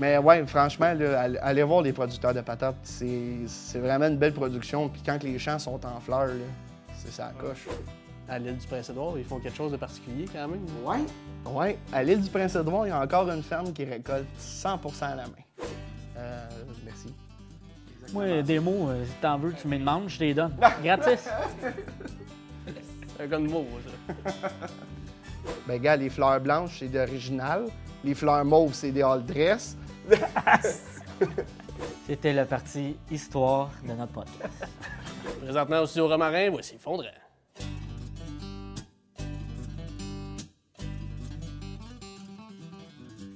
Mais 0.00 0.16
ouais, 0.18 0.46
franchement, 0.46 0.92
là, 0.94 1.20
all- 1.22 1.38
allez 1.42 1.62
voir 1.64 1.82
les 1.82 1.92
producteurs 1.92 2.32
de 2.34 2.40
patates. 2.40 2.76
C'est 2.82 3.78
vraiment 3.78 4.06
une 4.06 4.16
belle 4.16 4.32
production. 4.34 4.88
Puis 4.88 5.02
quand 5.04 5.22
les 5.22 5.38
champs 5.38 5.58
sont 5.58 5.80
en 5.84 6.00
fleurs, 6.00 6.30
c'est 6.96 7.10
ça 7.12 7.32
coche. 7.38 7.66
À 8.28 8.38
l'île 8.38 8.58
du 8.58 8.66
Prince-Édouard, 8.66 9.18
ils 9.18 9.24
font 9.24 9.40
quelque 9.40 9.56
chose 9.56 9.72
de 9.72 9.76
particulier 9.78 10.26
quand 10.32 10.46
même. 10.46 10.64
Ouais. 10.84 10.98
Ouais. 11.50 11.78
À 11.92 12.02
l'île 12.02 12.20
du 12.20 12.28
Prince-Édouard, 12.30 12.86
il 12.86 12.90
y 12.90 12.92
a 12.92 13.00
encore 13.00 13.28
une 13.30 13.42
ferme 13.42 13.72
qui 13.72 13.84
récolte 13.84 14.26
100% 14.38 14.76
à 15.02 15.14
la 15.16 15.22
main. 15.24 15.66
Euh, 16.18 16.46
merci. 16.84 17.12
Moi, 18.12 18.42
des 18.42 18.58
mots, 18.60 18.88
euh, 18.90 19.04
si 19.04 19.12
t'en 19.20 19.38
veux, 19.38 19.52
tu 19.52 19.66
me 19.68 19.78
demandes, 19.78 20.08
je 20.08 20.18
te 20.18 20.24
les 20.24 20.34
donne. 20.34 20.52
Gratis. 20.84 21.28
C'est 23.16 23.22
un 23.24 23.26
gars 23.26 23.38
de 23.38 23.46
mots, 23.48 23.66
ça. 24.14 24.48
Ben, 25.66 25.80
gars, 25.80 25.96
les 25.96 26.08
fleurs 26.10 26.40
blanches, 26.40 26.76
c'est 26.80 26.88
d'original. 26.88 27.64
Les 28.04 28.14
fleurs 28.14 28.44
mauves, 28.44 28.74
c'est 28.74 28.92
des 28.92 29.02
all 29.02 29.24
dress. 29.24 29.76
C'était 32.06 32.32
la 32.32 32.46
partie 32.46 32.96
histoire 33.10 33.70
de 33.86 33.92
notre 33.92 34.12
podcast. 34.12 34.66
Présentement 35.42 35.82
au 35.82 35.86
studio 35.86 36.08
Romarin, 36.08 36.50
voici 36.50 36.78
Fondrant. 36.78 37.08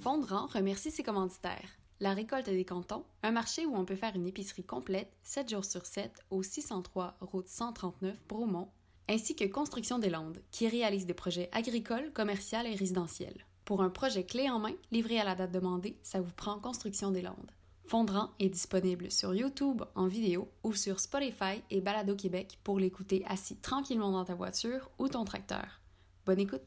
Fondrant 0.01 0.47
remercie 0.47 0.91
ses 0.91 1.03
commanditaires. 1.03 1.69
La 2.01 2.15
récolte 2.15 2.47
des 2.47 2.65
cantons, 2.65 3.05
un 3.23 3.31
marché 3.31 3.67
où 3.67 3.77
on 3.77 3.85
peut 3.85 3.95
faire 3.95 4.17
une 4.17 4.27
épicerie 4.27 4.65
complète 4.65 5.13
7 5.23 5.51
jours 5.51 5.65
sur 5.65 5.87
7 5.87 6.11
au 6.31 6.43
603 6.43 7.17
route 7.21 7.49
139 7.49 8.17
Bromont, 8.27 8.69
ainsi 9.09 9.37
que 9.37 9.45
Construction 9.45 9.99
des 9.99 10.11
Landes, 10.11 10.43
qui 10.51 10.67
réalise 10.67 11.07
des 11.07 11.15
projets 11.15 11.49
agricoles, 11.53 12.13
commerciaux 12.13 12.59
et 12.65 12.75
résidentiels. 12.75 13.47
Pour 13.65 13.83
un 13.83 13.91
projet 13.91 14.25
clé 14.25 14.51
en 14.51 14.59
main, 14.59 14.73
livré 14.91 15.21
à 15.21 15.25
la 15.25 15.35
date 15.35 15.53
demandée, 15.53 15.97
ça 16.03 16.21
vous 16.21 16.33
prend 16.33 16.59
Construction 16.59 17.11
des 17.11 17.23
Landes. 17.23 17.51
Fondrant 17.87 18.31
est 18.39 18.49
disponible 18.49 19.11
sur 19.11 19.35
YouTube 19.35 19.83
en 19.95 20.07
vidéo 20.07 20.49
ou 20.63 20.73
sur 20.73 20.99
Spotify 21.01 21.63
et 21.71 21.81
Balado 21.81 22.15
Québec 22.17 22.59
pour 22.65 22.79
l'écouter 22.79 23.25
assis 23.29 23.57
tranquillement 23.57 24.11
dans 24.13 24.25
ta 24.25 24.35
voiture 24.35 24.91
ou 24.99 25.09
ton 25.09 25.25
tracteur. 25.25 25.81
Bonne 26.27 26.41
écoute! 26.41 26.63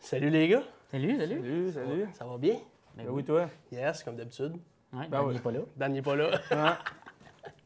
Salut 0.00 0.30
les 0.30 0.48
gars. 0.48 0.62
Salut, 0.90 1.16
salut. 1.18 1.40
Salut, 1.40 1.72
salut. 1.72 2.06
Ça 2.14 2.24
va 2.24 2.38
bien? 2.38 2.56
Ben 2.96 3.06
oui, 3.08 3.24
toi? 3.24 3.48
Yes, 3.72 4.02
comme 4.04 4.16
d'habitude. 4.16 4.52
Ouais, 4.92 5.08
Ben 5.08 5.20
ben, 5.20 5.22
oui. 5.24 5.34
il 5.34 5.38
est 5.38 5.42
pas 5.42 5.50
là. 5.52 5.60
Dan 5.76 5.92
n'est 5.92 6.02
pas 6.02 6.14
là. 6.16 6.30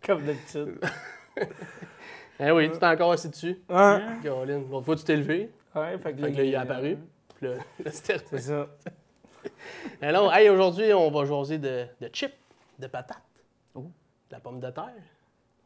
Comme 0.06 0.25
d'habitude. 0.25 0.80
eh 2.41 2.50
oui, 2.52 2.70
tu 2.70 2.78
t'es 2.78 2.86
encore 2.86 3.12
assis 3.12 3.28
dessus. 3.28 3.60
Hein? 3.69 4.19
Caroline, 4.22 4.66
l'autre 4.70 4.86
fois 4.86 4.97
tu 4.97 5.04
t'es 5.04 5.16
levé. 5.16 5.50
Ouais, 5.75 5.98
fait 5.98 6.12
que, 6.14 6.22
Fait 6.22 6.32
que 6.32 6.36
là, 6.38 6.44
il 6.44 6.52
est 6.54 6.56
apparu. 6.56 6.97
Puis 7.39 7.47
là, 7.48 7.55
là, 7.84 7.91
c'était 7.91 8.19
C'est 8.28 8.39
ça. 8.39 8.67
Alors, 10.03 10.34
hey, 10.34 10.48
aujourd'hui, 10.50 10.92
on 10.92 11.11
va 11.11 11.25
jaser 11.25 11.58
de, 11.58 11.86
de 12.00 12.08
chips, 12.12 12.34
de 12.78 12.86
patates, 12.86 13.22
Oh. 13.75 13.81
de 13.83 13.91
la 14.34 14.41
pomme 14.41 14.61
de 14.61 14.70
terre. 14.70 14.92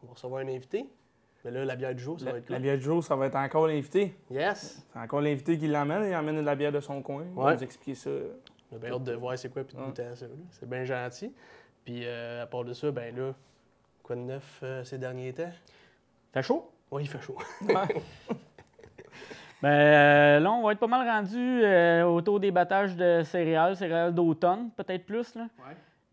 On 0.02 0.06
va 0.06 0.12
recevoir 0.14 0.40
un 0.42 0.48
invité. 0.48 0.86
Mais 1.44 1.50
là, 1.50 1.64
la 1.64 1.74
bière 1.74 1.94
du 1.94 2.02
jour, 2.02 2.20
ça 2.20 2.26
La, 2.26 2.32
va 2.32 2.38
être 2.38 2.50
la 2.50 2.56
cool. 2.56 2.62
bière 2.62 2.76
du 2.78 2.84
jour, 2.84 3.02
ça 3.02 3.16
va 3.16 3.26
être 3.26 3.34
encore 3.36 3.66
l'invité. 3.66 4.14
Yes! 4.30 4.84
C'est 4.92 4.98
encore 4.98 5.20
l'invité 5.20 5.58
qui 5.58 5.66
l'emmène. 5.66 6.04
Il 6.08 6.14
emmène 6.14 6.36
de 6.36 6.40
la 6.42 6.54
bière 6.54 6.70
de 6.70 6.80
son 6.80 7.02
coin. 7.02 7.24
Il 7.24 7.34
va 7.42 7.54
nous 7.54 7.62
expliquer 7.64 7.94
ça. 7.96 8.10
J'ai 8.70 8.78
bien 8.78 8.92
hâte 8.92 9.02
de 9.04 9.12
voir 9.14 9.36
c'est 9.38 9.48
quoi 9.48 9.64
puis 9.64 9.76
de 9.76 9.82
goûter 9.82 10.04
à 10.04 10.14
ça. 10.14 10.26
C'est 10.52 10.68
bien 10.68 10.84
gentil. 10.84 11.32
Puis 11.84 12.02
euh, 12.04 12.44
à 12.44 12.46
part 12.46 12.64
de 12.64 12.72
ça, 12.72 12.90
ben 12.92 13.14
là, 13.16 13.34
quoi 14.04 14.14
de 14.16 14.20
neuf 14.20 14.60
euh, 14.62 14.84
ces 14.84 14.98
derniers 14.98 15.32
temps? 15.32 15.50
Fait 16.32 16.42
chaud? 16.42 16.70
Oui, 16.90 17.02
il 17.02 17.08
fait 17.08 17.20
chaud. 17.20 17.36
Ben 19.62 19.68
euh, 19.68 20.40
là, 20.40 20.50
on 20.52 20.62
va 20.62 20.72
être 20.72 20.78
pas 20.80 20.86
mal 20.88 21.06
rendu 21.08 21.36
euh, 21.38 22.02
autour 22.04 22.40
des 22.40 22.50
battages 22.50 22.96
de 22.96 23.22
céréales, 23.24 23.76
céréales 23.76 24.12
d'automne, 24.12 24.70
peut-être 24.76 25.06
plus. 25.06 25.34
Là. 25.36 25.46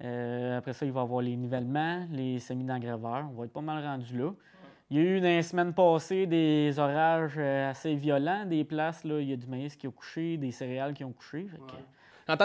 Euh, 0.03 0.58
après 0.58 0.73
ça, 0.73 0.86
il 0.86 0.91
va 0.91 1.02
y 1.02 1.03
avoir 1.03 1.22
les 1.22 1.36
nivellements, 1.36 2.06
les 2.11 2.39
semis 2.39 2.64
d'engraveurs. 2.64 3.25
On 3.31 3.39
va 3.39 3.45
être 3.45 3.53
pas 3.53 3.61
mal 3.61 3.83
rendu 3.83 4.17
là. 4.17 4.31
Il 4.91 4.97
y 4.97 5.00
a 5.00 5.03
eu 5.03 5.19
dans 5.22 5.28
les 5.28 5.44
semaines 5.44 5.73
passées 5.73 6.25
des 6.25 6.80
orages 6.80 7.35
euh, 7.38 7.69
assez 7.69 7.94
violents, 7.96 8.46
des 8.46 8.63
places, 8.63 9.03
là, 9.03 9.19
il 9.19 9.29
y 9.29 9.34
a 9.34 9.35
du 9.35 9.46
maïs 9.46 9.75
qui 9.75 9.85
a 9.85 9.91
couché, 9.91 10.38
des 10.38 10.51
céréales 10.51 10.94
qui 10.94 11.03
ont 11.03 11.12
couché. 11.12 11.47
fait 11.47 11.57
que 11.57 11.72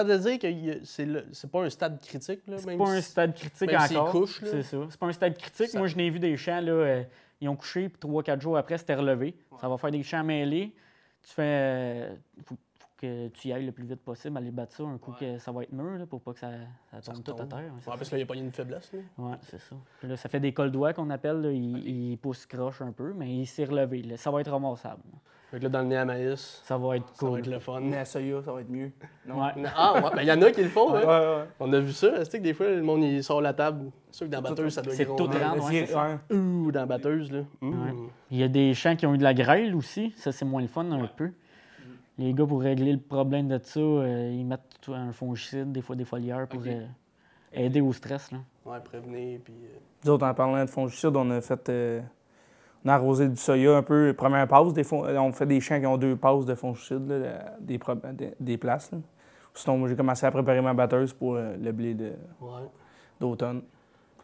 te 0.04 0.16
dire 0.18 0.38
que 0.38 0.84
c'est 1.32 1.50
pas 1.50 1.62
un 1.62 1.70
stade 1.70 2.00
critique. 2.00 2.40
Là, 2.46 2.58
C'est 2.58 2.76
pas 2.76 2.88
un 2.90 3.00
stade 3.00 3.34
critique 3.34 3.70
même 3.70 3.80
encore. 4.00 4.10
couche. 4.10 4.40
C'est 4.44 4.62
ça. 4.62 4.78
C'est 4.90 4.98
pas 5.00 5.06
un 5.06 5.12
stade 5.12 5.36
critique. 5.38 5.68
Ça- 5.68 5.78
Moi, 5.78 5.86
je 5.88 5.96
n'ai 5.96 6.08
vu 6.10 6.18
des 6.18 6.36
champs, 6.36 6.60
là, 6.60 6.72
euh, 6.72 7.02
ils 7.40 7.48
ont 7.48 7.56
couché, 7.56 7.88
puis 7.88 7.98
3-4 8.00 8.40
jours 8.40 8.56
après, 8.56 8.78
c'était 8.78 8.94
relevé. 8.94 9.34
Ça 9.60 9.68
va 9.68 9.76
faire 9.78 9.90
des 9.90 10.02
champs 10.02 10.24
mêlés. 10.24 10.74
Tu 11.24 11.32
fais. 11.34 11.42
euh, 11.42 12.16
faut, 12.44 12.54
faut 12.78 12.86
que 12.96 13.28
tu 13.28 13.48
y 13.48 13.52
ailles 13.52 13.66
le 13.66 13.72
plus 13.72 13.84
vite 13.86 14.00
possible, 14.02 14.36
aller 14.38 14.50
battre 14.50 14.74
ça 14.74 14.82
un 14.84 14.98
coup 14.98 15.12
que 15.12 15.38
ça 15.38 15.50
va 15.52 15.62
être 15.64 15.72
mûr, 15.72 15.98
là, 15.98 16.06
pour 16.06 16.20
pas 16.20 16.32
que 16.32 16.38
ça, 16.38 16.50
ça 16.90 17.02
Ça 17.02 17.12
tombe 17.12 17.24
tout 17.24 17.32
à 17.32 17.46
terre. 17.46 17.58
Ouais, 17.58 17.70
parce 17.84 17.98
ça. 18.00 18.04
que 18.04 18.10
là, 18.12 18.16
il 18.16 18.16
n'y 18.18 18.22
a 18.22 18.26
pas 18.26 18.36
une 18.36 18.52
faiblesse. 18.52 18.92
Là. 18.92 19.00
Ouais, 19.18 19.36
c'est 19.42 19.58
ça. 19.60 19.76
Là, 20.02 20.16
ça 20.16 20.28
fait 20.28 20.40
des 20.40 20.52
cols 20.54 20.70
doigts 20.70 20.92
qu'on 20.92 21.10
appelle. 21.10 21.40
là. 21.40 21.50
Il, 21.50 21.88
il 22.12 22.18
pousse 22.18 22.46
croche 22.46 22.80
un 22.82 22.92
peu, 22.92 23.12
mais 23.14 23.34
il 23.34 23.46
s'est 23.46 23.64
relevé. 23.64 24.02
là. 24.02 24.16
Ça 24.16 24.30
va 24.30 24.40
être 24.40 24.50
ramassable. 24.50 25.02
Fait 25.54 25.60
que 25.60 25.64
là, 25.66 25.68
dans 25.68 25.82
le 25.82 25.86
nez 25.86 25.96
à 25.96 26.04
maïs, 26.04 26.62
Ça 26.64 26.76
va 26.76 26.96
être 26.96 27.06
ça 27.14 27.26
va 27.26 27.30
cool. 27.30 27.38
être 27.38 27.46
le 27.46 27.60
fun. 27.60 27.80
Mais 27.80 27.98
à 27.98 28.04
Soya, 28.04 28.42
ça 28.42 28.52
va 28.52 28.60
être 28.60 28.68
mieux. 28.68 28.90
Non? 29.24 29.40
Ouais. 29.40 29.52
Ah, 29.76 29.94
ouais, 29.94 30.10
ben 30.16 30.22
il 30.22 30.26
y 30.26 30.32
en 30.32 30.42
a 30.42 30.50
qui 30.50 30.64
le 30.64 30.68
font. 30.68 30.92
Ouais, 30.92 31.04
hein. 31.04 31.36
ouais. 31.38 31.44
On 31.60 31.72
a 31.72 31.78
vu 31.78 31.92
ça. 31.92 32.24
C'est 32.24 32.38
que 32.38 32.42
des 32.42 32.54
fois, 32.54 32.66
le 32.70 32.82
monde 32.82 33.04
il 33.04 33.22
sort 33.22 33.40
la 33.40 33.54
table. 33.54 33.92
C'est 34.10 34.16
sûr 34.16 34.26
que 34.26 34.32
dans 34.32 34.40
la 34.40 34.48
batteuse, 34.50 34.72
ça 34.74 34.82
doit 34.82 34.92
c'est 34.94 35.04
tout 35.04 35.26
rendre, 35.26 35.70
ouais. 35.70 36.36
Ouh, 36.36 36.72
dans 36.72 36.80
la 36.80 36.86
batteuse, 36.86 37.30
là. 37.30 37.42
Mmh. 37.60 38.08
Il 38.32 38.38
y 38.38 38.42
a 38.42 38.48
des 38.48 38.74
champs 38.74 38.96
qui 38.96 39.06
ont 39.06 39.14
eu 39.14 39.18
de 39.18 39.22
la 39.22 39.32
grêle 39.32 39.76
aussi. 39.76 40.12
Ça, 40.16 40.32
c'est 40.32 40.44
moins 40.44 40.60
le 40.60 40.66
fun 40.66 40.90
un 40.90 41.06
peu. 41.06 41.30
Les 42.18 42.34
gars, 42.34 42.46
pour 42.46 42.60
régler 42.60 42.90
le 42.90 42.98
problème 42.98 43.46
de 43.46 43.60
ça, 43.62 43.78
euh, 43.78 44.32
ils 44.32 44.44
mettent 44.44 44.80
tout 44.80 44.92
un 44.92 45.12
fongicide, 45.12 45.70
des 45.70 45.82
fois 45.82 45.94
des 45.94 46.04
foliaires 46.04 46.48
pour 46.48 46.62
euh, 46.66 46.84
aider 47.52 47.80
au 47.80 47.92
stress. 47.92 48.32
Là. 48.32 48.38
Ouais, 48.66 48.80
prévenir. 48.80 49.38
Puis, 49.44 49.54
euh, 49.54 49.78
Nous 50.04 50.10
autres, 50.10 50.26
en 50.26 50.34
parlant 50.34 50.64
de 50.64 50.68
fongicide, 50.68 51.14
on 51.14 51.30
a 51.30 51.40
fait. 51.40 51.70
On 52.84 52.88
a 52.88 52.94
arrosé 52.94 53.28
du 53.28 53.36
soya 53.36 53.76
un 53.76 53.82
peu. 53.82 54.14
Première 54.16 54.46
passe, 54.46 54.72
des 54.72 54.86
on 54.92 55.32
fait 55.32 55.46
des 55.46 55.60
champs 55.60 55.80
qui 55.80 55.86
ont 55.86 55.96
deux 55.96 56.16
passes 56.16 56.44
de 56.44 56.54
fongicide, 56.54 57.08
là, 57.08 57.56
des, 57.60 57.78
des, 58.12 58.34
des 58.38 58.58
places. 58.58 58.92
là. 58.92 58.98
Sinon, 59.54 59.78
moi, 59.78 59.88
j'ai 59.88 59.96
commencé 59.96 60.26
à 60.26 60.30
préparer 60.30 60.60
ma 60.60 60.74
batteuse 60.74 61.12
pour 61.12 61.36
euh, 61.36 61.56
le 61.56 61.70
blé 61.70 61.96
d'automne. 63.20 63.62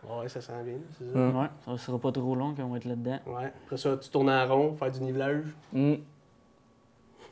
Ouais, 0.03 0.29
ça 0.29 0.41
sent 0.41 0.53
bien, 0.65 0.75
c'est 0.99 1.13
ça. 1.13 1.19
Hum. 1.19 1.37
Ouais, 1.37 1.47
ça 1.65 1.77
sera 1.77 1.99
pas 1.99 2.11
trop 2.11 2.35
long 2.35 2.55
qu'on 2.55 2.69
va 2.69 2.79
être 2.79 2.87
là-dedans. 2.87 3.19
Ouais. 3.27 3.53
Après 3.65 3.77
ça, 3.77 3.97
tu 3.97 4.09
tournes 4.09 4.31
en 4.31 4.47
rond, 4.47 4.75
faire 4.75 4.91
du 4.91 5.01
nivelage. 5.03 5.45
Hum. 5.75 5.99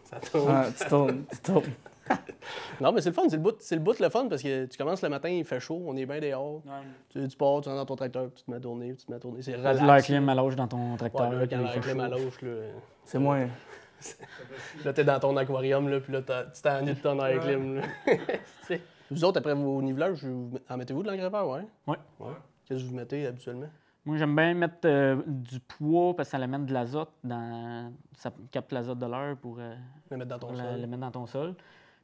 Ça 0.05 0.21
tourne. 0.21 0.49
Ah, 0.49 0.67
tu 0.79 0.89
tournes, 0.89 1.25
tu 1.31 1.39
tournes. 1.39 1.73
Non, 2.81 2.93
mais 2.93 3.01
c'est 3.01 3.11
le 3.11 3.15
fun. 3.15 3.23
C'est 3.29 3.37
le, 3.37 3.43
bout, 3.43 3.57
c'est 3.61 3.75
le 3.75 3.81
bout 3.83 3.99
le 3.99 4.09
fun 4.09 4.27
parce 4.29 4.43
que 4.43 4.67
tu 4.67 4.79
commences 4.79 5.03
le 5.03 5.09
matin, 5.09 5.29
il 5.29 5.45
fait 5.45 5.61
chaud, 5.61 5.83
on 5.87 5.97
est 5.97 6.07
bien 6.07 6.21
dehors. 6.21 6.63
Tu, 7.11 7.27
tu 7.27 7.37
pars, 7.37 7.61
tu 7.61 7.69
rentres 7.69 7.81
dans 7.81 7.87
ton 7.87 7.97
tracteur, 7.97 8.25
puis 8.31 8.35
tu 8.37 8.45
te 8.45 8.51
mets 8.51 8.57
à 8.57 8.61
tourner, 8.61 8.89
puis 8.89 8.97
tu 8.99 9.07
te 9.07 9.11
mets 9.11 9.17
à 9.17 9.21
tourner. 9.21 9.43
C'est 9.43 9.57
relax. 9.57 9.81
L'air 9.83 10.03
clim 10.03 10.25
m'allonge 10.25 10.57
dans 10.57 10.69
ton 10.69 10.97
tracteur. 10.97 11.29
Ouais, 11.31 11.37
là, 11.37 11.47
quand 11.47 11.57
il 11.57 11.63
la 11.63 11.69
fait 11.71 11.81
clim 11.81 11.97
chaud. 11.97 12.03
à 12.03 12.09
l'auche, 12.09 12.43
là. 12.43 12.51
C'est 13.05 13.19
moins. 13.19 13.47
Là, 14.85 14.93
t'es 14.93 15.03
dans 15.03 15.19
ton 15.19 15.37
aquarium, 15.37 15.89
là, 15.89 15.99
puis 15.99 16.13
là, 16.13 16.23
t'as- 16.23 16.45
tu 16.45 16.63
t'ennuies 16.63 16.95
de 16.95 17.01
ton 17.01 17.19
air 17.25 17.41
clim, 17.41 17.81
vous 19.11 19.25
autres, 19.25 19.39
après 19.39 19.55
vos 19.55 19.83
nivelages, 19.83 20.23
vous- 20.25 20.53
en 20.69 20.77
mettez-vous 20.77 21.03
de 21.03 21.11
l'engraveur, 21.11 21.49
ouais? 21.49 21.67
Ouais. 21.87 21.97
ouais. 22.21 22.33
Qu'est-ce 22.65 22.85
que 22.85 22.89
vous 22.89 22.95
mettez 22.95 23.27
habituellement? 23.27 23.67
Moi, 24.05 24.17
j'aime 24.17 24.37
bien 24.37 24.55
mettre 24.55 24.77
euh, 24.87 25.17
du 25.27 25.59
poids 25.61 26.15
parce 26.17 26.29
que 26.31 26.37
ça 26.39 26.43
amène 26.43 26.65
de 26.65 26.73
l'azote. 26.73 27.11
Dans... 27.25 27.93
Ça 28.17 28.31
capte 28.51 28.73
l'azote 28.73 28.99
de 28.99 29.07
l'air 29.07 29.37
pour, 29.37 29.57
euh, 29.59 29.75
Le 30.11 30.17
mettre 30.17 30.31
dans 30.31 30.39
ton 30.39 30.47
pour 30.49 30.57
la- 30.57 30.71
sol? 30.73 30.81
le 30.81 30.87
mettre 30.87 31.01
dans 31.03 31.11
ton 31.11 31.27
sol. 31.27 31.55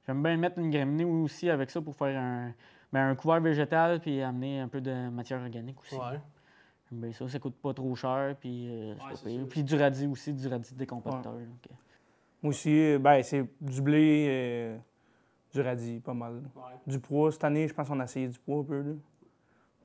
J'aime 0.06 0.22
bien 0.22 0.36
mettre 0.36 0.58
une 0.58 0.70
graminée 0.70 1.04
aussi 1.04 1.48
avec 1.50 1.70
ça 1.70 1.80
pour 1.80 1.94
faire 1.96 2.18
un, 2.20 2.52
ben, 2.92 3.08
un 3.08 3.14
couvert 3.14 3.40
végétal 3.40 4.00
puis 4.00 4.20
amener 4.22 4.60
un 4.60 4.68
peu 4.68 4.80
de 4.80 5.08
matière 5.08 5.40
organique 5.40 5.80
aussi. 5.80 5.94
Ouais. 5.96 6.20
J'aime 6.90 7.00
bien 7.00 7.12
ça, 7.12 7.26
ça 7.28 7.38
coûte 7.38 7.56
pas 7.56 7.72
trop 7.72 7.94
cher. 7.94 8.36
Puis, 8.38 8.68
euh, 8.70 8.92
Ouais, 8.94 8.98
pas 9.14 9.18
pire. 9.24 9.46
puis 9.48 9.64
du 9.64 9.74
radis 9.76 10.06
aussi, 10.06 10.32
du 10.32 10.46
radis 10.48 10.74
décompacteur. 10.74 11.32
euh, 11.32 11.46
Moi 12.42 12.50
aussi, 12.50 12.70
euh, 12.78 12.98
ben, 12.98 13.22
c'est 13.22 13.44
du 13.60 13.80
blé, 13.80 14.26
euh, 14.28 14.76
du 15.52 15.60
radis, 15.62 16.00
pas 16.00 16.12
mal. 16.14 16.34
Ouais. 16.54 16.62
Du 16.86 17.00
pois. 17.00 17.32
Cette 17.32 17.44
année, 17.44 17.66
je 17.66 17.72
pense 17.72 17.88
qu'on 17.88 18.00
a 18.00 18.04
essayé 18.04 18.28
du 18.28 18.38
pois 18.38 18.58
un 18.60 18.64
peu. 18.64 18.82
Là. 18.82 18.92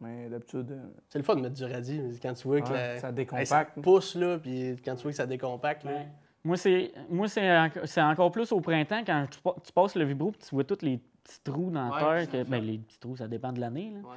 Mais 0.02 0.30
d'habitude, 0.30 0.72
euh, 0.72 0.84
C'est 1.10 1.20
le 1.20 1.24
fun 1.26 1.36
de 1.36 1.42
mettre 1.42 1.56
du 1.56 1.64
radis, 1.64 2.00
mais 2.02 2.14
quand 2.22 2.34
tu 2.34 2.48
vois 2.48 2.62
que 2.62 2.72
la- 2.72 3.00
ça 3.00 3.08
Hey, 3.10 3.14
décompacte. 3.14 3.48
ça 3.48 3.66
pousse, 3.82 4.16
là, 4.16 4.38
puis 4.40 4.76
quand 4.84 4.96
tu 4.96 5.04
vois 5.04 5.12
que 5.12 5.18
ça 5.18 5.26
décompacte, 5.26 5.84
là. 5.86 6.04
Moi, 6.44 6.56
c'est 6.58 6.92
moi 7.10 7.28
c'est 7.28 7.42
enc- 7.42 7.86
c'est 7.86 8.02
encore 8.02 8.32
plus 8.32 8.52
au 8.52 8.62
printemps 8.62 9.02
quand 9.06 9.26
tu, 9.30 9.40
pa- 9.42 9.56
tu 9.64 9.72
passes 9.74 9.96
le 9.96 10.06
vibro 10.06 10.32
puis 10.32 10.40
tu 10.48 10.56
vois 10.56 10.64
tous 10.64 10.82
les 10.82 10.98
petits 11.24 11.42
trous 11.44 11.70
dans 11.70 11.90
la 11.90 12.10
Ouais, 12.14 12.26
terre. 12.26 12.46
Que, 12.46 12.50
ben, 12.50 12.64
les 12.64 12.78
petits 12.78 13.00
trous, 13.00 13.18
ça 13.18 13.28
dépend 13.28 13.52
de 13.52 13.60
l'année. 13.60 13.92
là. 13.94 14.00
Ouais. 14.10 14.16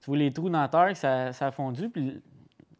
Tu 0.00 0.06
vois 0.10 0.18
les 0.18 0.32
trous 0.32 0.50
dans 0.50 0.60
la 0.60 0.68
terre, 0.68 0.88
que 0.88 0.98
ça, 0.98 1.32
ça 1.32 1.46
a 1.46 1.50
fondu, 1.50 1.88
puis 1.88 2.20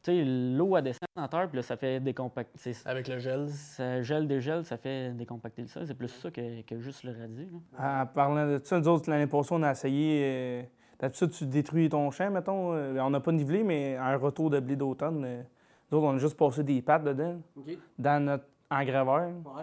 tu 0.03 0.11
sais, 0.11 0.25
l'eau 0.25 0.75
a 0.75 0.83
descend 0.83 1.07
dans 1.15 1.23
la 1.23 1.29
terre, 1.29 1.49
puis 1.49 1.57
là, 1.59 1.63
ça 1.63 1.77
fait 1.77 2.01
décompacter. 2.01 2.73
Avec 2.85 3.07
le 3.07 3.19
gel. 3.21 3.49
Ça 3.51 4.03
gèle, 4.03 4.27
dégèle, 4.27 4.65
ça 4.65 4.77
fait 4.77 5.11
décompacter 5.13 5.63
le 5.63 5.69
sol. 5.69 5.87
C'est 5.87 5.95
plus 5.95 6.09
ça 6.09 6.31
que, 6.33 6.63
que 6.63 6.81
juste 6.81 7.05
le 7.05 7.13
radis. 7.13 7.49
là. 7.79 8.03
En 8.03 8.07
parlant 8.07 8.47
de 8.47 8.61
ça, 8.65 8.79
nous 8.81 8.89
autres, 8.89 9.09
l'année 9.09 9.29
passée, 9.29 9.51
on 9.53 9.63
a 9.63 9.71
essayé. 9.71 10.21
euh, 10.25 10.63
D'habitude, 10.99 11.31
tu 11.31 11.47
détruis 11.47 11.89
ton 11.89 12.11
champ, 12.11 12.31
mettons. 12.31 12.75
euh, 12.75 12.99
on 13.01 13.11
n'a 13.11 13.21
pas 13.21 13.33
nivelé, 13.33 13.63
mais 13.65 13.97
un 13.97 14.17
retour 14.17 14.51
de 14.51 14.61
blé 14.61 14.77
d'automne, 14.77 15.25
euh, 15.25 15.43
nous 15.91 15.99
autres, 15.99 16.07
on 16.09 16.15
a 16.15 16.19
juste 16.19 16.37
passé 16.37 16.63
des 16.65 16.81
pattes 16.83 17.05
dedans, 17.05 17.41
OK. 17.57 17.77
dans 17.99 18.25
notre 18.25 18.45
engraveur. 18.73 19.29
Ouais. 19.29 19.63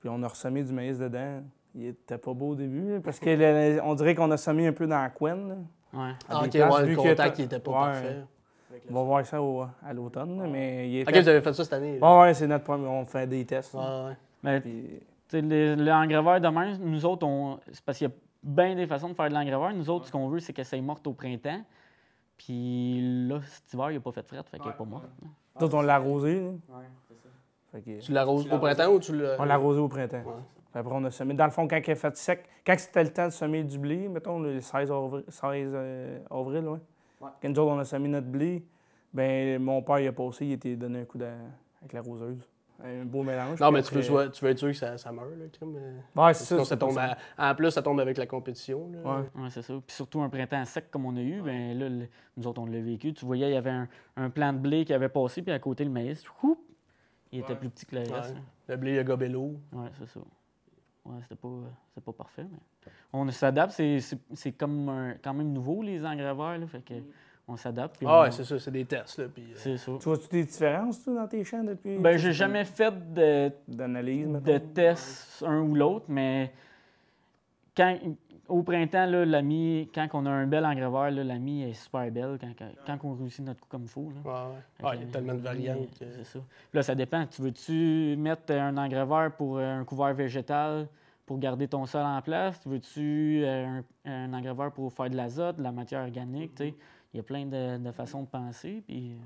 Puis 0.00 0.08
on 0.08 0.22
a 0.22 0.28
ressemé 0.28 0.62
du 0.62 0.72
maïs 0.72 0.98
dedans. 0.98 1.42
Il 1.74 1.86
était 1.86 2.18
pas 2.18 2.32
beau 2.32 2.50
au 2.50 2.54
début, 2.54 2.94
là, 2.94 3.00
parce 3.00 3.20
qu'on 3.20 3.94
dirait 3.94 4.14
qu'on 4.14 4.30
a 4.30 4.36
semé 4.36 4.66
un 4.66 4.72
peu 4.72 4.86
dans 4.86 5.00
la 5.02 5.10
couenne. 5.10 5.66
Ouais. 5.92 6.10
Ah, 6.28 6.42
ok, 6.42 6.50
places, 6.50 6.74
ouais, 6.74 6.84
vu 6.84 6.90
le 6.90 6.96
que 6.96 7.00
contact 7.02 7.16
t'as- 7.18 7.30
qui 7.30 7.42
était 7.42 7.58
pas 7.58 7.70
Ouais. 7.70 7.76
parfait. 7.92 8.24
On 8.90 8.94
va 8.94 9.02
voir 9.02 9.26
ça 9.26 9.42
au- 9.42 9.62
à 9.62 9.92
l'automne, 9.94 10.50
mais 10.50 10.90
il 10.90 11.02
Ok, 11.02 11.10
vous 11.16 11.28
avez 11.28 11.40
fait 11.40 11.52
ça 11.52 11.64
cette 11.64 11.72
année. 11.72 11.98
là. 11.98 12.14
Ouais, 12.16 12.22
ouais, 12.22 12.34
c'est 12.34 12.46
notre 12.46 12.64
premier. 12.64 12.86
On 12.86 13.04
fait 13.04 13.26
des 13.26 13.44
tests. 13.44 13.74
Ouais, 13.74 13.80
ouais. 13.80 14.16
Mais 14.42 14.60
Puis- 14.60 15.00
tu 15.00 15.00
sais, 15.28 15.40
les- 15.42 15.76
l'engraveur 15.76 16.40
demain, 16.40 16.76
nous 16.78 17.04
autres, 17.06 17.26
on... 17.26 17.58
c'est 17.72 17.84
parce 17.84 17.98
qu'il 17.98 18.08
y 18.08 18.10
a 18.10 18.14
bien 18.42 18.74
des 18.74 18.86
façons 18.86 19.08
de 19.08 19.14
faire 19.14 19.28
de 19.28 19.34
l'engraveur. 19.34 19.72
Nous 19.74 19.88
autres, 19.90 20.06
ce 20.06 20.12
qu'on 20.12 20.28
veut, 20.28 20.40
c'est 20.40 20.52
qu'elle 20.52 20.64
soit 20.66 20.80
morte 20.80 21.06
au 21.06 21.12
printemps. 21.14 21.62
Puis 22.36 23.26
là, 23.28 23.40
cet 23.46 23.72
hiver, 23.72 23.90
il 23.90 23.94
n'a 23.94 24.00
pas 24.00 24.12
fait 24.12 24.22
de 24.22 24.26
fret, 24.26 24.36
fait 24.50 24.58
qu'elle 24.58 24.66
n'est 24.68 24.72
pas 24.76 24.84
morte. 24.84 25.04
là. 25.22 25.28
Nous 25.58 25.66
autres, 25.66 25.76
on 25.78 25.82
l'a 25.82 25.94
arrosé. 25.94 26.42
Que- 27.80 28.00
Tu 28.00 28.12
l'arroses 28.12 28.46
au 28.50 28.58
printemps 28.58 28.92
ou 28.92 28.98
tu 29.00 29.12
le. 29.16 29.36
on 29.38 29.44
l'a 29.44 29.54
arrosé 29.54 29.80
au 29.80 29.88
printemps. 29.88 30.18
Ouais. 30.18 30.42
Puis 30.72 30.80
après, 30.80 30.94
on 30.94 31.04
a 31.04 31.10
semé. 31.10 31.34
Dans 31.34 31.44
le 31.46 31.50
fond, 31.50 31.66
quand 31.66 31.80
il 31.84 31.90
a 31.90 31.94
fait 31.94 32.16
sec, 32.16 32.44
quand 32.66 32.74
c'était 32.78 33.04
le 33.04 33.10
temps 33.12 33.26
de 33.26 33.32
semer 33.32 33.62
du 33.64 33.78
blé, 33.78 34.08
mettons 34.08 34.38
le 34.40 34.60
16 34.60 34.90
avril, 34.92 35.24
16, 35.28 35.72
euh, 35.74 36.18
avril 36.30 36.68
ouais. 36.68 36.78
Quand 37.20 37.48
nous 37.48 37.58
autres, 37.58 37.72
on 37.72 37.78
a 37.78 37.84
semé 37.84 38.08
notre 38.08 38.26
blé, 38.26 38.62
ben 39.14 39.60
mon 39.62 39.80
père, 39.82 40.00
il 40.00 40.08
a 40.08 40.12
passé, 40.12 40.44
il 40.46 40.52
était 40.52 40.76
donné 40.76 41.00
un 41.00 41.04
coup 41.04 41.18
de- 41.18 41.24
avec 41.80 41.92
la 41.92 42.02
roseuse. 42.02 42.46
Un 42.84 43.06
beau 43.06 43.22
mélange. 43.22 43.58
Non, 43.58 43.70
mais 43.70 43.80
tu 43.82 43.94
veux, 43.94 44.30
tu 44.30 44.44
veux 44.44 44.50
être 44.50 44.58
sûr 44.58 44.68
que 44.68 44.74
ça, 44.74 44.98
ça 44.98 45.10
meurt, 45.10 45.30
là, 45.30 45.46
crime, 45.50 45.76
euh, 45.78 46.22
Ouais, 46.22 46.34
c'est 46.34 46.44
ça. 46.44 46.62
Ça 46.62 46.76
tombe 46.76 46.90
ça. 46.92 47.16
à- 47.38 47.50
En 47.52 47.54
plus, 47.54 47.70
ça 47.70 47.80
tombe 47.80 47.98
avec 48.00 48.18
la 48.18 48.26
compétition. 48.26 48.90
là. 48.92 48.98
Ouais. 49.20 49.42
Ouais, 49.44 49.48
c'est 49.48 49.62
ça. 49.62 49.72
Puis 49.86 49.96
surtout 49.96 50.20
un 50.20 50.28
printemps 50.28 50.62
sec 50.66 50.90
comme 50.90 51.06
on 51.06 51.16
a 51.16 51.22
eu, 51.22 51.40
ben 51.40 51.78
là, 51.78 51.88
le- 51.88 52.06
nous 52.36 52.46
autres, 52.46 52.60
on 52.60 52.66
l'a 52.66 52.78
vécu. 52.82 53.14
Tu 53.14 53.24
voyais, 53.24 53.48
il 53.48 53.54
y 53.54 53.56
avait 53.56 53.70
un, 53.70 53.88
un 54.18 54.28
plant 54.28 54.52
de 54.52 54.58
blé 54.58 54.84
qui 54.84 54.92
avait 54.92 55.08
passé, 55.08 55.40
puis 55.40 55.52
à 55.52 55.58
côté, 55.58 55.84
le 55.84 55.90
maïs, 55.90 56.22
whoop, 56.42 56.58
il 57.32 57.40
était 57.40 57.54
plus 57.54 57.68
petit 57.70 57.86
que 57.86 57.96
le 57.96 58.02
reste. 58.12 58.34
Ouais. 58.34 58.40
Le 58.68 58.76
blé, 58.76 58.94
il 58.94 58.98
a 58.98 59.04
gobé 59.04 59.28
l'eau. 59.28 59.56
Ouais, 59.72 59.88
c'est 59.98 60.06
ça. 60.08 60.20
Ouais, 61.04 61.18
c'était 61.22 61.36
pas, 61.36 61.48
c'était 61.88 62.04
pas 62.04 62.12
parfait, 62.12 62.46
mais 62.50 62.90
on 63.12 63.30
s'adapte. 63.30 63.72
C'est, 63.72 64.00
c'est, 64.00 64.18
c'est 64.34 64.52
comme 64.52 64.88
un- 64.88 65.14
quand 65.22 65.34
même 65.34 65.52
nouveau, 65.52 65.82
les 65.82 66.04
engraveurs, 66.04 66.58
là, 66.58 66.66
fait 66.66 66.80
que 66.84 66.94
on 67.48 67.56
s'adapte. 67.56 67.98
puis 67.98 68.06
Ah, 68.10 68.18
on- 68.18 68.22
ouais, 68.22 68.30
c'est 68.32 68.42
ça, 68.44 68.58
c'est 68.58 68.72
des 68.72 68.84
tests. 68.84 69.18
Là, 69.18 69.26
puis, 69.32 69.44
euh, 69.44 69.54
c'est 69.54 69.76
ça. 69.76 69.92
Tu 70.00 70.04
vois-tu 70.08 70.28
des 70.28 70.44
différences, 70.44 71.04
toi, 71.04 71.14
dans 71.14 71.28
tes 71.28 71.44
champs 71.44 71.62
depuis? 71.62 71.96
Ben, 71.98 72.16
j'ai 72.18 72.32
jamais 72.32 72.64
fait 72.64 72.92
de, 73.14 73.52
D'analyse, 73.68 74.26
mettons? 74.26 74.52
de 74.52 74.58
tests 74.58 75.44
un 75.46 75.60
ou 75.60 75.74
l'autre, 75.76 76.06
mais 76.08 76.52
quand, 77.76 77.96
au 78.48 78.62
printemps, 78.62 79.06
là, 79.06 79.24
la 79.24 79.42
mie, 79.42 79.88
quand 79.94 80.08
on 80.14 80.26
a 80.26 80.30
un 80.30 80.46
bel 80.46 80.64
engraveur, 80.64 81.10
là, 81.10 81.24
la 81.24 81.38
mie 81.38 81.62
est 81.62 81.72
super 81.72 82.10
belle 82.10 82.38
quand, 82.40 82.52
quand, 82.86 82.98
on 83.04 83.14
réussit 83.14 83.44
notre 83.44 83.60
coup 83.60 83.68
comme 83.68 83.82
il 83.82 83.88
faut. 83.88 84.10
là. 84.10 84.30
ouais, 84.30 84.54
ouais. 84.54 84.60
Fait 84.78 84.84
Ouais, 84.84 84.90
que 84.90 84.96
il 84.96 85.06
y 85.06 85.08
a 85.08 85.12
tellement 85.12 85.34
de 85.34 85.38
variantes. 85.40 85.98
que- 85.98 86.10
C'est 86.12 86.24
ça. 86.24 86.38
Puis 86.38 86.76
là, 86.76 86.82
ça 86.82 86.94
dépend. 86.94 87.26
Tu 87.26 87.42
veux-tu 87.42 88.16
mettre 88.18 88.52
un 88.52 88.76
engraveur 88.76 89.32
pour 89.36 89.58
euh, 89.58 89.80
un 89.80 89.84
couvert 89.84 90.14
végétal 90.14 90.88
pour 91.24 91.38
garder 91.38 91.66
ton 91.68 91.86
sol 91.86 92.04
en 92.04 92.20
place? 92.22 92.60
Tu 92.60 92.68
veux-tu 92.68 93.42
euh, 93.44 93.80
un, 94.04 94.10
un 94.10 94.32
engraveur 94.32 94.72
pour 94.72 94.92
faire 94.92 95.10
de 95.10 95.16
l'azote, 95.16 95.56
de 95.56 95.62
la 95.62 95.72
matière 95.72 96.02
organique? 96.02 96.60
Il 96.60 97.16
y 97.16 97.20
a 97.20 97.22
plein 97.22 97.46
de, 97.46 97.78
de 97.78 97.90
façons 97.92 98.22
de 98.22 98.26
penser. 98.28 98.82
Puis... 98.86 99.12
euh, 99.12 99.16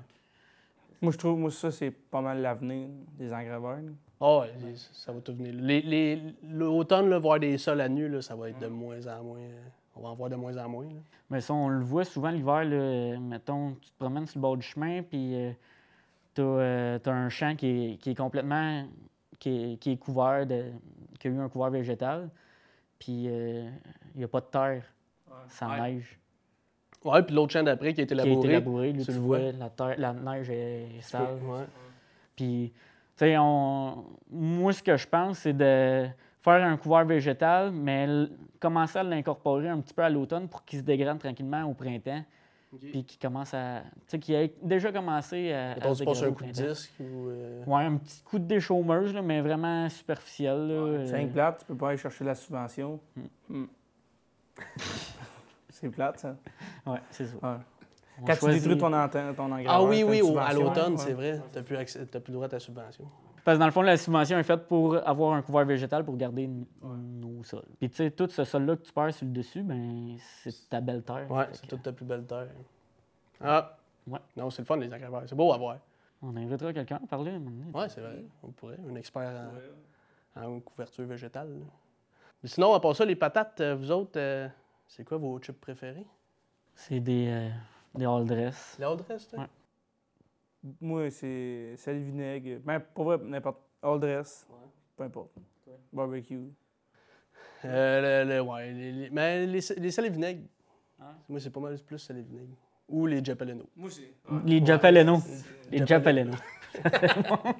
Moi, 1.01 1.11
je 1.11 1.17
trouve, 1.17 1.37
moi, 1.39 1.51
ça, 1.51 1.71
c'est 1.71 1.91
pas 1.91 2.21
mal 2.21 2.41
l'avenir 2.41 2.87
des 3.17 3.33
engraveurs. 3.33 3.77
là. 3.81 3.91
Ah, 4.21 4.39
ouais, 4.39 4.51
ça 4.93 5.11
va 5.11 5.19
tout 5.21 5.33
venir. 5.33 5.51
Les- 5.55 5.81
les- 5.81 6.21
L'automne, 6.43 7.09
là, 7.09 7.17
voir 7.17 7.39
des 7.39 7.57
sols 7.57 7.81
à 7.81 7.89
nu, 7.89 8.07
là, 8.07 8.21
ça 8.21 8.35
va 8.35 8.49
être 8.49 8.59
de 8.59 8.67
moins 8.67 9.05
en 9.07 9.23
moins. 9.23 9.39
euh, 9.39 9.61
On 9.95 10.01
va 10.01 10.09
en 10.09 10.15
voir 10.15 10.29
de 10.29 10.35
moins 10.35 10.55
en 10.57 10.69
moins. 10.69 10.85
là. 10.85 10.99
Mais 11.29 11.41
ça, 11.41 11.53
on 11.53 11.67
le 11.67 11.83
voit 11.83 12.05
souvent 12.05 12.29
l'hiver. 12.29 12.63
là, 12.63 12.75
euh, 12.75 13.17
Mettons, 13.19 13.73
tu 13.81 13.89
te 13.91 13.97
promènes 13.97 14.25
sur 14.27 14.37
le 14.37 14.41
bord 14.41 14.57
du 14.57 14.65
chemin, 14.65 15.01
puis 15.03 15.35
tu 16.35 16.41
as, 16.41 16.99
un 17.07 17.29
champ 17.29 17.55
qui 17.55 17.67
est, 17.93 17.97
qui 17.97 18.11
est 18.11 18.15
complètement 18.15 18.85
qui 19.39 19.49
est, 19.73 19.77
qui 19.77 19.91
est 19.93 19.97
couvert, 19.97 20.45
de, 20.45 20.65
qui 21.19 21.27
a 21.27 21.31
eu 21.31 21.39
un 21.39 21.49
couvert 21.49 21.71
végétal, 21.71 22.29
puis 22.99 23.23
il 23.25 23.71
n'y 24.15 24.23
a 24.23 24.27
pas 24.27 24.39
de 24.39 24.45
terre. 24.45 24.83
Ça 25.47 25.67
Ouais. 25.67 25.81
neige. 25.93 26.19
Ouais, 27.03 27.23
puis 27.23 27.33
l'autre 27.35 27.51
champ 27.51 27.63
d'après 27.63 27.93
qui 27.95 28.01
a 28.01 28.03
été 28.03 28.13
Qui 28.13 28.21
a 28.21 28.23
été 28.23 28.29
labouré. 28.29 28.51
labouré, 28.53 28.91
lui, 28.93 28.99
tu 28.99 29.05
tu, 29.07 29.11
le 29.13 29.17
vois, 29.17 29.39
vois. 29.39 29.51
la, 29.53 29.69
terre, 29.71 29.95
la 29.97 30.13
neige 30.13 30.49
est 30.51 31.01
sale. 31.01 31.39
Ouais. 31.43 31.65
Puis, 32.35 32.71
on... 33.37 34.05
moi, 34.31 34.73
ce 34.73 34.81
que 34.83 34.97
je 34.97 35.07
pense, 35.07 35.39
c'est 35.39 35.53
de 35.53 36.07
faire 36.41 36.63
un 36.65 36.77
couvert 36.77 37.05
végétal, 37.05 37.71
mais 37.71 38.03
l- 38.03 38.29
commencer 38.59 38.99
à 38.99 39.03
l'incorporer 39.03 39.69
un 39.69 39.79
petit 39.79 39.93
peu 39.93 40.03
à 40.03 40.09
l'automne 40.09 40.47
pour 40.47 40.63
qu'il 40.65 40.79
se 40.79 40.83
dégrade 40.83 41.19
tranquillement 41.19 41.63
au 41.63 41.73
printemps. 41.73 42.23
Puis 42.91 43.03
qu'il 43.03 43.19
commence 43.19 43.53
à. 43.53 43.81
Tu 43.81 43.89
sais, 44.07 44.19
qu'il 44.19 44.33
ait 44.35 44.53
déjà 44.61 44.93
commencé 44.93 45.51
à. 45.51 45.71
À 45.71 45.93
se 45.93 45.99
tu 46.03 46.05
passes 46.05 46.23
un 46.23 46.31
coup 46.31 46.45
de 46.45 46.51
disque 46.51 46.93
ou. 47.01 47.27
euh, 47.27 47.63
Ouais, 47.65 47.83
un 47.83 47.97
petit 47.97 48.21
coup 48.23 48.39
de 48.39 48.45
déchaumeuse, 48.45 49.13
là, 49.13 49.21
mais 49.21 49.41
vraiment 49.41 49.89
superficiel. 49.89 50.67
Là, 50.67 50.73
euh, 50.73 51.05
C'est 51.05 51.21
un 51.21 51.27
plate, 51.27 51.59
tu 51.59 51.65
peux 51.65 51.75
pas 51.75 51.89
aller 51.89 51.97
chercher 51.97 52.23
la 52.23 52.33
subvention. 52.33 52.97
Hmm. 53.17 53.21
Hmm. 53.57 53.65
c'est 55.69 55.89
plate, 55.89 56.19
ça. 56.19 56.35
Ouais, 56.85 56.99
c'est 57.09 57.25
ça. 57.25 57.35
Ouais. 57.41 57.57
On 58.21 58.25
Quand 58.25 58.35
tu 58.39 58.45
détruis 58.51 58.77
ton 58.77 58.93
antenne, 58.93 59.33
ton 59.35 59.45
engraveur, 59.51 59.71
Ah 59.71 59.83
oui, 59.83 60.03
oui, 60.03 60.21
à 60.39 60.53
l'automne, 60.53 60.93
ouais. 60.93 60.97
c'est 60.97 61.13
vrai. 61.13 61.41
Tu 61.51 61.57
n'as 61.57 61.63
plus, 61.63 61.75
accès- 61.77 62.05
plus 62.05 62.31
droit 62.33 62.45
à 62.45 62.49
ta 62.49 62.59
subvention. 62.59 63.05
Parce 63.43 63.57
que 63.57 63.59
dans 63.59 63.65
le 63.65 63.71
fond, 63.71 63.81
la 63.81 63.97
subvention 63.97 64.37
est 64.37 64.43
faite 64.43 64.67
pour 64.67 64.95
avoir 65.07 65.33
un 65.33 65.41
couvert 65.41 65.65
végétal 65.65 66.05
pour 66.05 66.15
garder 66.15 66.47
nos 66.83 67.43
sols. 67.43 67.65
Puis 67.79 67.89
tu 67.89 67.95
sais, 67.95 68.11
tout 68.11 68.27
ce 68.29 68.43
sol-là 68.43 68.75
que 68.75 68.83
tu 68.83 68.93
perds 68.93 69.13
sur 69.15 69.25
le 69.25 69.31
dessus, 69.31 69.63
ben 69.63 70.15
c'est 70.43 70.69
ta 70.69 70.79
belle 70.79 71.01
terre. 71.01 71.25
Ouais, 71.31 71.45
Fait 71.45 71.55
c'est 71.55 71.61
que 71.63 71.67
toute 71.67 71.81
ta 71.81 71.91
plus 71.91 72.05
belle 72.05 72.25
terre. 72.25 72.47
Ah! 73.39 73.75
Ouais. 74.07 74.19
Non, 74.37 74.49
c'est 74.51 74.61
le 74.61 74.65
fun, 74.65 74.77
les 74.77 74.93
engraveurs. 74.93 75.23
C'est 75.25 75.35
beau 75.35 75.51
à 75.53 75.57
voir. 75.57 75.77
On 76.21 76.35
invitera 76.35 76.71
quelqu'un 76.73 76.99
à 77.03 77.07
parler. 77.07 77.31
à 77.31 77.35
un 77.35 77.39
moment 77.39 77.51
donné. 77.65 77.71
Ouais, 77.79 77.89
c'est 77.89 78.01
vrai. 78.01 78.23
On 78.43 78.49
pourrait. 78.51 78.77
Un 78.87 78.95
expert 78.95 79.49
en, 80.35 80.41
en 80.43 80.59
couverture 80.59 81.05
végétale. 81.05 81.49
là. 81.49 81.65
Mais 82.43 82.49
sinon, 82.49 82.73
à 82.73 82.79
part 82.79 82.95
ça, 82.95 83.05
les 83.05 83.15
patates, 83.15 83.59
euh, 83.61 83.75
vous 83.75 83.91
autres, 83.91 84.17
euh, 84.19 84.47
c'est 84.87 85.03
quoi 85.03 85.17
vos 85.17 85.39
chips 85.39 85.59
préférés? 85.59 86.05
C'est 86.75 86.99
des, 86.99 87.27
euh, 87.27 87.49
des 87.95 88.05
all 88.05 88.25
dress. 88.25 88.75
Les 88.79 88.85
Old 88.85 89.01
Rest? 89.07 89.33
Ouais. 89.33 89.45
Moi, 90.79 91.09
c'est 91.09 91.75
sel 91.77 91.99
vinaigre. 92.01 92.59
Ben, 92.63 92.79
pour 92.79 93.05
vrai, 93.05 93.17
n'importe. 93.23 93.57
All 93.81 93.99
dress. 93.99 94.47
Peu 94.95 95.03
importe. 95.03 95.31
Barbecue. 95.91 96.39
Euh, 97.65 98.23
le, 98.25 98.29
le- 98.35 98.41
ouais, 98.41 98.71
les, 98.71 98.91
les- 98.91 99.09
mais 99.09 99.45
les, 99.45 99.59
les 99.77 99.91
sels 99.91 100.05
et 100.05 100.09
vinaigres. 100.09 100.47
Ah. 100.99 101.15
Moi, 101.27 101.39
c'est 101.39 101.49
pas 101.49 101.59
mal 101.59 101.77
plus 101.79 101.99
sel 101.99 102.17
et 102.17 102.21
vinaigre. 102.21 102.55
Ou 102.89 103.05
les 103.07 103.23
Japaleno. 103.23 103.65
Moi, 103.75 103.89
c'est. 103.89 104.13
Les 104.45 104.63
Japaleno. 104.65 105.17
Les 105.71 105.85
Japaleno. 105.85 106.33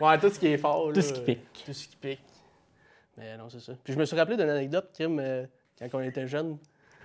Ouais, 0.00 0.18
tout 0.18 0.30
ce 0.30 0.38
qui 0.38 0.48
est 0.48 0.58
fort. 0.58 0.88
Tout 0.88 0.96
là, 0.96 1.02
ce 1.02 1.12
qui 1.12 1.20
pique. 1.20 1.62
Tout 1.64 1.72
ce 1.72 1.86
qui 1.88 1.96
pique. 1.96 2.22
Mais 3.16 3.36
non, 3.36 3.48
c'est 3.48 3.60
ça. 3.60 3.74
Puis 3.84 3.92
je 3.92 3.98
me 3.98 4.04
suis 4.04 4.16
rappelé 4.16 4.36
d'une 4.36 4.48
anecdote, 4.48 4.90
Kim, 4.92 5.18
euh, 5.20 5.46
quand 5.78 5.86
on 5.94 6.00
était 6.00 6.26
jeune. 6.26 6.58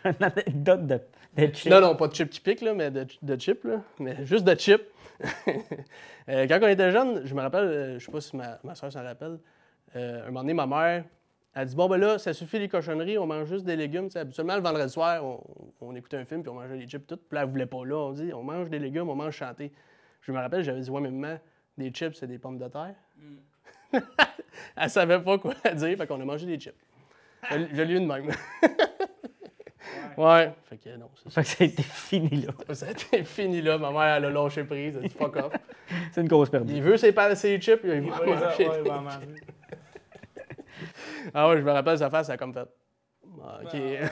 Une 0.07 0.23
anecdote 0.25 0.87
de, 0.87 0.99
de 1.37 1.53
chip. 1.53 1.71
Non, 1.71 1.81
non, 1.81 1.95
pas 1.95 2.07
de 2.07 2.15
chip 2.15 2.29
qui 2.29 2.39
pique, 2.39 2.61
là, 2.61 2.73
mais 2.73 2.91
de, 2.91 3.05
de 3.21 3.39
chip, 3.39 3.63
là. 3.63 3.81
Mais 3.99 4.25
juste 4.25 4.45
de 4.45 4.55
chip. 4.59 4.81
Euh, 6.29 6.45
quand 6.45 6.59
on 6.61 6.67
était 6.67 6.91
jeune, 6.91 7.25
je 7.25 7.33
me 7.33 7.39
rappelle, 7.39 7.63
euh, 7.63 7.99
je 7.99 8.05
sais 8.05 8.11
pas 8.11 8.19
si 8.19 8.35
ma, 8.35 8.59
ma 8.61 8.75
soeur 8.75 8.91
s'en 8.91 9.01
rappelle, 9.01 9.39
euh, 9.95 10.23
un 10.23 10.25
moment 10.25 10.41
donné, 10.41 10.53
ma 10.53 10.67
mère, 10.67 11.05
elle 11.55 11.65
dit 11.65 11.73
Bon, 11.73 11.87
ben 11.87 11.95
là, 11.95 12.17
ça 12.17 12.33
suffit 12.33 12.59
les 12.59 12.67
cochonneries, 12.67 13.17
on 13.17 13.25
mange 13.25 13.47
juste 13.47 13.63
des 13.63 13.77
légumes. 13.77 14.07
Tu 14.07 14.11
sais, 14.11 14.19
habituellement, 14.19 14.57
le 14.57 14.61
vendredi 14.61 14.91
soir, 14.91 15.23
on, 15.23 15.41
on 15.79 15.95
écoutait 15.95 16.17
un 16.17 16.25
film 16.25 16.43
puis 16.43 16.49
on 16.49 16.55
mangeait 16.55 16.77
des 16.77 16.85
chips 16.85 17.07
tout. 17.07 17.15
Puis 17.15 17.35
là, 17.35 17.43
elle 17.43 17.49
voulait 17.49 17.65
pas 17.65 17.85
là. 17.85 17.95
On 17.95 18.11
dit 18.11 18.33
On 18.33 18.43
mange 18.43 18.69
des 18.69 18.77
légumes, 18.77 19.07
on 19.07 19.15
mange 19.15 19.35
chanter. 19.35 19.71
Je 20.21 20.33
me 20.33 20.37
rappelle, 20.37 20.63
j'avais 20.63 20.81
dit 20.81 20.89
Ouais, 20.89 20.99
mais 20.99 21.09
maman, 21.09 21.39
des 21.77 21.91
chips, 21.91 22.15
c'est 22.15 22.27
des 22.27 22.37
pommes 22.39 22.57
de 22.59 22.67
terre. 22.67 22.95
elle 24.75 24.89
savait 24.89 25.21
pas 25.21 25.37
quoi 25.37 25.53
dire, 25.73 25.97
fait 25.97 26.07
qu'on 26.07 26.19
a 26.19 26.25
mangé 26.25 26.45
des 26.45 26.59
chips. 26.59 26.75
Je, 27.49 27.57
je 27.73 27.81
l'ai 27.83 27.93
eu 27.93 28.01
de 28.01 28.05
même. 28.05 28.29
ouais. 30.17 30.53
Fait 30.65 30.77
que 30.77 30.95
non, 30.97 31.09
c'est 31.15 31.29
ça. 31.29 31.29
Fait 31.29 31.43
que 31.43 31.47
ça 31.47 31.63
a 31.63 31.67
été 31.67 31.83
fini, 31.83 32.41
là. 32.45 32.73
Ça 32.73 32.87
a 32.87 32.91
été 32.91 33.23
fini 33.25 33.61
là. 33.61 33.77
Ma 33.77 33.91
mère, 33.91 34.15
elle 34.17 34.25
a 34.25 34.29
lâché 34.29 34.63
prise. 34.63 34.95
Elle 34.97 35.05
a 35.05 35.07
dit 35.07 35.13
fuck 35.13 35.35
off. 35.37 35.53
C'est 36.11 36.21
une 36.21 36.27
grosse 36.27 36.49
perte. 36.49 36.65
Il 36.69 36.81
veut 36.81 36.97
ses, 36.97 37.13
ses 37.35 37.59
chips, 37.61 37.79
il 37.83 37.89
va 37.89 38.19
Ouais, 38.21 38.27
manger 38.35 38.67
ouais, 38.69 38.83
des 38.83 38.89
va 38.89 39.01
manger. 39.01 39.17
chips. 39.35 39.53
Ah 41.33 41.49
ouais, 41.49 41.57
je 41.57 41.63
me 41.63 41.71
rappelle 41.71 41.97
sa 41.97 42.09
face, 42.09 42.29
elle 42.29 42.35
a 42.35 42.37
comme 42.37 42.53
fait. 42.53 42.67
Ah, 43.43 43.59
ok. 43.63 43.73
Ouais, 43.73 43.99
ouais. 44.01 44.01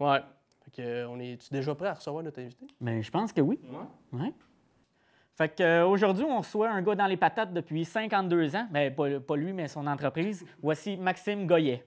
Ouais. 0.00 0.20
Fait 0.64 0.70
que, 0.70 0.82
euh, 0.82 1.08
on 1.08 1.18
est 1.20 1.52
déjà 1.52 1.74
prêt 1.74 1.88
à 1.88 1.94
recevoir 1.94 2.22
notre 2.24 2.40
invité? 2.40 2.66
Mais 2.80 3.02
je 3.02 3.10
pense 3.10 3.32
que 3.32 3.40
oui. 3.42 3.60
Ouais. 4.12 4.32
Fait 5.36 5.54
que, 5.54 5.62
euh, 5.62 5.86
aujourd'hui, 5.86 6.24
on 6.24 6.38
reçoit 6.38 6.70
un 6.70 6.80
gars 6.82 6.94
dans 6.94 7.06
les 7.06 7.16
patates 7.18 7.52
depuis 7.52 7.84
52 7.84 8.56
ans. 8.56 8.66
Ben, 8.70 8.94
pas, 8.94 9.20
pas 9.20 9.36
lui, 9.36 9.52
mais 9.52 9.68
son 9.68 9.86
entreprise. 9.86 10.44
Voici 10.62 10.96
Maxime 10.96 11.46
Goyet. 11.46 11.84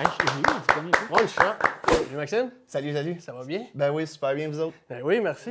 Hey, 0.00 0.06
je 0.18 0.26
je 0.30 0.36
du 0.36 0.66
premier 0.66 0.90
coup. 0.92 1.12
One 1.14 1.28
shot. 1.28 1.92
Salut 1.92 2.16
Maxime, 2.16 2.50
Salut, 2.66 2.92
salut. 2.94 3.20
ça 3.20 3.32
va 3.32 3.44
bien? 3.44 3.66
Ben 3.74 3.90
oui, 3.90 4.06
super 4.06 4.34
bien, 4.34 4.48
vous 4.48 4.58
autres. 4.60 4.76
Ben 4.88 5.02
oui, 5.04 5.20
merci. 5.20 5.50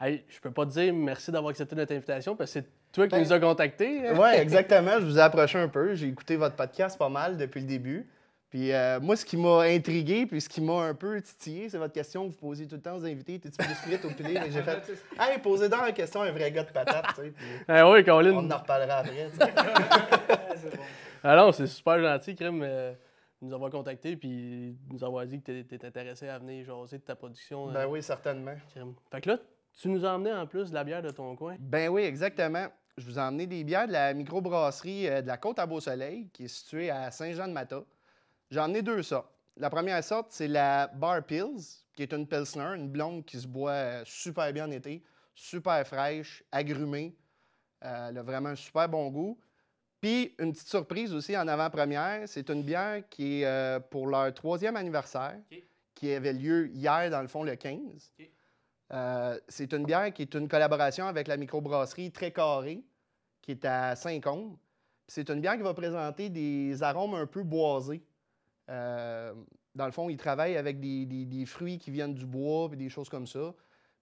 Hey, 0.00 0.24
je 0.28 0.40
peux 0.40 0.50
pas 0.50 0.64
te 0.66 0.70
dire 0.70 0.92
merci 0.92 1.30
d'avoir 1.30 1.50
accepté 1.50 1.76
notre 1.76 1.92
invitation 1.94 2.34
parce 2.34 2.52
que 2.52 2.60
c'est 2.60 2.66
toi 2.92 3.06
qui 3.06 3.14
Ben- 3.14 3.22
nous 3.22 3.32
as 3.32 3.38
contactés. 3.40 4.08
hein? 4.08 4.16
Ouais, 4.18 4.38
exactement. 4.42 4.98
Je 4.98 5.04
vous 5.04 5.18
ai 5.18 5.20
approché 5.22 5.58
un 5.58 5.68
peu. 5.68 5.94
J'ai 5.94 6.08
écouté 6.08 6.36
votre 6.36 6.56
podcast 6.56 6.98
pas 6.98 7.08
mal 7.08 7.36
depuis 7.36 7.60
le 7.60 7.66
début. 7.66 8.08
Puis 8.50 8.72
euh, 8.72 8.98
moi, 9.00 9.14
ce 9.14 9.24
qui 9.24 9.36
m'a 9.36 9.60
intrigué, 9.60 10.24
puis 10.26 10.40
ce 10.40 10.48
qui 10.48 10.60
m'a 10.62 10.80
un 10.84 10.94
peu 10.94 11.20
titillé, 11.20 11.68
c'est 11.68 11.76
votre 11.78 11.92
question 11.92 12.24
que 12.26 12.32
vous 12.32 12.38
posez 12.38 12.66
tout 12.66 12.76
le 12.76 12.80
temps 12.80 12.96
aux 12.96 13.04
invités. 13.04 13.38
T'es-tu 13.38 13.58
plus 13.58 13.74
frite 13.74 14.04
au 14.06 14.10
poulet? 14.10 14.40
Mais 14.40 14.50
j'ai 14.50 14.62
fait, 14.62 14.82
hey, 15.20 15.38
posez 15.38 15.68
donc 15.68 15.82
la 15.82 15.92
question 15.92 16.22
à 16.22 16.26
un 16.26 16.32
vrai 16.32 16.50
gars 16.50 16.64
de 16.64 16.70
patate, 16.72 17.06
tu 17.14 17.22
sais. 17.22 17.30
Puis 17.30 17.46
Ah 17.68 17.88
oui, 17.90 18.00
on 18.00 18.04
Colin. 18.04 18.50
en 18.50 18.58
reparlera 18.58 18.96
après, 18.98 19.28
tu 19.30 19.36
sais. 19.38 19.52
Ah 21.22 21.34
non, 21.36 21.50
c'est 21.52 21.66
super 21.66 22.00
gentil, 22.00 22.34
Crème. 22.36 22.62
Nous 23.40 23.54
avoir 23.54 23.70
contactés 23.70 24.16
puis 24.16 24.76
nous 24.90 25.04
avoir 25.04 25.24
dit 25.26 25.40
que 25.40 25.62
tu 25.62 25.74
étais 25.74 25.86
intéressé 25.86 26.28
à 26.28 26.38
venir 26.38 26.64
jaser 26.64 26.98
de 26.98 27.04
ta 27.04 27.14
production. 27.14 27.70
Ben 27.70 27.80
euh, 27.80 27.86
oui, 27.86 28.02
certainement. 28.02 28.54
Fait 29.10 29.20
que 29.20 29.30
là, 29.30 29.38
tu 29.74 29.88
nous 29.88 30.04
as 30.04 30.14
emmené 30.14 30.32
en 30.32 30.46
plus 30.46 30.70
de 30.70 30.74
la 30.74 30.82
bière 30.82 31.02
de 31.02 31.10
ton 31.10 31.36
coin. 31.36 31.56
Ben 31.60 31.88
oui, 31.88 32.02
exactement. 32.02 32.66
Je 32.96 33.06
vous 33.06 33.16
ai 33.16 33.22
emmené 33.22 33.46
des 33.46 33.62
bières 33.62 33.86
de 33.86 33.92
la 33.92 34.12
microbrasserie 34.12 35.08
euh, 35.08 35.22
de 35.22 35.28
la 35.28 35.36
Côte 35.36 35.60
à 35.60 35.66
Beau-Soleil, 35.66 36.28
qui 36.32 36.46
est 36.46 36.48
située 36.48 36.90
à 36.90 37.12
Saint-Jean-de-Mata. 37.12 37.84
J'ai 38.50 38.58
emmené 38.58 38.82
deux 38.82 39.02
sortes. 39.04 39.30
La 39.56 39.70
première 39.70 40.02
sorte, 40.02 40.28
c'est 40.30 40.48
la 40.48 40.88
Bar 40.88 41.24
Pills, 41.24 41.84
qui 41.94 42.02
est 42.02 42.12
une 42.12 42.26
Pilsner, 42.26 42.76
une 42.76 42.88
blonde 42.88 43.24
qui 43.24 43.38
se 43.38 43.46
boit 43.46 43.70
euh, 43.70 44.02
super 44.04 44.52
bien 44.52 44.66
en 44.66 44.70
été, 44.70 45.02
super 45.34 45.86
fraîche, 45.86 46.44
agrumée. 46.50 47.16
Euh, 47.84 48.08
elle 48.08 48.18
a 48.18 48.22
vraiment 48.22 48.50
un 48.50 48.56
super 48.56 48.88
bon 48.88 49.08
goût. 49.10 49.38
Puis, 50.00 50.34
une 50.38 50.52
petite 50.52 50.68
surprise 50.68 51.12
aussi 51.12 51.36
en 51.36 51.48
avant-première, 51.48 52.28
c'est 52.28 52.50
une 52.50 52.62
bière 52.62 53.02
qui 53.08 53.42
est 53.42 53.46
euh, 53.46 53.80
pour 53.80 54.06
leur 54.06 54.32
troisième 54.32 54.76
anniversaire, 54.76 55.36
qui 55.94 56.12
avait 56.12 56.32
lieu 56.32 56.68
hier, 56.68 57.10
dans 57.10 57.20
le 57.22 57.26
fond, 57.28 57.42
le 57.42 57.56
15. 57.56 57.80
OK. 58.20 58.30
Euh, 58.92 59.38
c'est 59.48 59.72
une 59.74 59.84
bière 59.84 60.12
qui 60.14 60.22
est 60.22 60.34
une 60.34 60.48
collaboration 60.48 61.06
avec 61.06 61.26
la 61.28 61.36
microbrasserie 61.36 62.10
Très 62.12 62.30
Carré, 62.30 62.82
qui 63.42 63.50
est 63.50 63.64
à 63.64 63.96
Saint-Côme. 63.96 64.56
C'est 65.06 65.28
une 65.30 65.40
bière 65.40 65.56
qui 65.56 65.62
va 65.62 65.74
présenter 65.74 66.28
des 66.30 66.82
arômes 66.82 67.14
un 67.14 67.26
peu 67.26 67.42
boisés. 67.42 68.02
Euh, 68.70 69.34
dans 69.74 69.86
le 69.86 69.92
fond, 69.92 70.08
ils 70.08 70.16
travaillent 70.16 70.56
avec 70.56 70.80
des, 70.80 71.06
des- 71.06 71.24
des 71.26 71.44
fruits 71.46 71.78
qui 71.78 71.90
viennent 71.90 72.14
du 72.14 72.26
bois 72.26 72.68
et 72.72 72.76
des 72.76 72.88
choses 72.88 73.08
comme 73.08 73.26
ça. 73.26 73.54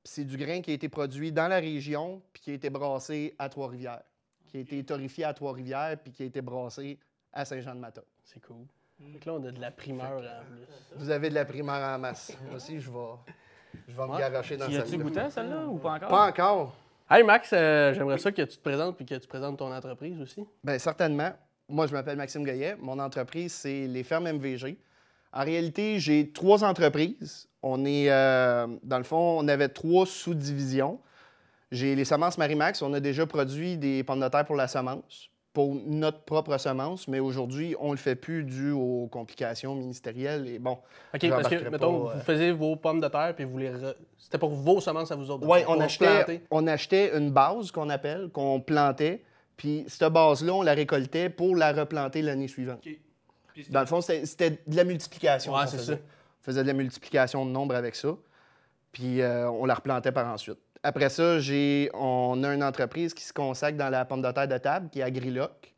Puis 0.03 0.13
c'est 0.13 0.25
du 0.25 0.37
grain 0.37 0.61
qui 0.61 0.71
a 0.71 0.75
été 0.75 0.89
produit 0.89 1.33
dans 1.33 1.49
la 1.49 1.59
région 1.59 2.23
puis 2.33 2.43
qui 2.43 2.51
a 2.51 2.55
été 2.55 2.71
brassé 2.71 3.35
à 3.39 3.49
Trois-Rivières, 3.49 4.03
qui 4.47 4.57
a 4.59 4.61
été 4.61 4.83
torréfié 4.85 5.25
à 5.25 5.35
Trois-Rivières 5.35 5.97
puis 6.03 6.13
qui 6.13 6.23
a 6.23 6.27
été 6.27 6.41
brassé 6.41 6.99
à 7.33 7.45
Saint-Jean-de-Mata. 7.45 8.03
C'est 8.25 8.41
cool. 8.41 8.65
Fait 9.13 9.19
que 9.19 9.29
là, 9.29 9.37
on 9.39 9.45
a 9.45 9.51
de 9.51 9.61
la 9.61 9.71
primeur 9.71 10.19
en 10.19 10.45
plus. 10.47 10.97
Vous 10.97 11.11
avez 11.11 11.29
de 11.29 11.35
la 11.35 11.45
primaire 11.45 11.87
en 11.87 11.99
masse. 11.99 12.37
Moi 12.47 12.57
aussi, 12.57 12.81
je 12.81 12.91
vais, 12.91 12.99
je 13.89 13.95
vais 13.95 14.07
me 14.09 14.19
garocher 14.19 14.57
dans 14.57 14.69
Y 14.69 14.77
a-tu 14.79 14.89
celle-là. 14.91 15.05
goûté 15.05 15.21
à 15.21 15.31
celle-là 15.31 15.67
ou 15.67 15.77
pas 15.77 15.93
encore? 15.95 16.09
Pas 16.09 16.27
encore. 16.29 16.77
Hey 17.11 17.23
Max, 17.23 17.51
euh, 17.53 17.93
j'aimerais 17.95 18.19
ça 18.19 18.33
que 18.33 18.43
tu 18.43 18.57
te 18.57 18.63
présentes 18.63 18.97
puis 18.97 19.05
que 19.07 19.15
tu 19.15 19.29
présentes 19.29 19.59
ton 19.59 19.73
entreprise 19.73 20.21
aussi. 20.21 20.45
Bien, 20.65 20.79
certainement. 20.79 21.31
Moi, 21.69 21.87
je 21.87 21.93
m'appelle 21.93 22.17
Maxime 22.17 22.43
Goyet. 22.45 22.77
Mon 22.81 22.99
entreprise, 22.99 23.53
c'est 23.53 23.87
les 23.87 24.03
fermes 24.03 24.29
MVG. 24.33 24.79
En 25.33 25.45
réalité, 25.45 26.01
j'ai 26.01 26.33
trois 26.33 26.65
entreprises. 26.65 27.49
On 27.63 27.85
est, 27.85 28.11
euh, 28.11 28.67
dans 28.83 28.99
le 28.99 29.05
fond, 29.05 29.39
on 29.41 29.47
avait 29.49 29.69
trois 29.69 30.07
sous-divisions. 30.07 30.99
J'ai 31.77 31.95
les 31.95 32.05
semences 32.05 32.39
Marimax. 32.39 32.83
On 32.83 32.93
a 32.95 33.01
déjà 33.01 33.27
produit 33.27 33.77
des 33.77 34.03
pommes 34.03 34.21
de 34.21 34.29
terre 34.29 34.45
pour 34.45 34.57
la 34.57 34.67
semence, 34.69 35.31
pour 35.53 35.75
notre 35.87 36.21
propre 36.21 36.57
semence, 36.59 37.07
mais 37.09 37.19
aujourd'hui, 37.19 37.75
on 37.81 37.89
ne 37.89 37.93
le 37.93 37.97
fait 37.99 38.15
plus 38.15 38.45
dû 38.45 38.71
aux 38.73 39.09
complications 39.11 39.75
ministérielles. 39.75 40.47
Et 40.49 40.59
bon, 40.59 40.79
OK, 41.15 41.29
parce 41.31 41.49
que, 41.49 41.69
mettons, 41.71 42.05
pas, 42.05 42.11
euh. 42.11 42.15
vous 42.15 42.21
faisiez 42.25 42.53
vos 42.53 42.77
pommes 42.77 43.01
de 43.01 43.09
terre 43.09 43.33
puis 43.35 43.45
vous 43.45 43.59
les. 43.59 43.71
re- 43.71 43.95
C'était 44.19 44.39
pour 44.39 44.51
vos 44.51 44.81
semences 44.81 45.11
à 45.13 45.17
vous 45.17 45.31
autres. 45.31 45.47
Oui, 45.47 45.59
on 45.69 45.81
achetait, 45.81 46.43
on 46.51 46.67
achetait 46.67 47.17
une 47.17 47.31
base 47.31 47.71
qu'on 47.71 47.89
appelle, 47.91 48.29
qu'on 48.33 48.61
plantait, 48.61 49.23
puis 49.57 49.85
cette 49.89 50.13
base-là, 50.13 50.53
on 50.55 50.63
la 50.63 50.75
récoltait 50.75 51.31
pour 51.31 51.57
la 51.57 51.73
replanter 51.73 52.23
l'année 52.23 52.49
suivante. 52.49 52.79
OK. 52.87 52.93
Puis 53.55 53.63
c'était- 53.65 53.73
Dans 53.73 53.81
le 53.81 53.87
fond, 53.87 54.01
c'était 54.03 54.51
de 54.67 54.77
la 54.77 54.85
multiplication. 54.85 55.55
Ouais, 55.55 55.67
c'est 55.67 55.79
ça. 55.79 55.93
On 55.95 56.45
faisait 56.45 56.63
de 56.63 56.67
la 56.69 56.75
multiplication 56.75 57.45
de 57.47 57.51
nombre 57.51 57.75
avec 57.75 57.95
ça. 57.95 58.11
Puis 58.93 59.21
euh, 59.21 59.51
on 59.51 59.65
la 59.65 59.75
replantait 59.75 60.13
par 60.13 60.27
ensuite. 60.27 60.59
Après 60.87 61.09
ça, 61.09 61.41
j'ai, 61.41 61.91
on 61.95 62.45
a 62.45 62.55
une 62.55 62.63
entreprise 62.63 63.13
qui 63.13 63.25
se 63.25 63.33
consacre 63.33 63.77
dans 63.77 63.89
la 63.89 64.05
pomme 64.05 64.23
de 64.23 64.31
terre 64.31 64.47
de 64.47 64.57
table, 64.57 64.89
qui 64.89 65.01
est 65.01 65.03
Agriloc. 65.03 65.75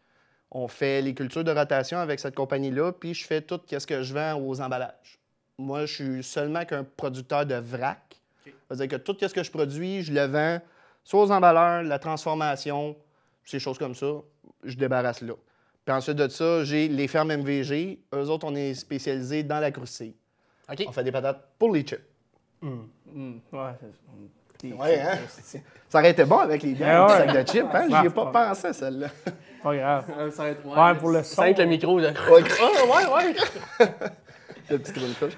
On 0.51 0.69
fait 0.69 1.01
les 1.01 1.15
cultures 1.15 1.45
de 1.45 1.51
rotation 1.51 1.97
avec 1.97 2.21
cette 2.21 2.35
compagnie-là, 2.35 2.93
puis 2.93 3.15
je 3.15 3.25
fais 3.25 3.41
tout 3.41 3.59
ce 3.67 3.87
que 3.87 4.03
je 4.03 4.13
vends 4.13 4.35
aux 4.39 4.61
emballages. 4.61 5.19
Moi, 5.57 5.87
je 5.87 5.95
suis 5.95 6.23
seulement 6.23 6.67
qu'un 6.67 6.85
producteur 6.85 7.47
de 7.47 7.55
vrac. 7.55 8.03
OK. 8.47 8.53
Ça 8.69 8.75
veut 8.75 8.87
dire 8.87 8.99
que 8.99 9.03
tout 9.03 9.17
ce 9.19 9.33
que 9.33 9.43
je 9.43 9.51
produis, 9.51 10.03
je 10.03 10.13
le 10.13 10.27
vends 10.27 10.61
soit 11.05 11.23
aux 11.23 11.31
emballeurs, 11.31 11.85
la 11.85 11.99
transformation, 11.99 12.95
ces 13.47 13.59
choses 13.59 13.79
comme 13.79 13.95
ça, 13.95 14.13
je 14.63 14.77
débarrasse 14.77 15.23
là. 15.23 15.33
Puis 15.87 15.95
ensuite 15.95 16.17
de 16.17 16.29
ça, 16.29 16.65
j'ai 16.65 16.87
les 16.87 17.09
fermes 17.09 17.35
MVG. 17.35 17.99
Eux 18.15 18.29
autres, 18.29 18.47
on 18.47 18.55
est 18.55 18.75
spécialisés 18.75 19.43
dans 19.43 19.59
la 19.59 19.71
croustille. 19.71 20.15
On 20.87 20.93
fait 20.93 21.05
des 21.05 21.13
patates 21.13 21.49
pour 21.59 21.73
les 21.73 21.81
chips. 21.81 22.05
Hmm, 22.61 23.39
Ouais, 23.53 23.73
Ouais, 24.65 25.01
hein? 25.01 25.19
Ça 25.89 25.99
aurait 25.99 26.11
été 26.11 26.25
bon 26.25 26.39
avec 26.39 26.63
les 26.63 26.73
bières, 26.73 27.07
Ouais, 27.07 27.19
le 27.21 27.27
ouais. 27.27 27.33
sac 27.35 27.47
de 27.47 27.51
chips, 27.53 27.75
hein? 27.75 27.87
J'y 27.89 28.07
ai 28.07 28.11
pas 28.11 28.25
ouais. 28.25 28.33
pensé, 28.33 28.73
celle-là. 28.73 29.07
Pas 29.63 29.77
grave. 29.77 30.05
Ça 30.33 30.43
va 30.43 30.49
être- 30.51 30.67
Ouais, 30.67 30.99
pour 30.99 31.11
le 31.11 31.23
son. 31.23 31.37
Cinq 31.37 31.59
le 31.59 31.65
micro. 31.67 31.99
là. 31.99 32.11
Ouais, 32.31 32.43
Ah, 32.61 33.15
ouais, 33.17 33.27
ouais. 33.27 33.87
le 34.71 34.79
petit 34.79 34.93
green 34.93 35.15
couche. 35.15 35.33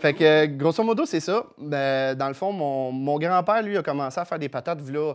Fait 0.00 0.12
que, 0.12 0.24
euh, 0.24 0.46
grosso 0.48 0.82
modo, 0.82 1.06
c'est 1.06 1.20
ça. 1.20 1.44
Ben, 1.56 2.14
dans 2.14 2.28
le 2.28 2.34
fond, 2.34 2.52
mon, 2.52 2.92
mon 2.92 3.18
grand-père, 3.18 3.62
lui, 3.62 3.76
a 3.78 3.82
commencé 3.82 4.20
à 4.20 4.24
faire 4.24 4.38
des 4.38 4.48
patates 4.48 4.86
là, 4.90 5.14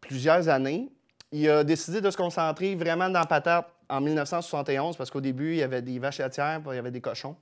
plusieurs 0.00 0.48
années. 0.48 0.88
Il 1.32 1.48
a 1.50 1.64
décidé 1.64 2.00
de 2.00 2.10
se 2.10 2.16
concentrer 2.16 2.74
vraiment 2.76 3.08
dans 3.10 3.18
la 3.20 3.26
patate 3.26 3.66
en 3.88 4.00
1971 4.00 4.96
parce 4.96 5.10
qu'au 5.10 5.20
début, 5.20 5.52
il 5.52 5.56
y 5.58 5.62
avait 5.62 5.82
des 5.82 5.98
vaches 5.98 6.18
laitières, 6.18 6.60
puis 6.60 6.72
il 6.72 6.76
y 6.76 6.78
avait 6.78 6.90
des 6.92 7.00
cochons. 7.00 7.34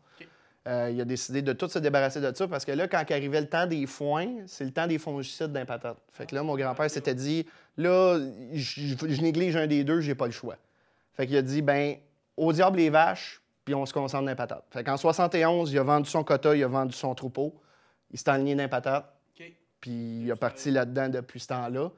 Euh, 0.69 0.91
il 0.93 1.01
a 1.01 1.05
décidé 1.05 1.43
de 1.43 1.53
tout 1.53 1.69
se 1.69 1.81
débarrasser 1.81 2.21
de 2.21 2.33
ça 2.33 2.47
parce 2.47 2.65
que 2.65 2.71
là, 2.71 2.87
quand 2.87 3.03
arrivait 3.11 3.41
le 3.41 3.49
temps 3.49 3.67
des 3.67 3.85
foins, 3.87 4.29
c'est 4.47 4.65
le 4.65 4.71
temps 4.71 4.87
des 4.87 4.99
fongicides 4.99 5.53
dans 5.53 5.59
les 5.59 5.67
patates. 5.67 5.99
Fait 6.13 6.27
que 6.27 6.37
là, 6.37 6.45
mon 6.45 6.57
grand-père 6.57 6.89
s'était 6.89 7.17
dit, 7.17 7.47
là, 7.77 8.21
je, 8.53 9.21
néglige 9.21 9.57
un 9.57 9.67
des 9.67 9.83
deux, 9.83 10.01
j'ai 10.01 10.15
pas 10.15 10.27
le 10.27 10.33
choix. 10.33 10.57
Fait 11.15 11.27
qu'il 11.27 11.37
a 11.37 11.43
dit, 11.43 11.63
ben, 11.63 11.97
au 12.37 12.53
diable 12.53 12.79
les 12.79 12.91
vaches, 12.91 13.43
puis 13.65 13.75
on 13.75 13.85
se 13.87 13.93
concentre 13.93 14.23
dans 14.25 14.31
les 14.31 14.37
patates. 14.37 14.65
Fait 14.71 14.85
qu'en 14.85 14.97
71, 14.97 15.73
il 15.73 15.79
a 15.79 15.83
vendu 15.83 16.09
son 16.09 16.23
quota, 16.23 16.55
il 16.55 16.63
a 16.63 16.69
vendu 16.69 16.95
son 16.95 17.15
troupeau. 17.15 17.61
Il 18.13 18.19
s'est 18.19 18.31
enligné 18.31 18.55
dans 18.55 18.63
les 18.63 18.69
patates, 18.69 19.13
OK. 19.35 19.45
puis 19.81 20.23
il 20.25 20.31
a 20.31 20.37
parti 20.37 20.71
là-dedans 20.71 21.09
depuis 21.09 21.41
ce 21.41 21.49
temps-là. 21.49 21.91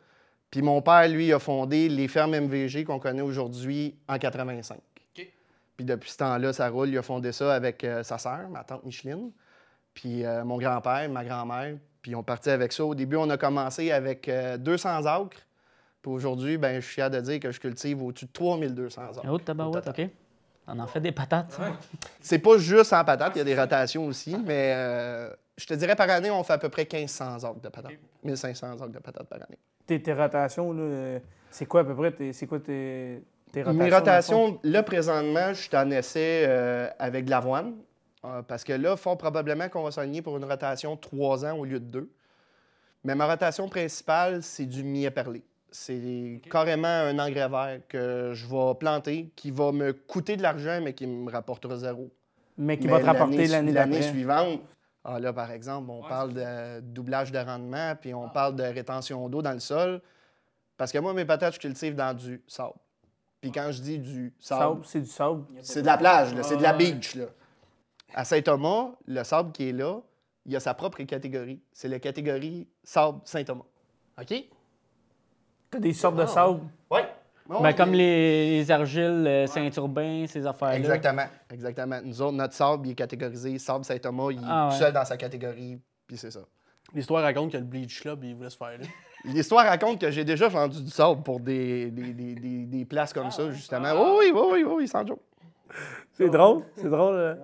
Puis 0.51 0.63
mon 0.63 0.81
père, 0.81 1.07
lui, 1.09 1.33
a 1.35 1.39
fondé 1.39 1.89
les 1.89 2.09
fermes 2.09 2.39
MVG 2.39 2.85
qu'on 2.85 2.99
connaît 2.99 3.23
aujourd'hui 3.23 3.95
en 4.09 4.19
85. 4.19 4.79
Puis 5.77 5.85
depuis 5.85 6.11
ce 6.11 6.19
temps-là, 6.19 6.53
ça 6.53 6.69
roule. 6.69 6.89
Il 6.89 6.99
a 6.99 7.03
fondé 7.03 7.33
ça 7.33 7.55
avec 7.55 7.83
euh, 7.85 8.03
sa 8.03 8.19
sœur, 8.19 8.49
ma 8.49 8.63
tante 8.65 8.85
Micheline, 8.85 9.31
puis 9.93 10.25
euh, 10.25 10.45
mon 10.45 10.59
grand-père, 10.59 11.09
ma 11.11 11.25
grand-mère. 11.25 11.77
Puis 12.03 12.15
on 12.15 12.23
partit 12.23 12.51
avec 12.51 12.73
ça. 12.73 12.85
Au 12.85 12.95
début, 12.95 13.17
on 13.17 13.29
a 13.31 13.37
commencé 13.37 13.91
avec 13.91 14.29
euh, 14.29 14.57
200 14.59 15.07
acres. 15.07 15.39
Puis 16.03 16.13
aujourd'hui, 16.13 16.59
ben, 16.59 16.77
je 16.81 16.85
suis 16.85 16.95
fier 16.95 17.11
de 17.11 17.19
dire 17.21 17.41
que 17.41 17.51
je 17.51 17.59
cultive 17.59 18.03
au-dessus 18.03 18.27
de 18.27 18.33
3200 18.33 19.03
acres. 19.03 19.21
Oh, 19.29 19.39
tabarouette, 19.39 19.77
Au 19.77 19.91
total. 19.91 20.05
OK. 20.07 20.11
On 20.67 20.79
en 20.79 20.87
fait 20.87 21.01
des 21.01 21.13
patates. 21.13 21.59
C'est 22.21 22.39
pas 22.39 22.57
juste 22.59 22.93
en 22.93 23.05
patates, 23.05 23.33
il 23.35 23.39
y 23.39 23.41
a 23.41 23.45
des 23.45 23.59
rotations 23.59 24.07
aussi, 24.07 24.37
mais 24.47 24.73
euh, 24.75 25.31
je 25.59 25.67
te 25.67 25.75
dirais 25.75 25.95
par 25.97 26.09
année, 26.09 26.31
on 26.31 26.43
fait 26.43 26.55
à 26.55 26.59
peu 26.59 26.69
près 26.71 26.87
1500 26.91 27.45
acres 27.45 27.61
de 27.61 27.69
patates. 27.69 27.93
1500 28.23 28.73
acres 28.73 28.89
de 28.89 28.99
patates 28.99 29.27
par 29.29 29.39
année. 29.43 29.59
Tes, 29.87 30.01
tes 30.01 30.13
rotations, 30.15 30.73
là, 30.73 30.81
euh, 30.83 31.19
c'est 31.51 31.67
quoi 31.67 31.83
à 31.83 31.85
peu 31.85 31.95
près? 31.95 32.13
tes- 32.13 32.33
C'est 32.33 32.47
quoi 32.47 32.61
tes, 32.61 33.23
tes 33.55 33.63
rotations? 33.63 33.85
Mes 33.85 33.95
rotations, 33.95 34.61
là, 34.63 34.83
présentement, 34.83 35.49
je 35.55 35.61
suis 35.63 35.77
en 35.77 35.91
essai 35.91 36.45
euh, 36.47 36.89
avec 36.99 37.25
de 37.25 37.31
l'avoine. 37.31 37.75
euh, 38.25 38.43
parce 38.43 38.65
que 38.65 38.73
là, 38.73 38.97
fort 38.97 39.17
probablement 39.19 39.69
qu'on 39.69 39.83
va 39.83 39.91
s'aligner 39.91 40.23
pour 40.23 40.37
une 40.37 40.45
rotation 40.45 40.95
de 40.95 41.01
3 41.01 41.45
ans 41.47 41.57
au 41.59 41.65
lieu 41.65 41.81
de 41.81 41.85
2. 41.87 42.11
Mais 43.05 43.15
ma 43.15 43.27
rotation 43.27 43.69
principale, 43.69 44.43
c'est 44.43 44.65
du 44.67 44.83
millet 44.83 45.11
perlé. 45.11 45.43
C'est 45.71 46.41
carrément 46.51 46.87
un 46.89 47.19
engrais 47.19 47.49
vert 47.49 47.81
que 47.89 48.31
je 48.33 48.47
vais 48.47 48.75
planter, 48.79 49.31
qui 49.37 49.51
va 49.51 49.73
me 49.73 49.93
coûter 49.93 50.37
de 50.37 50.43
l'argent, 50.43 50.81
mais 50.83 50.93
qui 50.95 51.07
me 51.07 51.31
rapportera 51.31 51.77
zéro. 51.77 52.11
Mais 52.57 52.79
qui 52.79 52.87
Mais 52.87 52.93
va 52.93 53.01
te 53.01 53.07
rapporter 53.07 53.47
l'année 53.49 53.73
l'année 53.73 53.99
d'après. 53.99 54.09
suivante. 54.11 54.61
Ah, 55.03 55.19
là, 55.21 55.33
par 55.33 55.51
exemple, 55.51 55.91
on 55.91 56.03
parle 56.03 56.33
de 56.33 56.81
doublage 56.81 57.31
de 57.33 57.39
rendement, 57.39 57.95
puis 58.01 58.15
on 58.15 58.29
parle 58.31 58.55
de 58.57 58.63
rétention 58.63 59.29
d'eau 59.29 59.43
dans 59.43 59.53
le 59.53 59.61
sol. 59.61 60.01
Parce 60.79 60.93
que 60.93 60.99
moi, 60.99 61.13
mes 61.13 61.25
patates, 61.27 61.55
je 61.55 61.59
cultive 61.59 61.95
dans 61.95 62.15
du 62.17 62.41
sable. 62.47 62.73
Puis 63.45 63.53
quand 63.53 63.71
je 63.73 63.83
dis 63.83 63.99
du 63.99 64.33
sable, 64.39 64.61
Sable, 64.63 64.81
c'est 64.87 65.01
du 65.01 65.07
sable. 65.07 65.45
c'est 65.61 65.83
de 65.83 65.87
la 65.87 65.99
plage, 65.99 66.35
là, 66.35 66.43
c'est 66.43 66.57
de 66.57 66.63
la 66.63 66.73
beach. 66.73 67.15
Là. 67.15 67.27
À 68.15 68.25
Saint-Thomas, 68.25 68.93
le 69.07 69.23
sable 69.23 69.53
qui 69.53 69.69
est 69.69 69.73
là, 69.73 70.01
il 70.47 70.57
a 70.57 70.61
sa 70.61 70.73
propre 70.73 71.03
catégorie. 71.03 71.61
C'est 71.71 71.89
la 71.89 71.99
catégorie 71.99 72.67
sable 72.83 73.19
Saint-Thomas. 73.25 73.65
OK. 74.19 74.35
T'as 75.71 75.79
des 75.79 75.93
sortes 75.93 76.17
de 76.17 76.23
Ah, 76.23 76.27
sable? 76.27 76.61
Oui. 76.91 77.01
Ben, 77.61 77.75
comme 77.75 77.93
les, 77.93 78.61
les 78.61 78.71
argiles 78.71 79.27
euh, 79.27 79.47
Saint-Urbain, 79.47 80.25
ces 80.27 80.47
affaires-là. 80.47 80.77
Exactement. 80.79 81.27
Exactement. 81.51 82.01
Nous 82.03 82.23
autres, 82.23 82.33
notre 82.33 82.55
sable, 82.55 82.87
il 82.87 82.93
est 82.93 82.95
catégorisé 82.95 83.59
sable 83.59 83.85
Saint-Thomas. 83.85 84.29
Il 84.31 84.39
est 84.39 84.43
Ah, 84.47 84.69
tout 84.71 84.75
ouais. 84.77 84.81
seul 84.81 84.93
dans 84.95 85.05
sa 85.05 85.19
catégorie, 85.19 85.79
puis 86.07 86.17
c'est 86.17 86.31
ça. 86.31 86.41
L'histoire 86.95 87.23
raconte 87.23 87.53
que 87.53 87.59
le 87.59 87.65
Bleach 87.65 88.01
Club, 88.01 88.25
il 88.25 88.35
voulait 88.37 88.49
se 88.49 88.57
faire 88.57 88.79
là. 88.79 88.87
L'histoire 89.25 89.65
raconte 89.67 90.01
que 90.01 90.11
j'ai 90.11 90.25
déjà 90.25 90.49
vendu 90.49 90.83
du 90.83 90.91
sable 90.91 91.23
pour 91.23 91.41
des, 91.41 91.91
des, 91.91 92.13
des, 92.13 92.35
des- 92.35 92.67
des 92.67 92.85
places 92.85 93.13
Ah, 93.17 93.21
comme 93.21 93.31
ça, 93.31 93.51
justement. 93.51 94.17
oui, 94.19 94.31
oui, 94.35 94.41
oui, 94.53 94.63
oui, 94.65 94.73
oui, 94.77 94.89
sans 94.89 95.07
joke. 95.07 95.21
C'est 96.13 96.29
drôle, 96.29 96.63
c'est 96.77 96.89
drôle. 96.91 97.15
euh. 97.15 97.35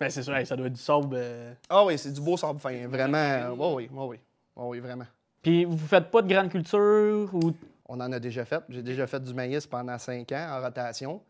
Ben, 0.00 0.08
c'est 0.10 0.22
sûr, 0.22 0.34
hey, 0.36 0.46
ça 0.46 0.56
doit 0.56 0.66
être 0.68 0.72
du 0.72 0.80
sable. 0.80 1.08
euh, 1.14 1.52
Ah 1.68 1.84
oui, 1.84 1.98
c'est 1.98 2.12
du 2.12 2.20
beau 2.20 2.36
sable 2.36 2.58
fin. 2.60 2.86
Vraiment. 2.88 3.50
Oui, 3.50 3.58
oui, 3.58 3.90
oui, 3.92 4.06
oui. 4.08 4.16
Oui, 4.56 4.66
oui, 4.68 4.80
vraiment. 4.80 5.06
Puis 5.42 5.64
vous 5.64 5.76
faites 5.86 6.10
pas 6.10 6.22
de 6.22 6.32
grande 6.32 6.48
culture 6.50 7.28
ou? 7.34 7.52
On 7.90 8.00
en 8.00 8.12
a 8.12 8.18
déjà 8.18 8.44
fait. 8.44 8.62
J'ai 8.68 8.82
déjà 8.82 9.06
fait 9.06 9.20
du 9.22 9.32
maïs 9.34 9.66
pendant 9.66 9.96
cinq 9.98 10.32
ans 10.32 10.46
en 10.58 10.60
rotation. 10.62 11.20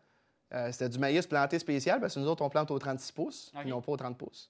Euh, 0.53 0.69
c'était 0.71 0.89
du 0.89 0.97
maïs 0.99 1.25
planté 1.27 1.57
spécial 1.59 1.99
parce 2.01 2.15
que 2.15 2.19
nous 2.19 2.27
autres, 2.27 2.43
on 2.43 2.49
plante 2.49 2.71
au 2.71 2.79
36 2.79 3.11
pouces, 3.11 3.51
et 3.63 3.69
non 3.69 3.81
pas 3.81 3.91
au 3.91 3.97
30 3.97 4.17
pouces. 4.17 4.49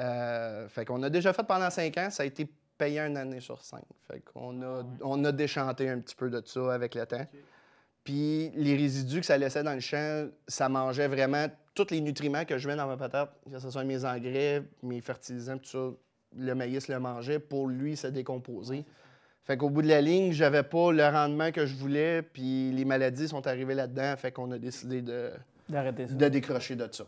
Euh, 0.00 0.68
fait 0.68 0.84
qu'on 0.84 1.02
a 1.02 1.10
déjà 1.10 1.32
fait 1.32 1.44
pendant 1.44 1.70
5 1.70 1.96
ans, 1.98 2.08
ça 2.10 2.22
a 2.24 2.26
été 2.26 2.48
payé 2.78 3.00
une 3.00 3.16
année 3.16 3.40
sur 3.40 3.62
5. 3.62 3.82
Fait 4.10 4.20
qu'on 4.20 4.62
a, 4.62 4.82
on 5.02 5.24
a 5.24 5.32
déchanté 5.32 5.88
un 5.88 5.98
petit 6.00 6.14
peu 6.14 6.30
de 6.30 6.42
ça 6.44 6.72
avec 6.72 6.94
le 6.94 7.06
temps. 7.06 7.26
Puis 8.04 8.50
les 8.54 8.76
résidus 8.76 9.20
que 9.20 9.26
ça 9.26 9.38
laissait 9.38 9.62
dans 9.62 9.74
le 9.74 9.80
champ, 9.80 10.28
ça 10.48 10.68
mangeait 10.68 11.08
vraiment 11.08 11.46
tous 11.74 11.90
les 11.90 12.00
nutriments 12.00 12.44
que 12.44 12.58
je 12.58 12.68
mets 12.68 12.76
dans 12.76 12.86
ma 12.86 12.96
patate, 12.96 13.32
que 13.50 13.58
ce 13.58 13.70
soit 13.70 13.84
mes 13.84 14.04
engrais, 14.04 14.62
mes 14.82 15.00
fertilisants, 15.00 15.58
tout 15.58 15.68
ça. 15.68 15.90
Le 16.36 16.54
maïs 16.54 16.88
le 16.88 16.98
mangeait 16.98 17.38
pour 17.38 17.68
lui 17.68 17.96
se 17.96 18.06
décomposer. 18.06 18.84
Fait 19.44 19.56
qu'au 19.56 19.70
bout 19.70 19.82
de 19.82 19.88
la 19.88 20.00
ligne, 20.00 20.32
j'avais 20.32 20.62
pas 20.62 20.92
le 20.92 21.04
rendement 21.06 21.50
que 21.52 21.66
je 21.66 21.74
voulais, 21.74 22.22
puis 22.22 22.70
les 22.72 22.84
maladies 22.84 23.28
sont 23.28 23.46
arrivées 23.46 23.74
là-dedans, 23.74 24.14
fait 24.16 24.32
qu'on 24.32 24.50
a 24.52 24.58
décidé 24.58 25.02
de, 25.02 25.30
de 26.16 26.28
décrocher 26.28 26.76
de 26.76 26.88
ça. 26.90 27.04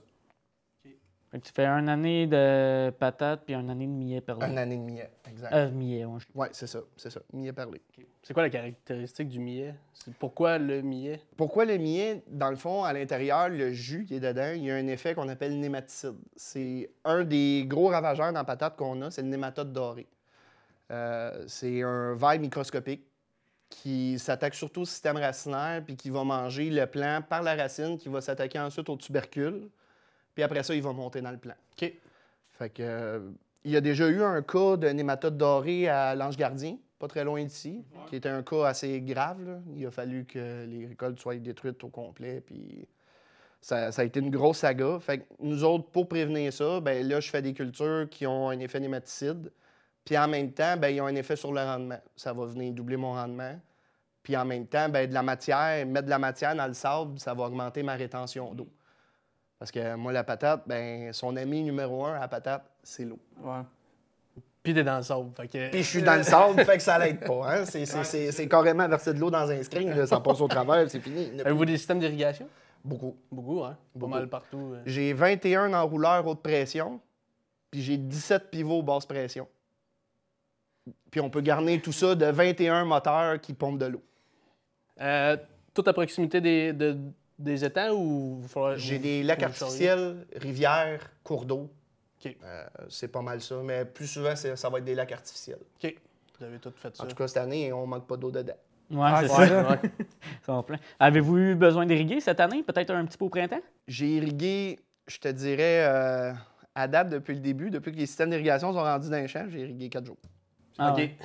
Fait 1.35 1.41
que 1.41 1.47
tu 1.47 1.53
fais 1.53 1.67
une 1.67 1.89
année 1.89 2.29
de 2.29 2.91
patates 2.91 3.43
puis 3.45 3.57
une 3.57 3.69
année 3.69 3.89
de 3.89 3.91
millet 3.91 4.21
perlé. 4.21 4.47
Un 4.47 4.57
année 4.57 4.77
de 4.77 4.83
millet, 4.83 5.11
exact. 5.29 5.53
Euh, 5.53 5.69
millet, 5.73 6.05
ouais. 6.05 6.21
Ouais, 6.33 6.49
c'est 6.53 6.69
ça, 6.69 6.79
c'est 6.97 7.11
ça. 7.11 7.19
Millet 7.33 7.53
parlé. 7.53 7.83
C'est 8.23 8.33
quoi 8.33 8.45
la 8.45 8.51
caractéristique 8.51 9.27
du 9.31 9.41
millet? 9.41 9.75
Pourquoi 10.21 10.59
le 10.59 10.81
millet? 10.81 11.21
Pourquoi 11.37 11.65
le 11.65 11.77
millet? 11.77 12.23
Dans 12.29 12.51
le 12.51 12.57
fond, 12.57 12.85
à 12.85 12.93
l'intérieur, 12.93 13.49
le 13.49 13.73
jus 13.73 14.05
qui 14.05 14.15
est 14.15 14.21
dedans, 14.21 14.53
il 14.55 14.63
y 14.63 14.71
a 14.71 14.77
un 14.77 14.87
effet 14.87 15.17
qu'on 15.17 15.29
appelle 15.29 15.59
nématicide. 15.59 16.15
C'est 16.37 16.89
un 17.05 17.25
des 17.25 17.65
gros 17.67 17.89
ravageurs 17.89 18.33
dans 18.33 18.39
la 18.39 18.45
patate 18.45 18.77
qu'on 18.77 19.03
a, 19.03 19.11
c'est 19.11 19.23
le 19.23 19.29
nématode 19.29 19.73
doré. 19.73 20.07
Euh, 20.93 21.43
c'est 21.49 21.83
un 21.83 22.15
ver 22.15 22.39
microscopique 22.39 23.09
qui 23.71 24.21
s'attaque 24.21 24.55
surtout 24.55 24.83
au 24.83 24.87
système 24.87 25.17
racinaire 25.17 25.83
puis 25.85 25.97
qui 25.97 26.11
va 26.11 26.23
manger 26.23 26.71
le 26.71 26.87
plant 26.87 27.23
par 27.29 27.43
la 27.43 27.57
racine, 27.57 27.99
qui 27.99 28.09
va 28.09 28.21
s'attaquer 28.21 28.61
ensuite 28.61 28.89
au 28.89 28.97
tubercule. 28.97 29.69
Puis 30.35 30.43
après 30.43 30.63
ça, 30.63 30.75
il 30.75 30.83
va 30.83 30.93
monter 30.93 31.21
dans 31.21 31.31
le 31.31 31.39
plant. 31.39 31.55
OK. 31.73 31.93
Fait 32.53 32.71
que, 32.71 32.83
euh, 32.83 33.31
il 33.65 33.71
y 33.71 33.77
a 33.77 33.81
déjà 33.81 34.09
eu 34.09 34.23
un 34.23 34.43
cas 34.43 34.77
de 34.77 34.89
nématode 34.89 35.37
doré 35.37 35.89
à 35.89 36.15
l'Ange 36.15 36.37
Gardien, 36.37 36.77
pas 36.99 37.09
très 37.09 37.25
loin 37.25 37.43
d'ici, 37.43 37.85
qui 38.09 38.17
était 38.17 38.29
un 38.29 38.43
cas 38.43 38.67
assez 38.67 39.01
grave. 39.01 39.43
là. 39.45 39.59
Il 39.75 39.85
a 39.87 39.91
fallu 39.91 40.25
que 40.25 40.65
les 40.67 40.87
récoltes 40.87 41.19
soient 41.19 41.37
détruites 41.37 41.83
au 41.83 41.89
complet, 41.89 42.43
puis 42.45 42.87
ça, 43.61 43.91
ça 43.91 44.03
a 44.03 44.05
été 44.05 44.21
une 44.21 44.31
grosse 44.31 44.59
saga. 44.59 44.99
Fait 45.01 45.19
que 45.19 45.25
nous 45.41 45.65
autres, 45.65 45.89
pour 45.91 46.09
prévenir 46.09 46.53
ça, 46.53 46.81
ben 46.81 47.07
là, 47.09 47.21
je 47.21 47.31
fais 47.31 47.41
des 47.41 47.55
cultures 47.55 48.07
qui 48.11 48.27
ont 48.27 48.51
un 48.51 48.59
effet 48.59 48.81
nématicide, 48.81 49.51
puis 50.05 50.19
en 50.19 50.29
même 50.29 50.53
temps, 50.53 50.77
ben, 50.77 50.89
ils 50.89 51.01
ont 51.01 51.07
un 51.07 51.15
effet 51.15 51.37
sur 51.37 51.53
le 51.53 51.61
rendement. 51.61 51.99
Ça 52.15 52.33
va 52.33 52.45
venir 52.45 52.73
doubler 52.75 52.97
mon 52.97 53.13
rendement. 53.13 53.59
Puis 54.23 54.37
en 54.37 54.45
même 54.45 54.67
temps, 54.67 54.89
ben, 54.89 55.09
de 55.09 55.15
la 55.15 55.23
matière, 55.23 55.87
mettre 55.87 56.05
de 56.05 56.11
la 56.11 56.19
matière 56.19 56.55
dans 56.55 56.67
le 56.67 56.75
sable, 56.75 57.19
ça 57.19 57.33
va 57.35 57.45
augmenter 57.45 57.83
ma 57.83 57.95
rétention 57.95 58.55
d'eau. 58.55 58.69
Parce 59.65 59.73
que 59.73 59.95
moi, 59.95 60.13
la 60.13 60.25
patate, 60.25 60.61
ben, 60.67 61.11
son 61.15 61.35
ami 61.37 61.63
numéro 61.63 62.05
un 62.05 62.17
à 62.17 62.21
la 62.21 62.29
patate, 62.29 62.67
c'est 62.83 63.07
l'eau. 63.07 63.19
Ouais. 63.43 63.63
Puis 64.63 64.75
t'es 64.75 64.85
dans 64.85 64.99
le 64.99 65.03
sable. 65.03 65.31
Fait 65.35 65.49
que... 65.49 65.71
Puis 65.71 65.83
je 65.83 65.89
suis 65.89 66.03
dans 66.03 66.17
le 66.17 66.23
sable, 66.23 66.63
fait 66.67 66.77
que 66.77 66.83
ça 66.83 66.99
l'aide 66.99 67.21
pas. 67.21 67.51
Hein? 67.51 67.65
C'est, 67.65 67.87
c'est- 67.87 68.05
c'est- 68.05 68.31
c'est 68.31 68.47
carrément 68.47 68.87
verser 68.87 69.15
de 69.15 69.19
l'eau 69.21 69.31
dans 69.31 69.51
un 69.51 69.63
string, 69.63 69.89
là, 69.95 70.07
ça 70.07 70.21
passe 70.21 70.39
au 70.43 70.49
travers, 70.49 70.91
c'est 70.91 71.01
fini. 71.01 71.41
Avez-vous 71.41 71.65
des 71.65 71.79
systèmes 71.79 71.99
d'irrigation? 71.99 72.47
Beaucoup. 72.85 73.17
Beaucoup, 73.33 73.65
hein? 73.65 73.75
Beaucoup. 73.95 74.13
Pas 74.13 74.19
mal 74.19 74.29
partout. 74.29 74.73
euh. 74.75 74.83
J'ai 74.85 75.15
21 75.15 75.73
enrouleurs 75.73 76.27
haute 76.27 76.43
pression, 76.43 77.01
puis 77.71 77.81
j'ai 77.81 77.97
17 77.97 78.51
pivots 78.51 78.83
basse 78.83 79.07
pression. 79.07 79.49
Puis 81.11 81.23
on 81.23 81.31
peut 81.31 81.41
garnir 81.41 81.81
tout 81.81 81.93
ça 81.93 82.15
de 82.15 82.27
21 82.27 82.85
moteurs 82.85 83.41
qui 83.41 83.55
pompent 83.55 83.79
de 83.79 83.87
l'eau. 83.87 84.03
Euh, 85.01 85.39
tout 85.73 85.85
à 85.87 85.95
proximité 85.95 86.43
des, 86.43 86.75
de- 86.75 86.99
des 87.39 87.65
étangs 87.65 87.93
ou 87.93 88.41
J'ai 88.77 88.99
des 88.99 89.23
lacs 89.23 89.43
artificiels, 89.43 90.27
rivières, 90.37 91.11
cours 91.23 91.45
d'eau. 91.45 91.71
OK. 92.25 92.37
Euh, 92.43 92.65
c'est 92.89 93.09
pas 93.09 93.23
mal 93.23 93.41
ça, 93.41 93.57
mais 93.65 93.85
plus 93.85 94.07
souvent, 94.07 94.35
c'est- 94.37 94.57
ça 94.57 94.69
va 94.71 94.79
être 94.79 94.85
des 94.85 94.95
lacs 94.95 95.13
artificiels. 95.13 95.59
OK. 95.83 95.95
Vous 96.39 96.45
avez 96.45 96.59
tout 96.59 96.73
fait 96.77 96.95
ça. 96.97 97.05
En 97.05 97.07
tout 97.07 97.15
cas, 97.17 97.29
cette 97.29 97.37
année, 97.39 97.73
on 97.73 97.87
manque 97.87 98.07
pas 98.07 98.17
d'eau 98.17 98.31
dedans. 98.31 98.55
Ouais, 98.91 98.99
Ah, 99.03 99.23
c'est 99.23 99.29
ça. 99.29 100.63
pleins. 100.67 100.79
Avez-vous 100.99 101.39
eu 101.39 101.55
besoin 101.55 101.87
d'irriguer 101.87 102.21
cette 102.21 102.41
année? 102.41 102.63
Peut-être 102.63 102.91
un 102.91 103.05
petit 103.07 103.17
peu 103.19 103.25
au 103.25 103.29
printemps? 103.31 103.61
J'ai 103.89 104.09
irrigué, 104.17 104.79
je 105.07 105.19
te 105.19 105.29
dirais, 105.29 105.85
euh, 105.87 106.33
à 106.75 106.89
date 106.89 107.09
depuis 107.11 107.35
le 107.35 107.41
début, 107.41 107.71
depuis 107.71 107.93
que 107.93 107.97
les 107.97 108.07
systèmes 108.07 108.31
d'irrigation 108.31 108.73
sont 108.73 108.83
rendus 108.83 109.09
dans 109.09 109.17
les 109.17 109.29
champs, 109.29 109.47
j'ai 109.49 109.61
irrigué 109.61 109.89
quatre 109.89 110.07
jours. 110.07 110.19
Ah 110.77 110.93
OK. 110.93 110.99
ouais. 110.99 111.17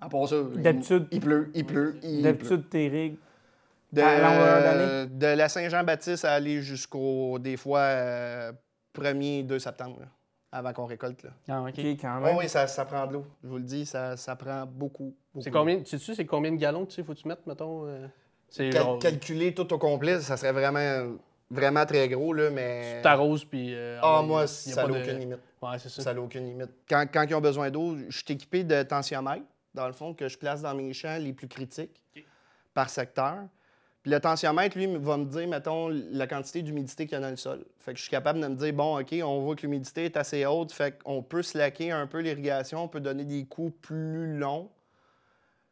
À 0.00 0.08
part 0.08 0.28
ça, 0.28 0.36
il- 0.54 0.62
D'habitude- 0.62 1.08
il, 1.10 1.20
pleut, 1.20 1.50
il 1.54 1.64
pleut, 1.66 1.96
il 2.02 2.10
pleut. 2.20 2.22
D'habitude, 2.22 2.64
rig. 2.88 3.16
De, 5.06 5.26
la 5.36 5.48
Saint-Jean-Baptiste 5.48 6.24
à 6.24 6.32
aller 6.32 6.62
jusqu'au, 6.62 7.38
des 7.38 7.56
fois, 7.56 7.80
euh, 7.80 8.52
1er, 8.98 9.44
2 9.46 9.58
septembre, 9.58 10.00
là, 10.00 10.06
avant 10.52 10.72
qu'on 10.72 10.86
récolte. 10.86 11.22
Là. 11.22 11.30
Ah, 11.48 11.62
OK. 11.62 11.74
Oh 12.34 12.38
oui, 12.38 12.48
ça, 12.48 12.66
ça 12.66 12.84
prend 12.84 13.06
de 13.06 13.14
l'eau. 13.14 13.26
Je 13.42 13.48
vous 13.48 13.56
le 13.58 13.62
dis, 13.64 13.86
ça, 13.86 14.16
ça 14.16 14.36
prend 14.36 14.66
beaucoup. 14.66 15.14
beaucoup 15.32 15.42
C'est 15.44 15.50
combien, 15.50 15.84
sais-tu, 15.84 16.14
c'est 16.14 16.26
combien 16.26 16.52
de 16.52 16.56
gallons 16.56 16.86
tu 16.86 16.94
sais, 16.94 17.02
faut 17.02 17.14
que 17.14 17.18
tu 17.20 17.28
mettes, 17.28 17.46
mettons? 17.46 17.86
euh, 17.86 18.06
c'est 18.48 18.70
Cal- 18.70 18.82
genre, 18.82 18.98
Calculer 18.98 19.52
tout 19.54 19.72
au 19.72 19.78
complet, 19.78 20.20
ça 20.20 20.36
serait 20.36 20.52
vraiment, 20.52 21.16
vraiment 21.50 21.84
très 21.86 22.08
gros, 22.08 22.32
là, 22.32 22.50
mais... 22.50 22.96
tu 22.98 23.02
t'arroses 23.02 23.44
puis... 23.44 23.74
euh, 23.74 23.98
Ah, 24.02 24.22
moi, 24.22 24.42
y 24.42 24.44
a 24.44 24.46
ça 24.46 24.82
n'a 24.86 24.88
de- 24.94 25.00
aucune 25.00 25.18
limite. 25.18 25.38
Ouais, 25.60 25.78
c'est 25.78 25.88
ça. 25.88 26.02
Ça 26.02 26.14
n'a 26.14 26.20
aucune 26.20 26.44
limite. 26.46 26.70
Quand, 26.88 27.04
quand 27.12 27.24
ils 27.28 27.34
ont 27.34 27.40
besoin 27.40 27.70
d'eau, 27.70 27.96
je 28.08 28.16
suis 28.16 28.26
équipé 28.34 28.62
de 28.64 28.82
tensiomètres, 28.82 29.46
dans 29.72 29.86
le 29.86 29.92
fond, 29.92 30.14
que 30.14 30.28
je 30.28 30.38
place 30.38 30.62
dans 30.62 30.74
mes 30.74 30.92
champs 30.92 31.16
les 31.18 31.32
plus 31.32 31.48
critiques 31.48 32.00
par 32.74 32.88
secteur. 32.90 33.38
Puis 34.04 34.12
le 34.12 34.20
tensiomètre, 34.20 34.76
lui, 34.76 34.86
va 34.98 35.16
me 35.16 35.24
dire, 35.24 35.48
mettons, 35.48 35.88
la 35.88 36.26
quantité 36.26 36.60
d'humidité 36.60 37.06
qu'il 37.06 37.14
y 37.14 37.16
a 37.16 37.20
dans 37.24 37.30
le 37.30 37.36
sol. 37.36 37.64
Fait 37.78 37.92
que 37.92 37.96
je 37.96 38.02
suis 38.02 38.10
capable 38.10 38.38
de 38.38 38.46
me 38.46 38.54
dire, 38.54 38.74
bon, 38.74 39.00
OK, 39.00 39.14
on 39.24 39.40
voit 39.40 39.56
que 39.56 39.62
l'humidité 39.62 40.04
est 40.04 40.18
assez 40.18 40.44
haute, 40.44 40.72
fait 40.72 41.02
qu'on 41.02 41.22
peut 41.22 41.42
slacker 41.42 41.90
un 41.90 42.06
peu 42.06 42.18
l'irrigation, 42.20 42.84
on 42.84 42.88
peut 42.88 43.00
donner 43.00 43.24
des 43.24 43.46
coups 43.46 43.72
plus 43.80 44.36
longs. 44.36 44.68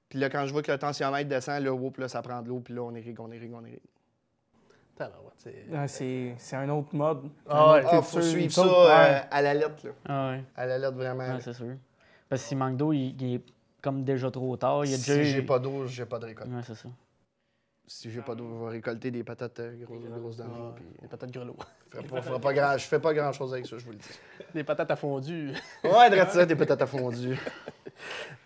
Puis 0.08 0.18
là, 0.18 0.30
quand 0.30 0.46
je 0.46 0.52
vois 0.52 0.62
que 0.62 0.72
le 0.72 0.78
tensiomètre 0.78 1.28
descend, 1.28 1.62
là, 1.62 1.74
whoop, 1.74 1.98
là, 1.98 2.08
ça 2.08 2.22
prend 2.22 2.40
de 2.40 2.48
l'eau, 2.48 2.60
puis 2.60 2.72
là, 2.72 2.80
on 2.82 2.94
irrigue, 2.94 3.20
on 3.20 3.30
irrigue, 3.30 3.52
on 3.54 3.66
irrigue. 3.66 3.80
Ah, 5.74 5.86
C'est 5.86 6.34
c'est 6.38 6.56
un 6.56 6.70
autre 6.70 6.94
mode. 6.94 7.28
Ah 7.46 7.72
ouais. 7.72 7.80
Une 7.80 7.86
autre 7.86 7.94
Ah, 7.98 8.02
faut 8.02 8.20
suivre 8.22 8.52
ça 8.52 8.62
euh, 8.62 8.86
ouais. 8.86 9.22
à 9.30 9.42
la 9.42 9.52
lettre, 9.52 9.84
là. 9.84 9.90
Ah, 10.08 10.30
ouais. 10.30 10.44
À 10.56 10.64
la 10.64 10.78
lettre, 10.78 10.96
vraiment. 10.96 11.34
Ouais, 11.34 11.40
c'est 11.40 11.52
sûr. 11.52 11.74
Parce 12.30 12.42
que 12.42 12.48
s'il 12.48 12.56
manque 12.56 12.78
d'eau, 12.78 12.94
il, 12.94 13.14
il 13.20 13.34
est 13.34 13.42
comme 13.82 14.04
déjà 14.04 14.30
trop 14.30 14.56
tard. 14.56 14.86
Il 14.86 14.92
y 14.92 14.94
a 14.94 14.96
déjà... 14.96 15.14
si 15.14 15.24
j'ai 15.24 15.42
pas 15.42 15.58
d'eau, 15.58 15.86
j'ai 15.86 16.06
pas 16.06 16.18
de 16.18 16.26
récolte. 16.26 16.50
Ouais, 16.50 16.62
c'est 16.64 16.76
ça. 16.76 16.88
Si 17.94 18.10
j'ai 18.10 18.22
pas 18.22 18.34
d'eau, 18.34 18.48
je 18.48 18.64
vais 18.64 18.70
récolter 18.70 19.10
des 19.10 19.22
patates 19.22 19.60
euh, 19.60 19.84
grosses, 19.84 20.40
puis 20.74 20.84
des 21.02 21.08
patates 21.08 21.30
grelots. 21.30 21.56
je 21.92 22.20
ferai 22.22 22.40
pas, 22.40 22.52
grand, 22.54 22.78
je 22.78 22.86
fais 22.86 22.98
pas 22.98 23.12
grand 23.12 23.32
chose 23.32 23.52
avec 23.52 23.66
ça, 23.66 23.76
je 23.76 23.84
vous 23.84 23.90
le 23.90 23.98
dis. 23.98 24.08
des 24.54 24.64
patates 24.64 24.90
à 24.90 24.96
fondu. 24.96 25.52
Ouais, 25.84 26.08
de 26.10 26.30
ça, 26.30 26.46
des 26.46 26.56
patates 26.56 26.82
à 26.82 26.86
fondu. 26.86 27.38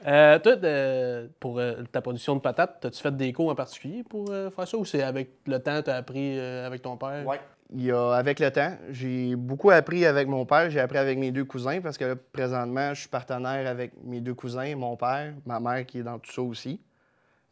Euh, 0.06 0.38
toi, 0.38 0.54
de- 0.56 1.30
pour 1.40 1.58
euh, 1.58 1.82
ta 1.90 2.02
production 2.02 2.36
de 2.36 2.40
patates, 2.40 2.84
as-tu 2.84 3.00
fait 3.00 3.16
des 3.16 3.32
cours 3.32 3.48
en 3.50 3.54
particulier 3.54 4.04
pour 4.04 4.30
euh, 4.30 4.50
faire 4.50 4.68
ça 4.68 4.76
ou 4.76 4.84
c'est 4.84 5.02
avec 5.02 5.30
le 5.46 5.58
temps 5.58 5.80
tu 5.82 5.88
as 5.88 5.96
appris 5.96 6.38
euh, 6.38 6.66
avec 6.66 6.82
ton 6.82 6.96
père? 6.96 7.26
Ouais. 7.26 7.40
Il 7.72 7.82
y 7.82 7.90
a, 7.90 8.12
avec 8.12 8.38
le 8.38 8.50
temps, 8.50 8.76
j'ai 8.90 9.34
beaucoup 9.34 9.70
appris 9.70 10.04
avec 10.04 10.28
mon 10.28 10.44
père, 10.44 10.68
j'ai 10.68 10.80
appris 10.80 10.98
avec 10.98 11.18
mes 11.18 11.32
deux 11.32 11.44
cousins, 11.46 11.80
parce 11.80 11.96
que 11.96 12.04
là, 12.04 12.14
présentement, 12.32 12.92
je 12.92 13.00
suis 13.00 13.08
partenaire 13.08 13.66
avec 13.66 13.92
mes 14.04 14.20
deux 14.20 14.34
cousins, 14.34 14.76
mon 14.76 14.96
père, 14.96 15.32
ma 15.46 15.58
mère 15.58 15.86
qui 15.86 16.00
est 16.00 16.04
dans 16.04 16.18
tout 16.18 16.30
ça 16.32 16.42
aussi. 16.42 16.80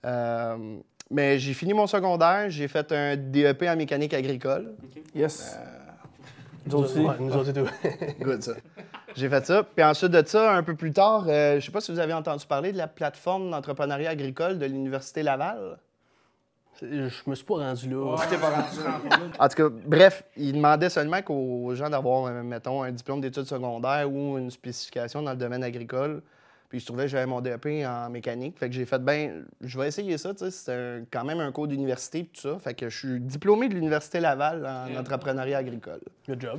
Euh, 0.04 0.78
mais 1.10 1.38
j'ai 1.38 1.54
fini 1.54 1.74
mon 1.74 1.86
secondaire, 1.86 2.50
j'ai 2.50 2.68
fait 2.68 2.90
un 2.92 3.16
DEP 3.16 3.62
en 3.62 3.76
mécanique 3.76 4.14
agricole. 4.14 4.74
Yes. 5.14 5.56
Euh, 5.56 5.64
Nous 6.66 6.74
autres 6.74 6.90
aussi. 6.90 7.00
Ouais, 7.00 7.14
nous 7.20 7.36
autres 7.36 7.50
et 7.50 7.52
tout. 7.52 7.68
Good, 8.20 8.42
ça. 8.42 8.52
J'ai 9.14 9.28
fait 9.28 9.46
ça. 9.46 9.62
Puis 9.62 9.84
ensuite 9.84 10.10
de 10.10 10.26
ça, 10.26 10.52
un 10.54 10.62
peu 10.62 10.74
plus 10.74 10.92
tard, 10.92 11.26
euh, 11.28 11.60
je 11.60 11.66
sais 11.66 11.72
pas 11.72 11.80
si 11.80 11.92
vous 11.92 12.00
avez 12.00 12.12
entendu 12.12 12.44
parler 12.46 12.72
de 12.72 12.78
la 12.78 12.88
plateforme 12.88 13.50
d'entrepreneuriat 13.50 14.10
agricole 14.10 14.58
de 14.58 14.66
l'Université 14.66 15.22
Laval. 15.22 15.78
Je 16.82 17.08
me 17.26 17.34
suis 17.36 17.44
pas 17.44 17.54
rendu 17.54 17.88
là. 17.88 18.16
En 19.38 19.48
tout 19.48 19.56
cas, 19.56 19.68
bref, 19.86 20.24
il 20.36 20.54
demandait 20.54 20.90
seulement 20.90 21.22
qu'aux 21.22 21.72
gens 21.74 21.88
d'avoir, 21.88 22.26
euh, 22.26 22.42
mettons, 22.42 22.82
un 22.82 22.90
diplôme 22.90 23.20
d'études 23.20 23.44
secondaires 23.44 24.10
ou 24.10 24.36
une 24.38 24.50
spécification 24.50 25.22
dans 25.22 25.30
le 25.30 25.36
domaine 25.36 25.62
agricole. 25.62 26.20
Puis 26.74 26.80
je 26.80 26.86
trouvais 26.86 27.04
que 27.04 27.08
j'avais 27.10 27.26
mon 27.26 27.40
DEP 27.40 27.84
en 27.86 28.10
mécanique. 28.10 28.58
Fait 28.58 28.68
que 28.68 28.74
j'ai 28.74 28.84
fait, 28.84 28.98
ben, 28.98 29.44
je 29.60 29.78
vais 29.78 29.86
essayer 29.86 30.18
ça, 30.18 30.34
tu 30.34 30.46
sais. 30.46 30.50
C'est 30.50 31.04
quand 31.12 31.22
même 31.22 31.38
un 31.38 31.52
cours 31.52 31.68
d'université, 31.68 32.24
tout 32.24 32.40
ça. 32.40 32.58
Fait 32.58 32.74
que 32.74 32.88
je 32.88 32.98
suis 32.98 33.20
diplômé 33.20 33.68
de 33.68 33.74
l'Université 33.74 34.18
Laval 34.18 34.66
en 34.66 34.98
entrepreneuriat 34.98 35.58
agricole. 35.58 36.00
Le 36.26 36.34
job. 36.40 36.58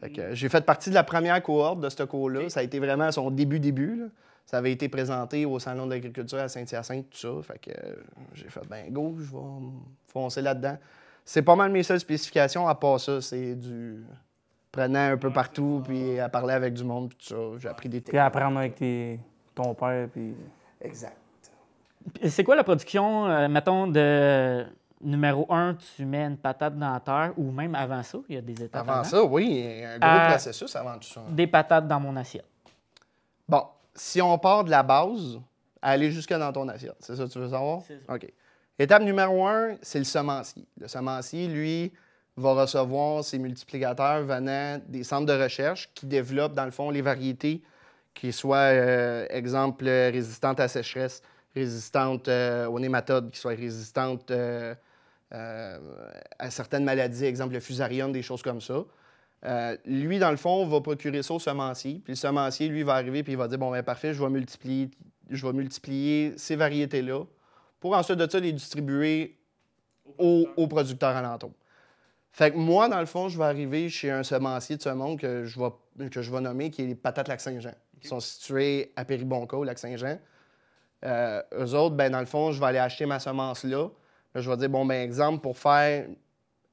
Fait 0.00 0.10
que 0.10 0.34
j'ai 0.34 0.48
fait 0.48 0.66
partie 0.66 0.90
de 0.90 0.94
la 0.96 1.04
première 1.04 1.40
cohorte 1.44 1.78
de 1.78 1.88
ce 1.88 2.02
cours-là. 2.02 2.48
Ça 2.48 2.58
a 2.58 2.62
été 2.64 2.80
vraiment 2.80 3.12
son 3.12 3.30
début-début. 3.30 3.94
là. 4.00 4.06
Ça 4.46 4.58
avait 4.58 4.72
été 4.72 4.88
présenté 4.88 5.46
au 5.46 5.60
Salon 5.60 5.86
de 5.86 5.92
l'agriculture 5.92 6.38
à 6.40 6.48
Saint-Hyacinthe, 6.48 7.08
tout 7.10 7.18
ça. 7.18 7.52
Fait 7.52 7.60
que 7.60 7.70
j'ai 8.34 8.48
fait, 8.48 8.66
ben 8.68 8.86
go, 8.92 9.14
je 9.20 9.30
vais 9.30 9.36
me 9.38 9.70
foncer 10.08 10.42
là-dedans. 10.42 10.76
C'est 11.24 11.42
pas 11.42 11.54
mal 11.54 11.70
mes 11.70 11.84
seules 11.84 12.00
spécifications. 12.00 12.66
À 12.66 12.74
part 12.74 12.98
ça, 12.98 13.20
c'est 13.20 13.54
du 13.54 14.02
prenant 14.72 15.12
un 15.12 15.16
peu 15.18 15.30
partout, 15.30 15.82
puis 15.84 16.18
à 16.18 16.28
parler 16.28 16.54
avec 16.54 16.74
du 16.74 16.82
monde, 16.82 17.10
puis 17.10 17.18
tout 17.28 17.34
ça. 17.34 17.58
J'ai 17.60 17.68
appris 17.68 17.88
des 17.88 17.98
Puis 18.00 18.06
techniques. 18.06 18.20
apprendre 18.22 18.58
avec 18.58 18.74
tes- 18.74 19.20
ton 19.54 19.74
père. 19.74 20.08
Puis... 20.12 20.34
Exact. 20.80 21.16
C'est 22.24 22.44
quoi 22.44 22.56
la 22.56 22.64
production, 22.64 23.26
euh, 23.26 23.48
mettons, 23.48 23.86
de, 23.86 24.64
numéro 25.02 25.46
un, 25.50 25.74
tu 25.74 26.04
mets 26.04 26.24
une 26.24 26.36
patate 26.36 26.78
dans 26.78 26.92
la 26.92 27.00
terre 27.00 27.32
ou 27.36 27.50
même 27.50 27.74
avant 27.74 28.02
ça, 28.02 28.18
il 28.28 28.34
y 28.34 28.38
a 28.38 28.40
des 28.40 28.64
étapes 28.64 28.88
Avant 28.88 29.04
ça, 29.04 29.22
oui, 29.22 29.46
il 29.50 29.80
y 29.80 29.84
a 29.84 29.92
un 29.92 29.98
gros 29.98 30.08
Euh, 30.08 30.28
processus 30.30 30.76
avant 30.76 30.94
tout 30.98 31.08
ça. 31.08 31.22
Des 31.28 31.46
patates 31.46 31.88
dans 31.88 32.00
mon 32.00 32.16
assiette. 32.16 32.46
Bon, 33.48 33.64
si 33.94 34.22
on 34.22 34.38
part 34.38 34.64
de 34.64 34.70
la 34.70 34.82
base, 34.82 35.40
aller 35.80 36.10
jusque 36.10 36.32
dans 36.32 36.52
ton 36.52 36.68
assiette, 36.68 36.96
c'est 37.00 37.16
ça 37.16 37.24
que 37.24 37.28
tu 37.30 37.38
veux 37.38 37.48
savoir? 37.48 37.82
C'est 37.86 38.00
ça. 38.06 38.14
OK. 38.14 38.32
Étape 38.78 39.02
numéro 39.02 39.46
un, 39.46 39.76
c'est 39.82 39.98
le 39.98 40.04
semencier. 40.04 40.64
Le 40.80 40.88
semencier, 40.88 41.46
lui, 41.48 41.92
va 42.36 42.54
recevoir 42.54 43.22
ses 43.22 43.38
multiplicateurs 43.38 44.22
venant 44.22 44.80
des 44.88 45.04
centres 45.04 45.26
de 45.26 45.40
recherche 45.40 45.90
qui 45.94 46.06
développent, 46.06 46.54
dans 46.54 46.64
le 46.64 46.70
fond, 46.70 46.90
les 46.90 47.02
variétés 47.02 47.62
qui 48.14 48.32
soient, 48.32 48.56
euh, 48.56 49.26
exemple, 49.30 49.86
euh, 49.86 50.10
résistantes 50.10 50.60
à 50.60 50.68
sécheresse, 50.68 51.22
résistantes 51.54 52.28
euh, 52.28 52.66
aux 52.66 52.78
nématodes, 52.78 53.30
qui 53.30 53.38
soient 53.38 53.52
résistantes 53.52 54.30
euh, 54.30 54.74
euh, 55.34 55.78
à 56.38 56.50
certaines 56.50 56.84
maladies, 56.84 57.24
exemple 57.24 57.54
le 57.54 57.60
fusarium, 57.60 58.12
des 58.12 58.22
choses 58.22 58.42
comme 58.42 58.60
ça. 58.60 58.84
Euh, 59.44 59.76
lui, 59.86 60.18
dans 60.18 60.30
le 60.30 60.36
fond, 60.36 60.66
va 60.66 60.80
procurer 60.80 61.22
ça 61.22 61.34
au 61.34 61.38
semencier. 61.38 62.00
Puis 62.04 62.12
le 62.12 62.16
semencier, 62.16 62.68
lui, 62.68 62.82
va 62.82 62.94
arriver 62.94 63.22
puis 63.22 63.32
il 63.32 63.38
va 63.38 63.48
dire 63.48 63.58
Bon, 63.58 63.70
ben 63.70 63.82
parfait, 63.82 64.14
je 64.14 64.22
vais 64.22 64.30
multiplier, 64.30 64.90
je 65.30 65.46
vais 65.46 65.52
multiplier 65.52 66.34
ces 66.36 66.54
variétés-là 66.54 67.24
pour 67.80 67.96
ensuite 67.96 68.18
de 68.18 68.30
ça 68.30 68.38
les 68.38 68.52
distribuer 68.52 69.36
aux, 70.18 70.46
aux 70.56 70.68
producteurs 70.68 71.16
alentours. 71.16 71.52
Fait 72.30 72.50
que 72.50 72.56
moi, 72.56 72.88
dans 72.88 73.00
le 73.00 73.06
fond, 73.06 73.28
je 73.28 73.36
vais 73.36 73.44
arriver 73.44 73.88
chez 73.88 74.10
un 74.10 74.22
semencier 74.22 74.76
de 74.76 74.82
ce 74.82 74.88
monde 74.90 75.18
que 75.18 75.44
je 75.44 75.58
vais, 75.58 76.08
que 76.08 76.22
je 76.22 76.30
vais 76.30 76.40
nommer, 76.40 76.70
qui 76.70 76.82
est 76.82 76.86
les 76.86 76.94
patates 76.94 77.28
Lac-Saint-Jean. 77.28 77.74
Ils 78.02 78.08
sont 78.08 78.20
situés 78.20 78.92
à 78.96 79.04
Péribonca, 79.04 79.56
au 79.56 79.64
Lac-Saint-Jean. 79.64 80.18
Euh, 81.04 81.42
eux 81.58 81.74
autres, 81.74 81.96
ben, 81.96 82.10
dans 82.10 82.20
le 82.20 82.26
fond, 82.26 82.52
je 82.52 82.60
vais 82.60 82.66
aller 82.66 82.78
acheter 82.78 83.06
ma 83.06 83.18
semence 83.18 83.64
là. 83.64 83.88
Là, 84.34 84.40
je 84.40 84.50
vais 84.50 84.56
dire, 84.56 84.70
bon, 84.70 84.84
ben, 84.84 85.02
exemple, 85.02 85.40
pour 85.40 85.58
faire, 85.58 86.06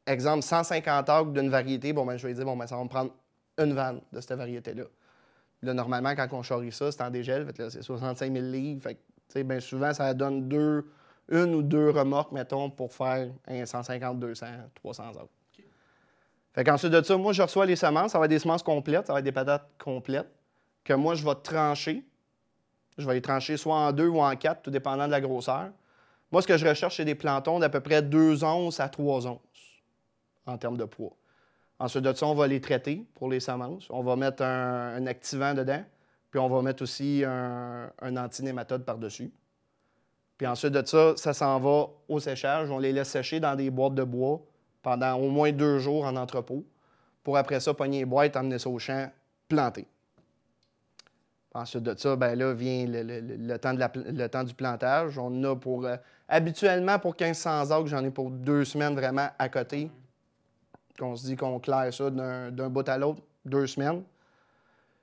exemple, 0.05 0.43
150 0.43 1.09
acres 1.09 1.31
d'une 1.31 1.49
variété, 1.49 1.93
bon, 1.93 2.05
ben, 2.05 2.17
je 2.17 2.27
vais 2.27 2.33
dire, 2.33 2.45
bon, 2.45 2.55
ben, 2.55 2.67
ça 2.67 2.77
va 2.77 2.83
me 2.83 2.89
prendre 2.89 3.11
une 3.57 3.73
vanne 3.73 4.01
de 4.11 4.21
cette 4.21 4.37
variété-là. 4.37 4.83
Là, 5.61 5.73
normalement, 5.73 6.15
quand 6.15 6.27
on 6.31 6.43
charrie 6.43 6.71
ça, 6.71 6.91
c'est 6.91 7.01
en 7.01 7.09
dégel, 7.09 7.45
fait 7.45 7.57
là, 7.57 7.69
c'est 7.69 7.81
65 7.81 8.31
000 8.31 8.45
livres. 8.45 8.81
Fait 8.81 8.95
que, 8.95 9.43
ben, 9.43 9.59
souvent, 9.59 9.93
ça 9.93 10.13
donne 10.13 10.47
deux, 10.47 10.89
une 11.29 11.53
ou 11.55 11.61
deux 11.61 11.89
remorques, 11.89 12.31
mettons, 12.31 12.69
pour 12.69 12.93
faire 12.93 13.29
un 13.47 13.65
150, 13.65 14.19
200, 14.19 14.45
300 14.75 15.03
acres. 15.09 15.27
Fait 16.53 16.63
qu'ensuite 16.63 16.91
de 16.91 17.01
ça, 17.01 17.17
moi, 17.17 17.33
je 17.33 17.41
reçois 17.41 17.65
les 17.65 17.75
semences. 17.75 18.11
Ça 18.11 18.19
va 18.19 18.25
être 18.25 18.31
des 18.31 18.39
semences 18.39 18.63
complètes, 18.63 19.07
ça 19.07 19.13
va 19.13 19.19
être 19.19 19.25
des 19.25 19.31
patates 19.31 19.69
complètes, 19.77 20.29
que 20.89 20.93
moi, 20.95 21.13
je 21.13 21.23
vais 21.23 21.35
trancher. 21.35 22.03
Je 22.97 23.05
vais 23.05 23.13
les 23.13 23.21
trancher 23.21 23.57
soit 23.57 23.75
en 23.75 23.91
deux 23.91 24.07
ou 24.07 24.19
en 24.19 24.35
quatre, 24.35 24.63
tout 24.63 24.71
dépendant 24.71 25.05
de 25.05 25.11
la 25.11 25.21
grosseur. 25.21 25.69
Moi, 26.31 26.41
ce 26.41 26.47
que 26.47 26.57
je 26.57 26.67
recherche, 26.67 26.97
c'est 26.97 27.05
des 27.05 27.15
plantons 27.15 27.59
d'à 27.59 27.69
peu 27.69 27.79
près 27.79 28.01
2 28.01 28.43
onces 28.43 28.79
à 28.79 28.89
3 28.89 29.27
onces 29.27 29.39
en 30.45 30.57
termes 30.57 30.77
de 30.77 30.85
poids. 30.85 31.15
Ensuite 31.77 32.03
de 32.03 32.13
ça, 32.13 32.25
on 32.25 32.33
va 32.33 32.47
les 32.47 32.59
traiter 32.59 33.05
pour 33.13 33.29
les 33.29 33.39
semences. 33.39 33.87
On 33.89 34.01
va 34.01 34.15
mettre 34.15 34.43
un, 34.43 35.05
activant 35.05 35.53
dedans, 35.53 35.83
puis 36.31 36.39
on 36.39 36.49
va 36.49 36.61
mettre 36.61 36.83
aussi 36.83 37.23
un, 37.25 37.89
un 38.01 38.17
antinématode 38.17 38.83
par-dessus. 38.83 39.31
Puis 40.37 40.47
ensuite 40.47 40.73
de 40.73 40.85
ça, 40.85 41.13
ça 41.15 41.33
s'en 41.33 41.59
va 41.59 41.87
au 42.07 42.19
séchage. 42.19 42.69
On 42.71 42.79
les 42.79 42.91
laisse 42.91 43.09
sécher 43.09 43.39
dans 43.39 43.55
des 43.55 43.69
boîtes 43.69 43.95
de 43.95 44.03
bois 44.03 44.41
pendant 44.81 45.15
au 45.15 45.29
moins 45.29 45.51
deux 45.51 45.77
jours 45.79 46.05
en 46.05 46.15
entrepôt, 46.15 46.65
pour 47.23 47.37
après 47.37 47.59
ça, 47.59 47.73
pogner 47.73 47.99
les 47.99 48.05
boîtes, 48.05 48.35
emmener 48.35 48.59
ça 48.59 48.69
au 48.69 48.79
champ, 48.79 49.09
planter. 49.47 49.87
Ensuite 51.53 51.83
de 51.83 51.97
ça, 51.97 52.15
ben 52.15 52.35
là 52.37 52.53
vient 52.53 52.85
le, 52.85 53.01
le- 53.01 53.21
le- 53.21 53.57
temps, 53.57 53.73
de 53.73 53.79
la 53.79 53.91
le 53.95 54.27
temps 54.29 54.43
du 54.43 54.53
plantage. 54.53 55.17
On 55.17 55.43
a 55.43 55.55
pour. 55.55 55.85
euh, 55.85 55.95
habituellement, 56.27 56.99
pour 56.99 57.15
1500 57.19 57.71
acres, 57.71 57.87
j'en 57.87 58.03
ai 58.03 58.11
pour 58.11 58.29
deux 58.29 58.65
semaines 58.65 58.93
vraiment 58.95 59.29
à 59.39 59.49
côté. 59.49 59.89
Qu'on 60.99 61.15
se 61.15 61.25
dit 61.25 61.35
qu'on 61.35 61.59
claire 61.59 61.91
ça 61.93 62.09
d'un 62.11 62.69
bout 62.69 62.87
à 62.87 62.97
l'autre, 62.97 63.21
deux 63.45 63.65
semaines. 63.67 64.03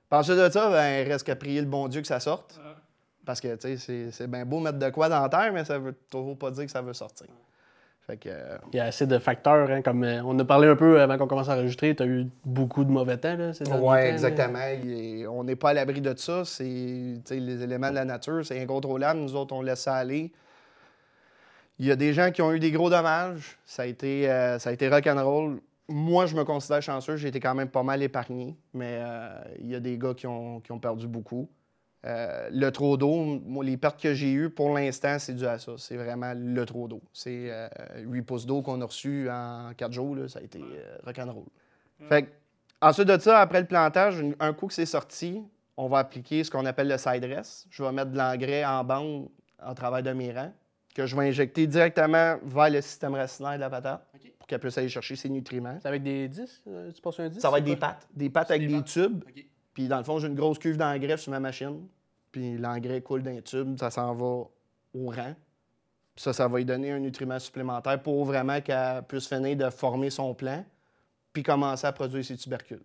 Puis 0.09 0.19
ensuite 0.19 0.37
de 0.37 0.49
ça, 0.49 0.69
ben, 0.69 1.05
il 1.05 1.11
reste 1.11 1.25
qu'à 1.25 1.35
prier 1.35 1.59
le 1.59 1.67
bon 1.67 1.87
Dieu 1.89 1.99
que 2.01 2.07
ça 2.07 2.19
sorte. 2.19 2.57
Parce 3.25 3.41
que, 3.41 3.57
c'est 3.59 4.27
bien 4.27 4.45
beau 4.45 4.61
mettre 4.61 4.79
de 4.79 4.89
quoi 4.89 5.09
dans 5.09 5.21
la 5.21 5.27
terre, 5.27 5.51
mais 5.51 5.65
ça 5.65 5.77
veut 5.77 5.93
toujours 6.09 6.37
pas 6.39 6.49
dire 6.51 6.63
que 6.63 6.71
ça 6.71 6.81
veut 6.81 6.93
sortir. 6.93 7.27
Fait 8.07 8.15
que. 8.17 8.29
euh, 8.29 8.57
Il 8.71 8.77
y 8.77 8.79
a 8.79 8.85
assez 8.85 9.05
de 9.05 9.19
facteurs, 9.19 9.69
hein, 9.69 9.81
comme 9.81 10.03
euh, 10.03 10.21
on 10.23 10.39
a 10.39 10.45
parlé 10.45 10.67
un 10.69 10.77
peu 10.77 11.01
avant 11.01 11.17
qu'on 11.17 11.27
commence 11.27 11.49
à 11.49 11.55
enregistrer, 11.55 11.93
tu 11.93 12.03
as 12.03 12.05
eu 12.05 12.27
beaucoup 12.45 12.85
de 12.85 12.89
mauvais 12.89 13.17
temps. 13.17 13.35
Oui, 13.81 13.97
exactement. 13.97 14.59
Est- 14.59 15.27
on 15.27 15.43
n'est 15.43 15.57
pas 15.57 15.71
à 15.71 15.73
l'abri 15.73 15.99
de 15.99 16.13
ça. 16.17 16.45
C'est 16.45 16.63
les 17.29 17.63
éléments 17.63 17.89
de 17.89 17.95
la 17.95 18.05
nature, 18.05 18.45
c'est 18.45 18.61
incontrôlable. 18.61 19.19
Nous 19.19 19.35
autres, 19.35 19.53
on 19.53 19.61
laisse 19.61 19.81
ça 19.81 19.95
aller. 19.95 20.31
Il 21.79 21.85
y 21.85 21.91
a 21.91 21.95
des 21.97 22.13
gens 22.13 22.31
qui 22.31 22.41
ont 22.41 22.53
eu 22.53 22.59
des 22.59 22.71
gros 22.71 22.89
dommages. 22.89 23.57
Ça 23.65 23.83
a 23.83 23.85
été, 23.85 24.29
euh, 24.31 24.57
ça 24.57 24.69
a 24.69 24.73
été 24.73 24.87
rock'n'roll. 24.87 25.59
Moi, 25.89 26.25
je 26.25 26.35
me 26.35 26.43
considère 26.43 26.81
chanceux. 26.81 27.17
J'ai 27.17 27.27
été 27.27 27.39
quand 27.39 27.53
même 27.55 27.69
pas 27.69 27.83
mal 27.83 28.01
épargné. 28.01 28.55
Mais 28.73 28.99
il 29.59 29.69
y 29.69 29.75
a 29.75 29.79
des 29.79 29.97
gars 29.97 30.13
qui 30.15 30.27
ont, 30.27 30.59
qui 30.61 30.71
ont 30.71 30.79
perdu 30.79 31.07
beaucoup. 31.07 31.47
Euh, 32.07 32.49
le 32.51 32.71
trop 32.71 32.95
d'eau, 32.95 33.41
les 33.61 33.75
pertes 33.75 33.99
que 33.99 34.13
j'ai 34.13 34.31
eues 34.31 34.49
pour 34.49 34.73
l'instant, 34.73 35.19
c'est 35.19 35.33
dû 35.33 35.45
à 35.45 35.59
ça. 35.59 35.73
C'est 35.77 35.97
vraiment 35.97 36.33
le 36.35 36.65
trop 36.65 36.87
d'eau. 36.87 37.01
C'est 37.11 37.47
euh, 37.49 37.67
8 37.97 38.21
pouces 38.21 38.45
d'eau 38.45 38.61
qu'on 38.61 38.79
a 38.79 38.85
reçu 38.85 39.29
en 39.29 39.71
4 39.75 39.91
jours. 39.91 40.15
Là, 40.15 40.29
ça 40.29 40.39
a 40.39 40.41
été 40.41 40.59
euh, 40.61 40.97
rock'n'roll. 41.03 41.43
Fait 42.07 42.23
que, 42.23 42.29
ensuite 42.81 43.07
de 43.07 43.19
ça, 43.19 43.39
après 43.39 43.59
le 43.59 43.67
plantage, 43.67 44.23
un 44.39 44.53
coup 44.53 44.67
que 44.67 44.73
c'est 44.73 44.85
sorti, 44.85 45.41
on 45.75 45.87
va 45.87 45.99
appliquer 45.99 46.43
ce 46.43 46.51
qu'on 46.51 46.65
appelle 46.65 46.87
le 46.87 46.97
side 46.97 47.21
dress. 47.21 47.67
Je 47.69 47.83
vais 47.83 47.91
mettre 47.91 48.11
de 48.11 48.17
l'engrais 48.17 48.63
en 48.63 48.83
bande 48.83 49.27
en 49.61 49.73
travers 49.73 50.01
de 50.01 50.11
mes 50.11 50.31
rangs, 50.31 50.53
que 50.95 51.05
je 51.05 51.15
vais 51.15 51.27
injecter 51.27 51.67
directement 51.67 52.37
vers 52.43 52.69
le 52.69 52.81
système 52.81 53.15
racinaire 53.15 53.55
de 53.55 53.59
la 53.59 53.69
patate 53.69 54.07
pour 54.39 54.47
qu'elle 54.47 54.59
puisse 54.59 54.77
aller 54.77 54.87
chercher 54.87 55.17
ses 55.17 55.29
nutriments. 55.29 55.77
C'est 55.81 55.87
avec 55.87 56.03
des 56.03 56.29
10 56.29 56.63
euh, 56.67 56.91
Tu 56.93 57.01
passes 57.01 57.19
un 57.19 57.27
10 57.27 57.39
Ça 57.39 57.49
va 57.49 57.57
être 57.57 57.65
des 57.65 57.75
pattes. 57.75 58.07
Des 58.13 58.29
pattes 58.29 58.51
avec 58.51 58.65
des 58.67 58.81
tubes. 58.83 59.23
Puis 59.73 59.87
dans 59.87 59.97
le 59.97 60.03
fond, 60.03 60.19
j'ai 60.19 60.27
une 60.27 60.35
grosse 60.35 60.57
cuve 60.57 60.77
d'engrais 60.77 61.17
sur 61.17 61.31
ma 61.31 61.39
machine. 61.39 61.81
Puis 62.37 62.55
l'engrais 62.55 63.01
coule 63.01 63.23
d'un 63.23 63.41
tube, 63.41 63.79
ça 63.79 63.89
s'en 63.89 64.13
va 64.13 64.25
au 64.25 64.49
rang. 65.09 65.33
Puis 66.15 66.23
ça, 66.23 66.33
ça 66.33 66.47
va 66.47 66.59
lui 66.59 66.65
donner 66.65 66.91
un 66.91 66.99
nutriment 66.99 67.39
supplémentaire 67.39 67.99
pour 67.99 68.23
vraiment 68.25 68.61
qu'elle 68.61 69.01
puisse 69.07 69.27
finir 69.27 69.57
de 69.57 69.71
former 69.71 70.11
son 70.11 70.35
plant, 70.35 70.63
puis 71.33 71.41
commencer 71.41 71.87
à 71.87 71.91
produire 71.91 72.23
ses 72.23 72.37
tubercules. 72.37 72.83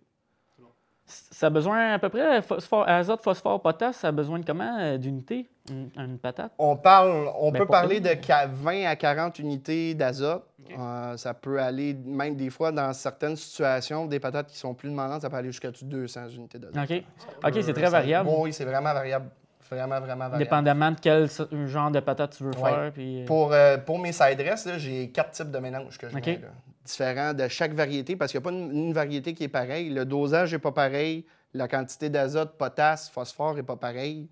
Ça 1.05 1.47
a 1.47 1.49
besoin 1.51 1.93
à 1.93 1.99
peu 1.99 2.09
près, 2.09 2.41
phosphore, 2.41 2.87
azote, 2.89 3.21
phosphore, 3.21 3.61
potasse, 3.61 3.97
ça 3.97 4.07
a 4.07 4.11
besoin 4.11 4.39
de 4.39 4.45
comment 4.45 4.77
euh, 4.79 4.97
d'unités, 4.97 5.47
une, 5.69 5.89
une 5.97 6.17
patate? 6.17 6.51
On 6.57 6.77
parle, 6.77 7.29
on 7.37 7.51
Ben, 7.51 7.59
peut 7.59 7.65
parler 7.67 7.99
de 7.99 8.13
qua- 8.15 8.47
20 8.47 8.85
à 8.85 8.95
40 8.95 9.37
unités 9.39 9.93
d'azote. 9.93 10.45
Euh, 10.79 11.17
ça 11.17 11.33
peut 11.35 11.59
aller, 11.61 11.93
même 11.93 12.35
des 12.35 12.49
fois, 12.49 12.71
dans 12.71 12.91
certaines 12.93 13.35
situations, 13.35 14.05
des 14.07 14.19
patates 14.19 14.47
qui 14.47 14.57
sont 14.57 14.73
plus 14.73 14.89
demandantes, 14.89 15.21
ça 15.21 15.29
peut 15.29 15.35
aller 15.35 15.51
jusqu'à 15.51 15.71
200 15.71 16.29
unités 16.29 16.57
d'azote. 16.57 16.77
OK. 16.89 17.03
OK, 17.45 17.61
c'est 17.61 17.73
très 17.73 17.89
variable. 17.89 18.29
Oui, 18.35 18.51
c'est 18.53 18.65
vraiment 18.65 18.93
variable. 18.93 19.25
Vraiment, 19.73 19.99
vraiment 19.99 20.29
variable. 20.29 20.43
Dépendamment 20.43 20.91
de 20.91 20.99
quel 20.99 21.29
genre 21.67 21.91
de 21.91 21.99
patate 21.99 22.35
tu 22.37 22.43
veux 22.43 22.51
Ouais. 22.51 22.69
faire. 22.71 22.91
Puis, 22.93 23.21
euh, 23.21 23.25
Pour, 23.25 23.51
euh, 23.53 23.77
pour 23.77 23.99
mes 23.99 24.11
side 24.11 24.37
dress, 24.37 24.65
là, 24.65 24.77
j'ai 24.77 25.09
quatre 25.09 25.31
types 25.31 25.51
de 25.51 25.59
mélanges 25.59 25.97
que 25.97 26.09
je 26.09 26.17
OK. 26.17 26.25
mets, 26.25 26.37
là, 26.37 26.47
différents 26.85 27.33
de 27.33 27.47
chaque 27.47 27.73
variété, 27.73 28.15
parce 28.15 28.31
qu'il 28.31 28.39
n'y 28.41 28.43
a 28.47 28.49
pas 28.49 28.55
une, 28.55 28.71
une 28.71 28.93
variété 28.93 29.33
qui 29.33 29.43
est 29.45 29.47
pareille. 29.49 29.89
Le 29.89 30.05
dosage 30.05 30.51
n'est 30.53 30.59
pas 30.59 30.71
pareil. 30.71 31.25
La 31.53 31.67
quantité 31.67 32.09
d'azote, 32.09 32.57
potasse, 32.57 33.09
phosphore 33.09 33.55
n'est 33.55 33.63
pas 33.63 33.75
pareil. 33.77 34.27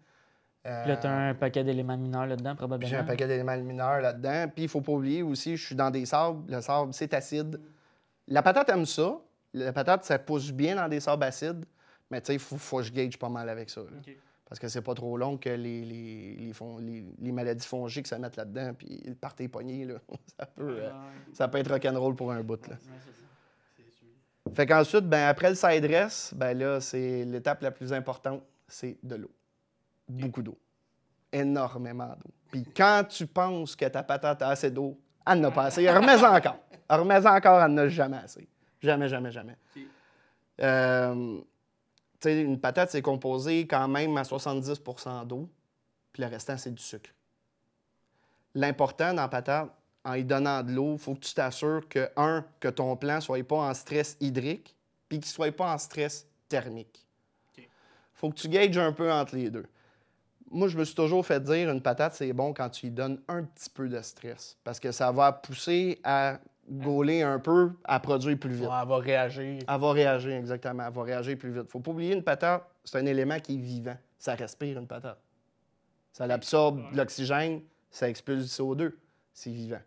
Euh, 0.65 0.81
puis 0.83 0.91
là, 0.91 0.97
tu 0.97 1.07
as 1.07 1.11
un 1.11 1.33
paquet 1.33 1.63
d'éléments 1.63 1.97
mineurs 1.97 2.27
là-dedans, 2.27 2.55
probablement. 2.55 2.87
j'ai 2.89 2.97
un 2.97 3.03
paquet 3.03 3.27
d'éléments 3.27 3.57
mineurs 3.57 3.99
là-dedans. 4.01 4.45
Puis 4.53 4.63
il 4.65 4.69
faut 4.69 4.81
pas 4.81 4.91
oublier 4.91 5.23
aussi, 5.23 5.57
je 5.57 5.65
suis 5.67 5.75
dans 5.75 5.89
des 5.89 6.05
sables. 6.05 6.39
Le 6.51 6.61
sable, 6.61 6.93
c'est 6.93 7.13
acide. 7.13 7.59
La 8.27 8.41
patate 8.43 8.69
aime 8.69 8.85
ça. 8.85 9.17
La 9.53 9.73
patate, 9.73 10.03
ça 10.03 10.17
pousse 10.19 10.51
bien 10.51 10.75
dans 10.75 10.87
des 10.87 10.99
sables 10.99 11.23
acides. 11.23 11.65
Mais 12.11 12.21
tu 12.21 12.27
sais, 12.27 12.33
il 12.33 12.39
faut, 12.39 12.57
faut 12.57 12.77
que 12.77 12.83
je 12.83 12.91
gauge 12.93 13.17
pas 13.17 13.29
mal 13.29 13.49
avec 13.49 13.69
ça. 13.69 13.81
là. 13.81 14.13
Parce 14.51 14.59
que 14.59 14.67
c'est 14.67 14.81
pas 14.81 14.93
trop 14.93 15.15
long 15.15 15.37
que 15.37 15.47
les, 15.47 15.85
les, 15.85 16.35
les, 16.35 16.53
les- 16.81 17.05
les 17.21 17.31
maladies 17.31 17.65
fongiques 17.65 18.05
se 18.05 18.15
mettent 18.15 18.35
là-dedans. 18.35 18.73
Puis 18.73 19.01
le 19.05 19.15
party 19.15 19.47
pogné, 19.47 19.85
là. 19.85 19.93
ça, 20.37 20.45
peut, 20.45 20.75
euh, 20.81 20.89
ça 21.31 21.47
peut 21.47 21.57
être 21.59 21.71
rock'n'roll 21.71 22.15
pour 22.17 22.33
un 22.33 22.43
bout. 22.43 22.67
Là. 22.67 22.75
Fait 24.53 24.65
qu'ensuite, 24.65 25.07
ben, 25.07 25.29
après 25.29 25.51
le 25.51 25.55
side 25.55 25.81
dress, 25.87 26.33
ben 26.35 26.57
là, 26.57 26.81
c'est 26.81 27.23
l'étape 27.23 27.61
la 27.61 27.71
plus 27.71 27.93
importante, 27.93 28.43
c'est 28.67 28.97
de 29.01 29.15
l'eau. 29.15 29.31
Beaucoup 30.09 30.41
d'eau. 30.41 30.57
Énormément 31.31 32.07
d'eau. 32.09 32.31
Puis 32.51 32.65
quand 32.75 33.05
tu 33.07 33.27
penses 33.27 33.77
que 33.77 33.85
ta 33.85 34.03
patate 34.03 34.41
a 34.41 34.49
assez 34.49 34.69
d'eau, 34.69 34.99
elle 35.25 35.39
n'a 35.39 35.51
pas 35.51 35.63
assez. 35.67 35.89
Remets-en 35.89 36.35
encore. 36.35 36.59
Remets-en 36.89 37.33
encore, 37.37 37.61
elle 37.61 37.73
n'a 37.73 37.87
jamais 37.87 38.17
assez. 38.17 38.49
Jamais, 38.81 39.07
jamais, 39.07 39.31
jamais. 39.31 39.55
Euh, 40.61 41.39
une 42.25 42.59
patate, 42.59 42.91
c'est 42.91 43.01
composé 43.01 43.67
quand 43.67 43.87
même 43.87 44.15
à 44.17 44.23
70% 44.23 45.25
d'eau, 45.27 45.49
puis 46.13 46.23
le 46.23 46.29
restant, 46.29 46.57
c'est 46.57 46.73
du 46.73 46.81
sucre. 46.81 47.09
L'important 48.53 49.13
dans 49.13 49.21
la 49.21 49.27
patate, 49.27 49.69
en 50.03 50.13
y 50.13 50.23
donnant 50.23 50.63
de 50.63 50.71
l'eau, 50.71 50.93
il 50.93 50.99
faut 50.99 51.13
que 51.13 51.19
tu 51.19 51.33
t'assures 51.33 51.87
que, 51.87 52.09
un, 52.15 52.43
que 52.59 52.67
ton 52.67 52.95
plant 52.95 53.15
ne 53.15 53.21
soit 53.21 53.47
pas 53.47 53.57
en 53.57 53.73
stress 53.73 54.17
hydrique, 54.19 54.75
puis 55.07 55.19
qu'il 55.19 55.27
ne 55.27 55.33
soit 55.33 55.51
pas 55.51 55.73
en 55.73 55.77
stress 55.77 56.27
thermique. 56.49 57.05
OK. 57.57 57.67
faut 58.13 58.29
que 58.29 58.35
tu 58.35 58.49
gages 58.49 58.77
un 58.77 58.93
peu 58.93 59.11
entre 59.11 59.35
les 59.35 59.49
deux. 59.49 59.67
moi, 60.49 60.67
je 60.67 60.77
me 60.77 60.83
suis 60.83 60.95
toujours 60.95 61.25
fait 61.25 61.41
dire 61.41 61.69
une 61.69 61.81
patate, 61.81 62.15
c'est 62.15 62.33
bon 62.33 62.53
quand 62.53 62.69
tu 62.69 62.87
lui 62.87 62.91
donnes 62.91 63.21
un 63.27 63.43
petit 63.43 63.69
peu 63.69 63.87
de 63.87 64.01
stress. 64.01 64.57
Parce 64.63 64.79
que 64.79 64.91
ça 64.91 65.11
va 65.11 65.31
pousser 65.31 65.99
à 66.03 66.39
gauler 66.69 67.21
un 67.21 67.39
peu, 67.39 67.71
à 67.83 67.99
produire 67.99 68.37
plus 68.37 68.53
vite. 68.53 68.67
Ouais, 68.67 68.75
elle 68.81 68.87
va 68.87 68.97
réagir. 68.97 69.63
Elle 69.67 69.79
va 69.79 69.91
réagir, 69.91 70.31
exactement. 70.31 70.83
Elle 70.87 70.93
va 70.93 71.03
réagir 71.03 71.37
plus 71.37 71.51
vite. 71.51 71.69
Faut 71.69 71.79
pas 71.79 71.91
oublier, 71.91 72.13
une 72.13 72.23
patate, 72.23 72.63
c'est 72.83 72.97
un 72.97 73.05
élément 73.05 73.39
qui 73.39 73.55
est 73.55 73.61
vivant. 73.61 73.97
Ça 74.17 74.35
respire, 74.35 74.77
une 74.77 74.87
patate. 74.87 75.19
Ça 76.11 76.25
absorbe 76.25 76.91
de 76.91 76.97
l'oxygène, 76.97 77.61
ça 77.89 78.09
expulse 78.09 78.43
du 78.43 78.49
CO2. 78.49 78.93
C'est 79.33 79.51
vivant. 79.51 79.81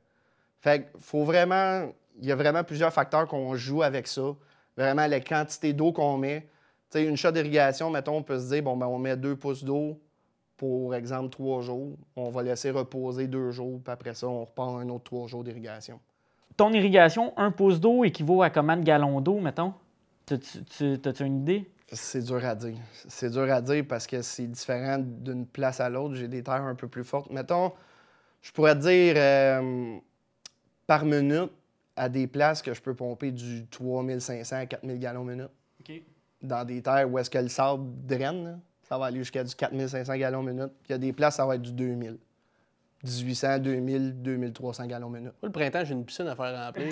Fait 0.60 0.90
qu'il 0.90 1.00
faut 1.00 1.24
vraiment... 1.24 1.90
Il 2.18 2.26
y 2.26 2.32
a 2.32 2.36
vraiment 2.36 2.62
plusieurs 2.62 2.92
facteurs 2.92 3.26
qu'on 3.26 3.54
joue 3.56 3.82
avec 3.82 4.06
ça. 4.06 4.34
Vraiment, 4.76 5.06
la 5.06 5.20
quantité 5.20 5.72
d'eau 5.72 5.92
qu'on 5.92 6.16
met. 6.16 6.48
Tu 6.90 6.98
sais, 6.98 7.04
une 7.04 7.16
shot 7.16 7.32
d'irrigation, 7.32 7.90
mettons, 7.90 8.18
on 8.18 8.22
peut 8.22 8.38
se 8.38 8.48
dire, 8.52 8.62
bon, 8.62 8.76
ben, 8.76 8.86
on 8.86 8.98
met 8.98 9.16
deux 9.16 9.36
pouces 9.36 9.64
d'eau 9.64 10.00
pour 10.56 10.94
exemple 10.94 11.30
trois 11.30 11.60
jours. 11.60 11.96
On 12.16 12.30
va 12.30 12.42
laisser 12.42 12.70
reposer 12.70 13.26
deux 13.26 13.50
jours, 13.50 13.80
puis 13.82 13.92
après 13.92 14.14
ça, 14.14 14.28
on 14.28 14.44
repart 14.44 14.80
un 14.80 14.88
autre 14.88 15.04
trois 15.04 15.26
jours 15.26 15.42
d'irrigation. 15.42 16.00
Ton 16.56 16.72
irrigation, 16.72 17.32
un 17.36 17.50
pouce 17.50 17.80
d'eau 17.80 18.04
équivaut 18.04 18.42
à 18.42 18.50
combien 18.50 18.76
de 18.76 18.84
gallons 18.84 19.20
d'eau, 19.20 19.40
mettons? 19.40 19.74
T'as-tu 20.26 21.24
une 21.24 21.40
idée? 21.40 21.70
C'est 21.92 22.22
dur 22.22 22.44
à 22.44 22.54
dire. 22.54 22.76
C'est 23.08 23.30
dur 23.30 23.52
à 23.52 23.60
dire 23.60 23.84
parce 23.88 24.06
que 24.06 24.22
c'est 24.22 24.46
différent 24.46 24.98
d'une 24.98 25.46
place 25.46 25.80
à 25.80 25.88
l'autre. 25.88 26.14
J'ai 26.14 26.28
des 26.28 26.42
terres 26.42 26.62
un 26.62 26.74
peu 26.74 26.88
plus 26.88 27.04
fortes. 27.04 27.30
Mettons, 27.30 27.72
je 28.40 28.52
pourrais 28.52 28.74
te 28.74 28.80
dire 28.80 29.14
euh, 29.16 29.96
par 30.86 31.04
minute 31.04 31.50
à 31.96 32.08
des 32.08 32.26
places 32.26 32.62
que 32.62 32.72
je 32.72 32.80
peux 32.80 32.94
pomper 32.94 33.30
du 33.32 33.66
3500 33.66 34.56
à 34.56 34.66
4000 34.66 34.98
gallons 34.98 35.24
minute. 35.24 35.50
Dans 36.42 36.64
des 36.64 36.82
terres 36.82 37.10
où 37.10 37.18
est-ce 37.18 37.30
que 37.30 37.38
le 37.38 37.48
sable 37.48 37.84
draine, 38.06 38.44
là, 38.44 38.58
ça 38.82 38.98
va 38.98 39.06
aller 39.06 39.18
jusqu'à 39.18 39.42
du 39.44 39.54
4500 39.54 40.16
gallons 40.16 40.42
minute. 40.42 40.72
Il 40.88 40.92
y 40.92 40.94
a 40.94 40.98
des 40.98 41.12
places, 41.12 41.36
ça 41.36 41.46
va 41.46 41.56
être 41.56 41.62
du 41.62 41.72
2000. 41.72 42.18
1800, 43.04 43.58
2000, 43.58 44.22
2300 44.22 44.86
gallons 44.86 45.08
minute. 45.10 45.32
Moi, 45.42 45.48
le 45.48 45.50
printemps, 45.52 45.84
j'ai 45.84 45.92
une 45.94 46.04
piscine 46.04 46.26
à 46.26 46.34
faire 46.34 46.66
remplir. 46.66 46.86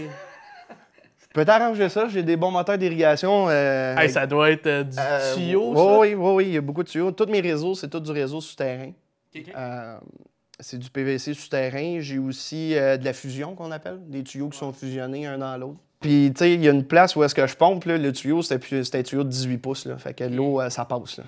Je 1.20 1.34
peux 1.34 1.44
t'arranger 1.46 1.88
ça. 1.88 2.08
J'ai 2.08 2.22
des 2.22 2.36
bons 2.36 2.50
moteurs 2.50 2.76
d'irrigation. 2.76 3.46
euh, 3.48 3.96
Hey, 3.96 4.10
ça 4.10 4.26
doit 4.26 4.50
être 4.50 4.66
euh, 4.66 4.84
du 4.84 4.96
Euh, 5.00 5.34
tuyau, 5.34 5.70
oui, 5.70 5.76
ça? 5.76 5.98
Oui, 5.98 6.14
oui, 6.14 6.30
oui, 6.34 6.44
il 6.48 6.52
y 6.52 6.56
a 6.58 6.60
beaucoup 6.60 6.82
de 6.82 6.88
tuyaux. 6.88 7.10
Tous 7.12 7.24
mes 7.26 7.40
réseaux, 7.40 7.74
c'est 7.74 7.88
tout 7.88 8.00
du 8.00 8.10
réseau 8.10 8.40
souterrain. 8.42 8.92
OK. 9.34 9.42
Euh, 9.56 9.96
c'est 10.60 10.78
du 10.78 10.90
PVC 10.90 11.32
souterrain. 11.32 12.00
J'ai 12.00 12.18
aussi 12.18 12.76
euh, 12.76 12.98
de 12.98 13.04
la 13.06 13.14
fusion 13.14 13.54
qu'on 13.54 13.70
appelle, 13.72 13.98
des 14.08 14.22
tuyaux 14.22 14.50
qui 14.50 14.58
sont 14.58 14.72
fusionnés 14.74 15.26
un 15.26 15.38
dans 15.38 15.56
l'autre. 15.56 15.78
Puis, 16.00 16.30
tu 16.34 16.38
sais, 16.40 16.52
il 16.54 16.62
y 16.62 16.68
a 16.68 16.72
une 16.72 16.84
place 16.84 17.16
où 17.16 17.24
est-ce 17.24 17.34
que 17.34 17.46
je 17.46 17.56
pompe, 17.56 17.84
là, 17.86 17.96
le 17.96 18.12
tuyau, 18.12 18.42
c'était 18.42 18.98
un 18.98 19.02
tuyau 19.02 19.24
de 19.24 19.28
18 19.30 19.56
pouces. 19.58 19.86
Là, 19.86 19.96
fait 19.96 20.12
que 20.12 20.24
l'eau, 20.24 20.60
euh, 20.60 20.68
ça 20.68 20.84
passe. 20.84 21.16
Là. 21.16 21.24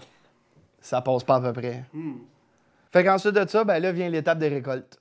Ça 0.80 1.00
passe 1.00 1.24
pas 1.24 1.36
à 1.36 1.40
peu 1.40 1.52
près. 1.54 1.84
Fait 2.94 3.02
qu'ensuite 3.02 3.34
de 3.34 3.44
ça, 3.48 3.64
ben 3.64 3.80
là 3.80 3.90
vient 3.90 4.08
l'étape 4.08 4.38
des 4.38 4.46
récoltes. 4.46 5.00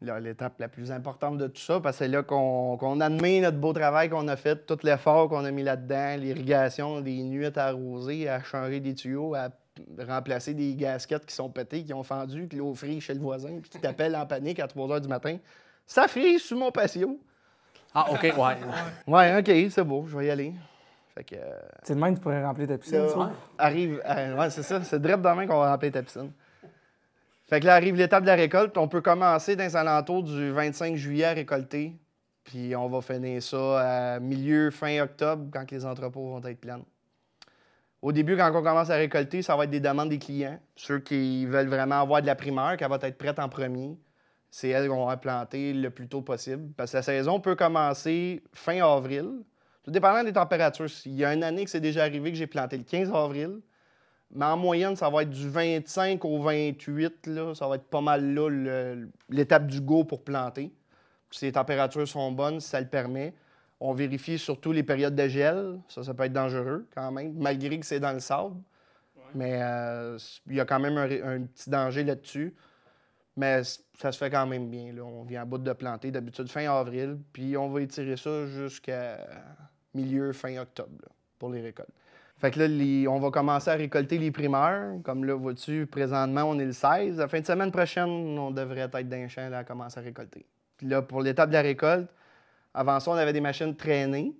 Là, 0.00 0.18
l'étape 0.18 0.58
la 0.58 0.68
plus 0.68 0.90
importante 0.90 1.36
de 1.36 1.48
tout 1.48 1.60
ça, 1.60 1.80
parce 1.80 1.98
que 1.98 2.04
c'est 2.04 2.08
là 2.08 2.22
qu'on 2.22 2.78
qu'on 2.78 2.98
admet 2.98 3.42
notre 3.42 3.58
beau 3.58 3.74
travail 3.74 4.08
qu'on 4.08 4.26
a 4.28 4.36
fait, 4.36 4.64
tout 4.64 4.78
l'effort 4.82 5.28
qu'on 5.28 5.44
a 5.44 5.50
mis 5.50 5.62
là-dedans, 5.62 6.16
l'irrigation, 6.16 6.98
les 7.00 7.22
nuits 7.22 7.44
à 7.54 7.66
arroser, 7.66 8.26
à 8.26 8.42
changer 8.42 8.80
des 8.80 8.94
tuyaux, 8.94 9.34
à 9.34 9.50
remplacer 10.08 10.54
des 10.54 10.74
gasquettes 10.76 11.26
qui 11.26 11.34
sont 11.34 11.50
pétées, 11.50 11.84
qui 11.84 11.92
ont 11.92 12.02
fendu, 12.02 12.48
que 12.48 12.56
l'eau 12.56 12.72
frise 12.74 13.02
chez 13.02 13.12
le 13.12 13.20
voisin, 13.20 13.58
puis 13.60 13.68
qui 13.68 13.80
t'appelle 13.80 14.16
en 14.16 14.24
panique 14.24 14.58
à 14.58 14.66
3 14.66 14.88
h 14.96 15.00
du 15.02 15.08
matin. 15.08 15.36
Ça 15.86 16.08
frise 16.08 16.40
sous 16.42 16.56
mon 16.56 16.70
patio. 16.70 17.20
Ah, 17.92 18.06
OK, 18.12 18.22
ouais. 18.22 18.56
Ouais, 19.06 19.38
OK, 19.40 19.70
c'est 19.70 19.84
beau, 19.84 20.06
je 20.08 20.16
vais 20.16 20.24
y 20.28 20.30
aller. 20.30 20.54
Fait 21.14 21.24
que. 21.24 21.34
euh, 21.36 21.52
C'est 21.82 21.92
le 21.92 22.00
même 22.00 22.12
que 22.14 22.18
tu 22.18 22.22
pourrais 22.22 22.42
remplir 22.42 22.66
ta 22.66 22.78
piscine, 22.78 23.06
ça? 23.10 23.30
arrive. 23.58 24.00
euh, 24.08 24.36
ouais, 24.38 24.48
c'est 24.48 24.62
ça. 24.62 24.82
C'est 24.82 25.02
direct 25.02 25.20
demain 25.20 25.46
qu'on 25.46 25.60
va 25.60 25.72
remplir 25.72 25.92
ta 25.92 26.02
piscine. 26.02 26.30
Fait 27.48 27.60
que 27.60 27.66
là 27.66 27.74
arrive 27.74 27.94
l'étape 27.94 28.22
de 28.22 28.28
la 28.28 28.34
récolte. 28.34 28.76
On 28.76 28.88
peut 28.88 29.00
commencer 29.00 29.54
dans 29.54 29.64
les 29.64 29.76
alentours 29.76 30.24
du 30.24 30.50
25 30.50 30.96
juillet 30.96 31.24
à 31.24 31.32
récolter. 31.32 31.94
Puis 32.42 32.74
on 32.74 32.88
va 32.88 33.00
finir 33.00 33.42
ça 33.42 34.14
à 34.14 34.20
milieu, 34.20 34.70
fin 34.70 35.00
octobre, 35.00 35.48
quand 35.52 35.70
les 35.70 35.84
entrepôts 35.84 36.30
vont 36.30 36.42
être 36.42 36.60
pleins. 36.60 36.82
Au 38.02 38.12
début, 38.12 38.36
quand 38.36 38.50
on 38.54 38.62
commence 38.62 38.90
à 38.90 38.96
récolter, 38.96 39.42
ça 39.42 39.56
va 39.56 39.64
être 39.64 39.70
des 39.70 39.80
demandes 39.80 40.08
des 40.08 40.18
clients. 40.18 40.58
Ceux 40.76 40.98
qui 40.98 41.46
veulent 41.46 41.68
vraiment 41.68 42.00
avoir 42.00 42.20
de 42.20 42.26
la 42.26 42.34
primeur, 42.34 42.76
qu'elle 42.76 42.88
va 42.88 42.98
être 43.02 43.18
prête 43.18 43.38
en 43.38 43.48
premier. 43.48 43.96
C'est 44.50 44.68
elle 44.68 44.88
qu'on 44.88 45.06
va 45.06 45.16
planter 45.16 45.72
le 45.72 45.90
plus 45.90 46.08
tôt 46.08 46.22
possible. 46.22 46.72
Parce 46.76 46.92
que 46.92 46.98
la 46.98 47.02
saison 47.02 47.40
peut 47.40 47.56
commencer 47.56 48.42
fin 48.52 48.84
avril. 48.84 49.42
Tout 49.82 49.90
dépendant 49.90 50.22
des 50.24 50.32
températures. 50.32 50.86
Il 51.04 51.14
y 51.14 51.24
a 51.24 51.32
une 51.32 51.42
année 51.42 51.64
que 51.64 51.70
c'est 51.70 51.80
déjà 51.80 52.02
arrivé 52.02 52.30
que 52.30 52.38
j'ai 52.38 52.46
planté 52.46 52.76
le 52.76 52.84
15 52.84 53.12
avril. 53.12 53.60
Mais 54.36 54.44
en 54.44 54.58
moyenne, 54.58 54.94
ça 54.96 55.08
va 55.08 55.22
être 55.22 55.30
du 55.30 55.48
25 55.48 56.22
au 56.26 56.42
28. 56.42 57.26
Là. 57.28 57.54
Ça 57.54 57.66
va 57.66 57.76
être 57.76 57.86
pas 57.86 58.02
mal 58.02 58.34
là 58.34 58.94
l'étape 59.30 59.66
du 59.66 59.80
go 59.80 60.04
pour 60.04 60.22
planter. 60.22 60.70
Si 61.30 61.46
les 61.46 61.52
températures 61.52 62.06
sont 62.06 62.30
bonnes, 62.32 62.60
si 62.60 62.68
ça 62.68 62.80
le 62.80 62.86
permet. 62.86 63.34
On 63.80 63.94
vérifie 63.94 64.38
surtout 64.38 64.72
les 64.72 64.82
périodes 64.82 65.14
de 65.14 65.26
gel. 65.26 65.80
Ça, 65.88 66.02
ça 66.02 66.12
peut 66.12 66.24
être 66.24 66.34
dangereux 66.34 66.86
quand 66.94 67.10
même, 67.12 67.32
malgré 67.34 67.80
que 67.80 67.86
c'est 67.86 67.98
dans 67.98 68.12
le 68.12 68.20
sable. 68.20 68.56
Mais 69.34 69.58
euh, 69.62 70.18
il 70.46 70.56
y 70.56 70.60
a 70.60 70.66
quand 70.66 70.80
même 70.80 70.98
un, 70.98 71.42
petit 71.42 71.70
danger 71.70 72.04
là-dessus. 72.04 72.54
Mais 73.36 73.62
ça 73.98 74.12
se 74.12 74.18
fait 74.18 74.30
quand 74.30 74.46
même 74.46 74.68
bien. 74.68 74.92
Là. 74.92 75.02
On 75.02 75.24
vient 75.24 75.42
à 75.42 75.44
bout 75.46 75.58
de 75.58 75.72
planter 75.72 76.10
d'habitude 76.10 76.48
fin 76.48 76.70
avril, 76.70 77.18
puis 77.32 77.56
on 77.56 77.68
va 77.70 77.82
étirer 77.82 78.16
ça 78.16 78.46
jusqu'à 78.46 79.18
milieu, 79.94 80.32
fin 80.32 80.58
octobre 80.58 80.96
là, 81.02 81.08
pour 81.38 81.50
les 81.50 81.60
récoltes. 81.60 81.90
Fait 82.38 82.50
que 82.50 82.60
là, 82.60 83.10
on 83.10 83.18
va 83.18 83.30
commencer 83.30 83.70
à 83.70 83.74
récolter 83.74 84.18
les 84.18 84.30
primeurs. 84.30 85.00
Comme 85.02 85.24
là, 85.24 85.34
vois-tu, 85.34 85.86
présentement, 85.86 86.42
on 86.44 86.58
est 86.58 86.66
le 86.66 86.72
16. 86.72 87.16
La 87.16 87.28
fin 87.28 87.40
de 87.40 87.46
semaine 87.46 87.72
prochaine, 87.72 88.38
on 88.38 88.50
devrait 88.50 88.80
être 88.80 89.08
dans 89.08 89.16
les 89.16 89.28
champs 89.28 89.48
là, 89.48 89.58
à 89.58 89.64
commencer 89.64 89.98
à 89.98 90.02
récolter. 90.02 90.44
Puis 90.76 90.86
là, 90.86 91.00
pour 91.00 91.22
l'étape 91.22 91.48
de 91.48 91.54
la 91.54 91.62
récolte, 91.62 92.10
avant 92.74 93.00
ça, 93.00 93.10
on 93.10 93.14
avait 93.14 93.32
des 93.32 93.40
machines 93.40 93.74
traînées. 93.74 94.34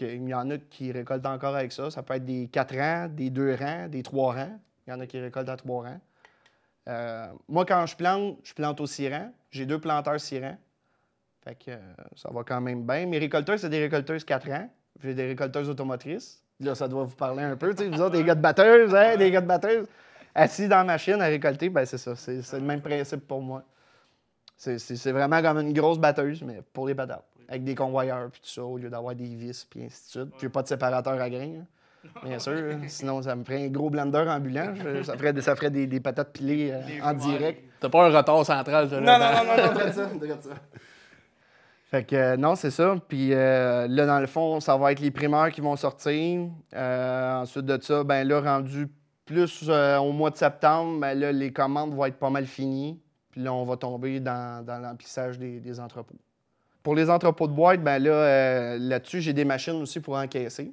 Il 0.00 0.28
y 0.28 0.34
en 0.34 0.48
a 0.50 0.56
qui 0.56 0.92
récoltent 0.92 1.26
encore 1.26 1.54
avec 1.54 1.72
ça. 1.72 1.90
Ça 1.90 2.02
peut 2.02 2.14
être 2.14 2.24
des 2.24 2.48
4 2.48 2.76
rangs, 2.76 3.08
des 3.08 3.28
2 3.28 3.54
rangs, 3.54 3.88
des 3.88 4.02
3 4.02 4.34
rangs. 4.34 4.60
Il 4.86 4.90
y 4.90 4.92
en 4.94 5.00
a 5.00 5.06
qui 5.06 5.18
récoltent 5.20 5.48
à 5.48 5.56
3 5.56 5.84
rangs. 5.84 6.00
Euh, 6.88 7.26
moi, 7.48 7.66
quand 7.66 7.84
je 7.84 7.96
plante, 7.96 8.38
je 8.42 8.54
plante 8.54 8.80
au 8.80 8.86
6 8.86 9.08
rangs. 9.10 9.32
J'ai 9.50 9.66
deux 9.66 9.78
planteurs 9.78 10.18
6 10.18 10.40
rangs. 10.40 10.58
Fait 11.44 11.54
que 11.54 11.70
euh, 11.70 11.78
ça 12.16 12.30
va 12.32 12.44
quand 12.44 12.60
même 12.62 12.86
bien. 12.86 13.06
Mes 13.06 13.18
récolteurs, 13.18 13.58
c'est 13.58 13.68
des 13.68 13.80
récolteuses 13.80 14.24
4 14.24 14.48
rangs. 14.50 14.70
J'ai 15.02 15.14
des 15.14 15.26
récolteuses 15.26 15.68
automotrices. 15.68 16.42
Là, 16.60 16.74
ça 16.74 16.88
doit 16.88 17.04
vous 17.04 17.14
parler 17.16 17.42
un 17.42 17.56
peu. 17.56 17.74
tu 17.74 17.84
sais, 17.84 17.88
Vous 17.90 18.00
autres, 18.00 18.10
des 18.16 18.24
gars 18.24 18.34
de 18.34 18.40
batteuses, 18.40 18.94
hein, 18.94 19.16
des 19.16 19.30
gars 19.30 19.40
de 19.40 19.46
batteuses. 19.46 19.86
Assis 20.34 20.68
dans 20.68 20.76
la 20.78 20.84
machine 20.84 21.20
à 21.20 21.26
récolter, 21.26 21.68
ben 21.70 21.84
c'est 21.84 21.98
ça. 21.98 22.14
C'est 22.14 22.42
c'est 22.42 22.58
le 22.60 22.64
même 22.66 22.80
principe 22.80 23.26
pour 23.26 23.40
moi. 23.42 23.62
C'est- 24.56 24.78
C'est 24.78 24.96
c'est 24.96 25.12
vraiment 25.12 25.40
comme 25.42 25.58
une 25.58 25.72
grosse 25.72 25.98
batteuse, 25.98 26.42
mais 26.42 26.62
pour 26.72 26.86
les 26.86 26.94
patates. 26.94 27.24
Avec 27.48 27.64
des 27.64 27.74
convoyeurs, 27.74 28.30
puis 28.30 28.40
tout 28.42 28.48
ça, 28.48 28.62
au 28.62 28.76
lieu 28.78 28.88
d'avoir 28.90 29.14
des 29.16 29.24
vis, 29.24 29.66
puis 29.68 29.82
ainsi 29.84 30.04
de 30.06 30.10
suite. 30.22 30.34
J'ai 30.40 30.48
pas 30.48 30.62
de 30.62 30.68
séparateur 30.68 31.20
à 31.20 31.28
grains, 31.28 31.62
hein, 31.62 32.08
bien 32.22 32.38
sûr. 32.38 32.52
hein. 32.52 32.80
Sinon, 32.86 33.22
ça 33.22 33.34
me 33.34 33.42
ferait 33.42 33.64
un 33.64 33.68
gros 33.68 33.90
blender 33.90 34.24
ambulant. 34.28 34.72
Je- 34.76 35.02
ça 35.02 35.16
ferait, 35.16 35.32
des- 35.32 35.42
ça 35.42 35.56
ferait 35.56 35.70
des, 35.70 35.86
des 35.88 35.98
patates 35.98 36.32
pilées 36.32 36.70
euh, 36.72 37.02
en 37.02 37.12
direct. 37.14 37.64
T'as 37.80 37.88
pas 37.88 38.06
un 38.06 38.16
rotor 38.16 38.46
central, 38.46 38.88
toi, 38.88 39.00
là, 39.00 39.18
Non, 39.18 39.24
non, 39.24 39.44
non, 39.56 39.56
non, 39.56 39.66
non, 39.66 39.74
drette 39.80 39.94
ça, 39.94 40.06
drette 40.06 40.42
ça. 40.44 40.50
Fait 41.90 42.04
que 42.04 42.14
euh, 42.14 42.36
non, 42.36 42.54
c'est 42.54 42.70
ça. 42.70 42.94
Puis 43.08 43.34
euh, 43.34 43.88
là, 43.88 44.06
dans 44.06 44.20
le 44.20 44.28
fond, 44.28 44.60
ça 44.60 44.76
va 44.76 44.92
être 44.92 45.00
les 45.00 45.10
primeurs 45.10 45.50
qui 45.50 45.60
vont 45.60 45.74
sortir. 45.74 46.48
Euh, 46.72 47.40
ensuite 47.40 47.66
de 47.66 47.82
ça, 47.82 48.04
ben 48.04 48.26
là, 48.26 48.40
rendu 48.40 48.86
plus 49.26 49.68
au 49.68 50.12
mois 50.12 50.30
de 50.30 50.36
septembre, 50.36 51.00
ben 51.00 51.18
là, 51.18 51.32
les 51.32 51.52
commandes 51.52 51.94
vont 51.94 52.04
être 52.04 52.18
pas 52.18 52.30
mal 52.30 52.46
finies. 52.46 53.00
Puis 53.32 53.40
là, 53.42 53.52
on 53.52 53.64
va 53.64 53.76
tomber 53.76 54.20
dans, 54.20 54.64
dans 54.64 54.78
l'emplissage 54.78 55.38
des, 55.38 55.80
entrepôts. 55.80 56.16
Pour 56.82 56.94
les 56.96 57.08
entrepôts 57.10 57.46
de 57.46 57.52
boîte, 57.52 57.82
ben 57.82 58.02
là, 58.02 58.76
là-dessus, 58.76 59.20
j'ai 59.20 59.32
des 59.32 59.44
machines 59.44 59.80
aussi 59.82 60.00
pour 60.00 60.16
encaisser 60.16 60.72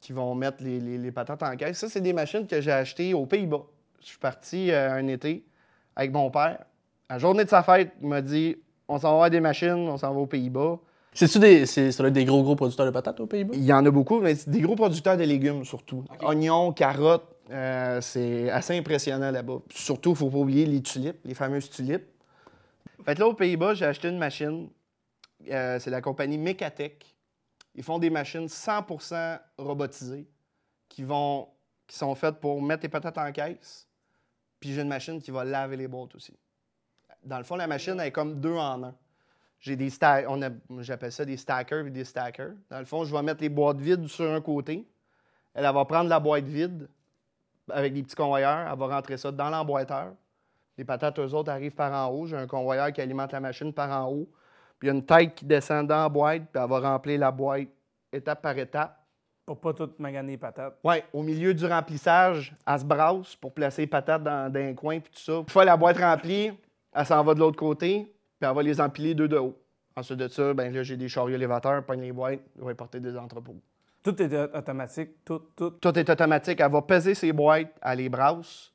qui 0.00 0.12
vont 0.12 0.34
mettre 0.34 0.62
les, 0.62 0.80
les- 0.80 0.98
les 0.98 1.12
patates 1.12 1.42
en 1.42 1.54
caisse. 1.56 1.78
Ça, 1.78 1.88
c'est 1.88 2.00
des 2.00 2.12
machines 2.14 2.46
que 2.46 2.60
j'ai 2.60 2.72
achetées 2.72 3.12
aux 3.14 3.26
Pays-Bas. 3.26 3.62
Je 4.00 4.06
suis 4.06 4.18
parti 4.18 4.72
un 4.72 5.06
été 5.06 5.44
avec 5.96 6.12
mon 6.12 6.30
père. 6.30 6.64
À 7.08 7.14
la 7.14 7.18
journée 7.18 7.44
de 7.44 7.50
sa 7.50 7.62
fête, 7.62 7.92
il 8.00 8.08
m'a 8.08 8.22
dit 8.22 8.56
on 8.90 8.98
s'en 8.98 9.08
va 9.08 9.14
avoir 9.14 9.30
des 9.30 9.40
machines, 9.40 9.88
on 9.88 9.96
s'en 9.96 10.12
va 10.12 10.20
aux 10.20 10.26
Pays-Bas. 10.26 10.78
C'est-tu 11.12 11.38
des, 11.38 11.66
c'est, 11.66 11.92
ça 11.92 12.02
doit 12.02 12.08
être 12.08 12.14
des 12.14 12.24
gros, 12.24 12.42
gros 12.42 12.56
producteurs 12.56 12.86
de 12.86 12.90
patates 12.90 13.20
aux 13.20 13.26
Pays-Bas? 13.26 13.54
Il 13.54 13.64
y 13.64 13.72
en 13.72 13.86
a 13.86 13.90
beaucoup, 13.90 14.20
mais 14.20 14.34
c'est 14.34 14.50
des 14.50 14.60
gros 14.60 14.74
producteurs 14.74 15.16
de 15.16 15.22
légumes 15.22 15.64
surtout. 15.64 16.04
Oignons, 16.22 16.72
carottes, 16.72 17.36
euh, 17.50 18.00
c'est 18.00 18.50
assez 18.50 18.76
impressionnant 18.76 19.30
là-bas. 19.30 19.60
Surtout, 19.70 20.10
il 20.10 20.14
ne 20.14 20.18
faut 20.18 20.30
pas 20.30 20.38
oublier 20.38 20.66
les 20.66 20.82
tulipes, 20.82 21.18
les 21.24 21.34
fameuses 21.34 21.70
tulipes. 21.70 22.06
Fait 23.04 23.14
que 23.14 23.20
là, 23.20 23.28
aux 23.28 23.34
Pays-Bas, 23.34 23.74
j'ai 23.74 23.86
acheté 23.86 24.08
une 24.08 24.18
machine. 24.18 24.68
Euh, 25.50 25.78
c'est 25.78 25.90
la 25.90 26.00
compagnie 26.00 26.36
Mecatech. 26.36 27.14
Ils 27.76 27.84
font 27.84 27.98
des 27.98 28.10
machines 28.10 28.46
100% 28.46 29.38
robotisées 29.56 30.26
qui, 30.88 31.04
vont, 31.04 31.46
qui 31.86 31.96
sont 31.96 32.14
faites 32.16 32.40
pour 32.40 32.60
mettre 32.60 32.82
les 32.82 32.88
patates 32.88 33.18
en 33.18 33.30
caisse. 33.30 33.86
Puis 34.58 34.72
j'ai 34.72 34.82
une 34.82 34.88
machine 34.88 35.22
qui 35.22 35.30
va 35.30 35.44
laver 35.44 35.76
les 35.76 35.86
boîtes 35.86 36.14
aussi. 36.16 36.34
Dans 37.24 37.38
le 37.38 37.44
fond, 37.44 37.56
la 37.56 37.66
machine 37.66 37.98
elle 38.00 38.06
est 38.08 38.12
comme 38.12 38.40
deux 38.40 38.54
en 38.54 38.82
un. 38.84 38.94
J'ai 39.58 39.76
des 39.76 39.90
on 40.28 40.40
a- 40.42 40.50
j'appelle 40.80 41.12
ça 41.12 41.24
des 41.24 41.36
stackers 41.36 41.86
et 41.86 41.90
des 41.90 42.04
stackers. 42.04 42.52
Dans 42.70 42.78
le 42.78 42.84
fond, 42.86 43.04
je 43.04 43.14
vais 43.14 43.22
mettre 43.22 43.42
les 43.42 43.48
boîtes 43.50 43.78
vides 43.78 44.06
sur 44.06 44.30
un 44.32 44.40
côté. 44.40 44.86
Elle, 45.54 45.64
elle 45.66 45.74
va 45.74 45.84
prendre 45.84 46.08
la 46.08 46.18
boîte 46.18 46.44
vide, 46.44 46.88
avec 47.70 47.92
des 47.92 48.02
petits 48.02 48.16
convoyeurs. 48.16 48.66
Elle 48.72 48.78
va 48.78 48.86
rentrer 48.86 49.16
ça 49.18 49.30
dans 49.30 49.50
l'emboîteur. 49.50 50.12
Les 50.78 50.84
patates, 50.84 51.18
eux 51.18 51.34
autres, 51.34 51.50
arrivent 51.50 51.74
par 51.74 51.92
en 51.92 52.10
haut. 52.10 52.26
J'ai 52.26 52.36
un 52.36 52.46
convoyeur 52.46 52.90
qui 52.92 53.02
alimente 53.02 53.32
la 53.32 53.40
machine 53.40 53.72
par 53.72 53.90
en 53.90 54.10
haut. 54.10 54.28
Puis 54.78 54.88
il 54.88 54.92
y 54.92 54.94
a 54.94 54.94
une 54.94 55.04
tête 55.04 55.34
qui 55.34 55.44
descend 55.44 55.86
dans 55.86 56.02
la 56.04 56.08
boîte, 56.08 56.42
puis 56.50 56.62
elle 56.62 56.68
va 56.70 56.80
remplir 56.80 57.20
la 57.20 57.30
boîte 57.30 57.68
étape 58.12 58.40
par 58.40 58.56
étape. 58.56 58.96
Pour 59.44 59.60
pas 59.60 59.74
tout 59.74 59.90
maganer 59.98 60.32
les 60.32 60.38
patates. 60.38 60.78
Oui, 60.84 60.96
au 61.12 61.22
milieu 61.22 61.52
du 61.52 61.66
remplissage, 61.66 62.54
elle 62.66 62.78
se 62.78 62.84
brasse 62.84 63.34
pour 63.36 63.52
placer 63.52 63.82
les 63.82 63.88
patates 63.88 64.22
dans, 64.22 64.50
dans 64.50 64.60
un 64.60 64.74
coin, 64.74 65.00
puis 65.00 65.12
tout 65.12 65.18
ça. 65.18 65.32
Une 65.40 65.48
fois 65.48 65.64
la 65.64 65.76
boîte 65.76 65.98
remplie, 65.98 66.52
elle 66.92 67.06
s'en 67.06 67.22
va 67.22 67.34
de 67.34 67.40
l'autre 67.40 67.56
côté, 67.58 68.12
puis 68.38 68.48
elle 68.48 68.54
va 68.54 68.62
les 68.62 68.80
empiler 68.80 69.14
deux 69.14 69.28
de 69.28 69.36
haut. 69.38 69.56
Ensuite 69.96 70.18
de 70.18 70.28
ça, 70.28 70.54
ben 70.54 70.72
là, 70.72 70.82
j'ai 70.82 70.96
des 70.96 71.08
chariots 71.08 71.34
élévateurs, 71.34 71.84
pogne 71.84 72.00
les 72.00 72.12
boîtes, 72.12 72.40
je 72.56 72.62
vais 72.62 72.68
les 72.68 72.74
porter 72.74 73.00
des 73.00 73.16
entrepôts. 73.16 73.56
Tout 74.02 74.20
est 74.22 74.32
au- 74.34 74.56
automatique. 74.56 75.10
Tout, 75.24 75.42
tout. 75.54 75.70
Tout 75.72 75.98
est 75.98 76.08
automatique. 76.08 76.58
Elle 76.60 76.70
va 76.72 76.80
peser 76.82 77.14
ses 77.14 77.32
boîtes, 77.32 77.68
elle 77.82 77.98
les 77.98 78.08
brasse. 78.08 78.72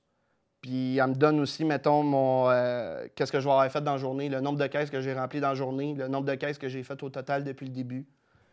Puis 0.61 0.97
elle 0.97 1.07
me 1.07 1.13
donne 1.15 1.39
aussi, 1.39 1.63
mettons, 1.65 2.03
mon 2.03 2.49
euh, 2.49 3.07
qu'est-ce 3.15 3.31
que 3.31 3.39
je 3.39 3.45
vais 3.45 3.51
avoir 3.51 3.71
fait 3.71 3.81
dans 3.81 3.93
la 3.93 3.97
journée, 3.97 4.29
le 4.29 4.39
nombre 4.41 4.59
de 4.59 4.67
caisses 4.67 4.89
que 4.89 4.99
j'ai 5.01 5.13
remplies 5.13 5.39
dans 5.39 5.49
la 5.49 5.55
journée, 5.55 5.93
le 5.95 6.07
nombre 6.07 6.25
de 6.25 6.35
caisses 6.35 6.57
que 6.57 6.67
j'ai 6.67 6.83
faites 6.83 7.01
au 7.03 7.09
total 7.09 7.43
depuis 7.43 7.65
le 7.65 7.71
début. 7.71 8.05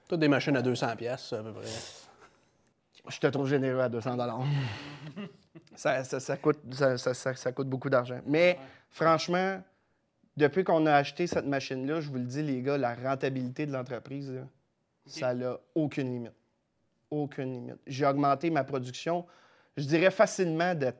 Toutes 0.08 0.20
des 0.20 0.28
machines 0.28 0.56
à 0.56 0.62
200 0.62 0.96
pièces 0.96 1.32
à 1.32 1.42
peu 1.42 1.52
près. 1.52 1.66
Je 3.08 3.18
te 3.18 3.26
trouve 3.26 3.48
généreux 3.48 3.80
à 3.80 3.88
200 3.88 4.16
ça, 5.74 6.04
ça, 6.04 6.20
ça 6.20 6.36
coûte, 6.36 6.58
ça, 6.72 6.98
ça- 6.98 7.14
ça- 7.14 7.34
ça 7.34 7.52
coûte 7.52 7.68
beaucoup 7.68 7.90
d'argent. 7.90 8.20
Mais 8.26 8.58
franchement, 8.90 9.60
depuis 10.36 10.64
qu'on 10.64 10.86
a 10.86 10.94
acheté 10.94 11.26
cette 11.26 11.46
machine-là, 11.46 12.00
je 12.00 12.08
vous 12.08 12.16
le 12.18 12.24
dis, 12.24 12.42
les 12.42 12.62
gars, 12.62 12.78
la 12.78 12.94
rentabilité 12.94 13.66
de 13.66 13.72
l'entreprise, 13.72 14.32
ça 15.06 15.34
n'a 15.34 15.56
aucune 15.74 16.12
limite. 16.12 16.32
Aucune 17.10 17.52
limite. 17.52 17.76
J'ai 17.86 18.06
augmenté 18.06 18.50
ma 18.50 18.64
production, 18.64 19.26
je 19.76 19.84
dirais 19.84 20.10
facilement 20.10 20.74
de 20.74 20.92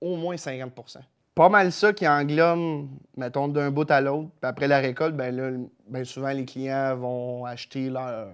au 0.00 0.16
moins 0.16 0.36
50% 0.36 0.98
Pas 1.34 1.48
mal 1.48 1.72
ça 1.72 1.92
qui 1.94 2.06
englobe, 2.06 2.88
mettons, 3.16 3.48
d'un 3.48 3.70
bout 3.70 3.90
à 3.90 4.00
l'autre. 4.02 4.28
Puis 4.40 4.48
après 4.48 4.68
la 4.68 4.78
récolte, 4.78 5.16
ben 5.16 5.34
là, 5.34 5.50
ben 5.88 6.04
souvent, 6.04 6.30
les 6.30 6.44
clients 6.44 6.94
vont 6.96 7.44
acheter 7.46 7.88
leur, 7.88 8.28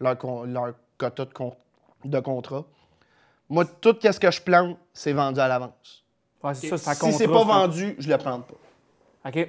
leur, 0.00 0.16
con- 0.18 0.44
leur 0.44 0.74
quota 0.96 1.24
de, 1.26 1.32
con- 1.32 1.54
de 2.04 2.20
contrat. 2.20 2.64
Moi, 3.52 3.64
tout 3.66 3.94
ce 4.00 4.18
que 4.18 4.30
je 4.30 4.40
plante, 4.40 4.78
c'est 4.94 5.12
vendu 5.12 5.38
à 5.38 5.46
l'avance. 5.46 6.04
Ouais, 6.42 6.54
c'est 6.54 6.68
ça, 6.70 6.78
c'est 6.78 6.90
un 7.06 7.10
Si 7.10 7.18
c'est 7.18 7.28
pas 7.28 7.40
ça. 7.40 7.44
vendu, 7.44 7.94
je 7.98 8.08
le 8.08 8.16
plante 8.16 8.46
pas. 8.46 9.28
OK. 9.28 9.48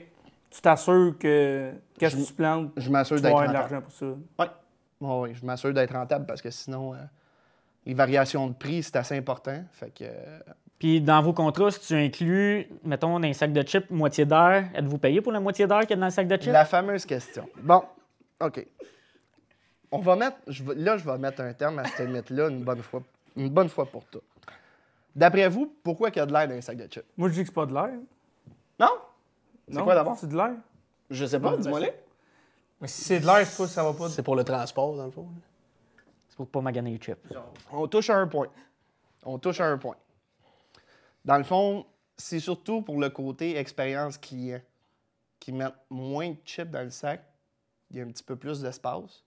Tu 0.51 0.61
t'assures 0.61 1.15
que 1.17 1.71
qu'est-ce 1.97 2.15
que 2.15 2.21
Je- 2.21 2.27
tu 2.27 2.33
plantes, 2.33 2.71
Je 2.75 2.89
m'assure 2.91 3.15
tu 3.17 3.23
vas 3.23 3.29
d'être 3.29 3.37
avoir 3.39 3.51
de 3.51 3.57
rentable. 3.57 3.71
l'argent 3.73 3.85
pour 3.85 3.91
ça. 3.93 4.05
Oui, 4.05 5.07
ouais, 5.07 5.19
ouais, 5.21 5.33
je 5.33 5.45
m'assure 5.45 5.73
d'être 5.73 5.93
rentable 5.93 6.25
parce 6.25 6.41
que 6.41 6.51
sinon, 6.51 6.93
euh, 6.93 6.97
les 7.85 7.93
variations 7.93 8.45
de 8.47 8.53
prix, 8.53 8.83
c'est 8.83 8.97
assez 8.97 9.17
important. 9.17 9.63
Fait 9.71 9.89
que, 9.89 10.03
euh, 10.03 10.39
Puis 10.77 10.99
dans 10.99 11.21
vos 11.21 11.31
contrats, 11.33 11.71
si 11.71 11.79
tu 11.79 11.93
inclus, 11.95 12.67
mettons, 12.83 13.17
dans 13.19 13.25
un 13.27 13.31
sac 13.33 13.53
de 13.53 13.61
chips, 13.61 13.89
moitié 13.89 14.25
d'air, 14.25 14.65
êtes-vous 14.75 14.97
payé 14.97 15.21
pour 15.21 15.31
la 15.31 15.39
moitié 15.39 15.65
d'air 15.65 15.79
qu'il 15.81 15.91
y 15.91 15.93
a 15.93 15.97
dans 15.97 16.05
le 16.07 16.11
sac 16.11 16.27
de 16.27 16.35
chips? 16.35 16.51
la 16.51 16.65
fameuse 16.65 17.05
question. 17.05 17.47
Bon, 17.61 17.83
OK. 18.41 18.67
On 19.91 19.99
va 19.99 20.15
mettre, 20.17 20.37
je 20.47 20.61
là, 20.75 20.97
je 20.97 21.05
vais 21.05 21.17
mettre 21.17 21.39
un 21.41 21.53
terme 21.53 21.79
à 21.79 21.85
ce 21.85 22.03
mythe-là 22.03 22.49
une 22.49 22.63
bonne 22.65 22.81
fois, 22.81 23.01
une 23.35 23.49
bonne 23.49 23.69
fois 23.69 23.85
pour 23.85 24.05
toutes. 24.05 24.23
D'après 25.15 25.47
vous, 25.47 25.73
pourquoi 25.83 26.09
il 26.09 26.15
y 26.15 26.19
a 26.19 26.25
de 26.25 26.33
l'air 26.33 26.47
dans 26.47 26.55
un 26.55 26.61
sac 26.61 26.77
de 26.77 26.87
chips? 26.91 27.05
Moi, 27.17 27.29
je 27.29 27.33
dis 27.33 27.41
que 27.41 27.47
c'est 27.47 27.53
pas 27.53 27.65
de 27.65 27.73
l'air. 27.73 27.91
Non? 28.79 28.89
Non, 29.67 29.83
quoi 29.83 29.95
d'abord? 29.95 30.17
C'est 30.17 30.27
de 30.27 30.35
l'air. 30.35 30.55
Je 31.09 31.25
sais 31.25 31.39
pas, 31.39 31.51
Non, 31.51 31.57
dis-moi 31.57 31.79
les. 31.79 31.93
Mais 32.81 32.87
si 32.87 33.03
c'est 33.03 33.19
de 33.19 33.25
l'air, 33.25 33.45
c'est 33.45 33.57
pas, 33.57 33.67
ça 33.67 33.83
va 33.83 33.93
pas. 33.93 34.09
C'est 34.09 34.23
pour 34.23 34.35
le 34.35 34.43
transport, 34.43 34.95
dans 34.95 35.05
le 35.05 35.11
fond. 35.11 35.27
C'est 36.27 36.37
pour 36.37 36.47
pas 36.47 36.61
maganer 36.61 36.91
les 36.91 36.97
chips. 36.97 37.17
On 37.71 37.87
touche 37.87 38.09
à 38.09 38.17
un 38.17 38.27
point. 38.27 38.47
On 39.23 39.37
touche 39.37 39.61
à 39.61 39.67
un 39.67 39.77
point. 39.77 39.95
Dans 41.23 41.37
le 41.37 41.43
fond, 41.43 41.85
c'est 42.17 42.39
surtout 42.39 42.81
pour 42.81 42.99
le 42.99 43.09
côté 43.09 43.57
expérience 43.57 44.17
client 44.17 44.59
qui 45.39 45.51
mettent 45.51 45.73
moins 45.89 46.31
de 46.31 46.37
chips 46.43 46.71
dans 46.71 46.83
le 46.83 46.89
sac. 46.89 47.23
Il 47.91 47.97
y 47.97 48.01
a 48.01 48.03
un 48.03 48.07
petit 48.07 48.23
peu 48.23 48.35
plus 48.35 48.61
d'espace. 48.61 49.23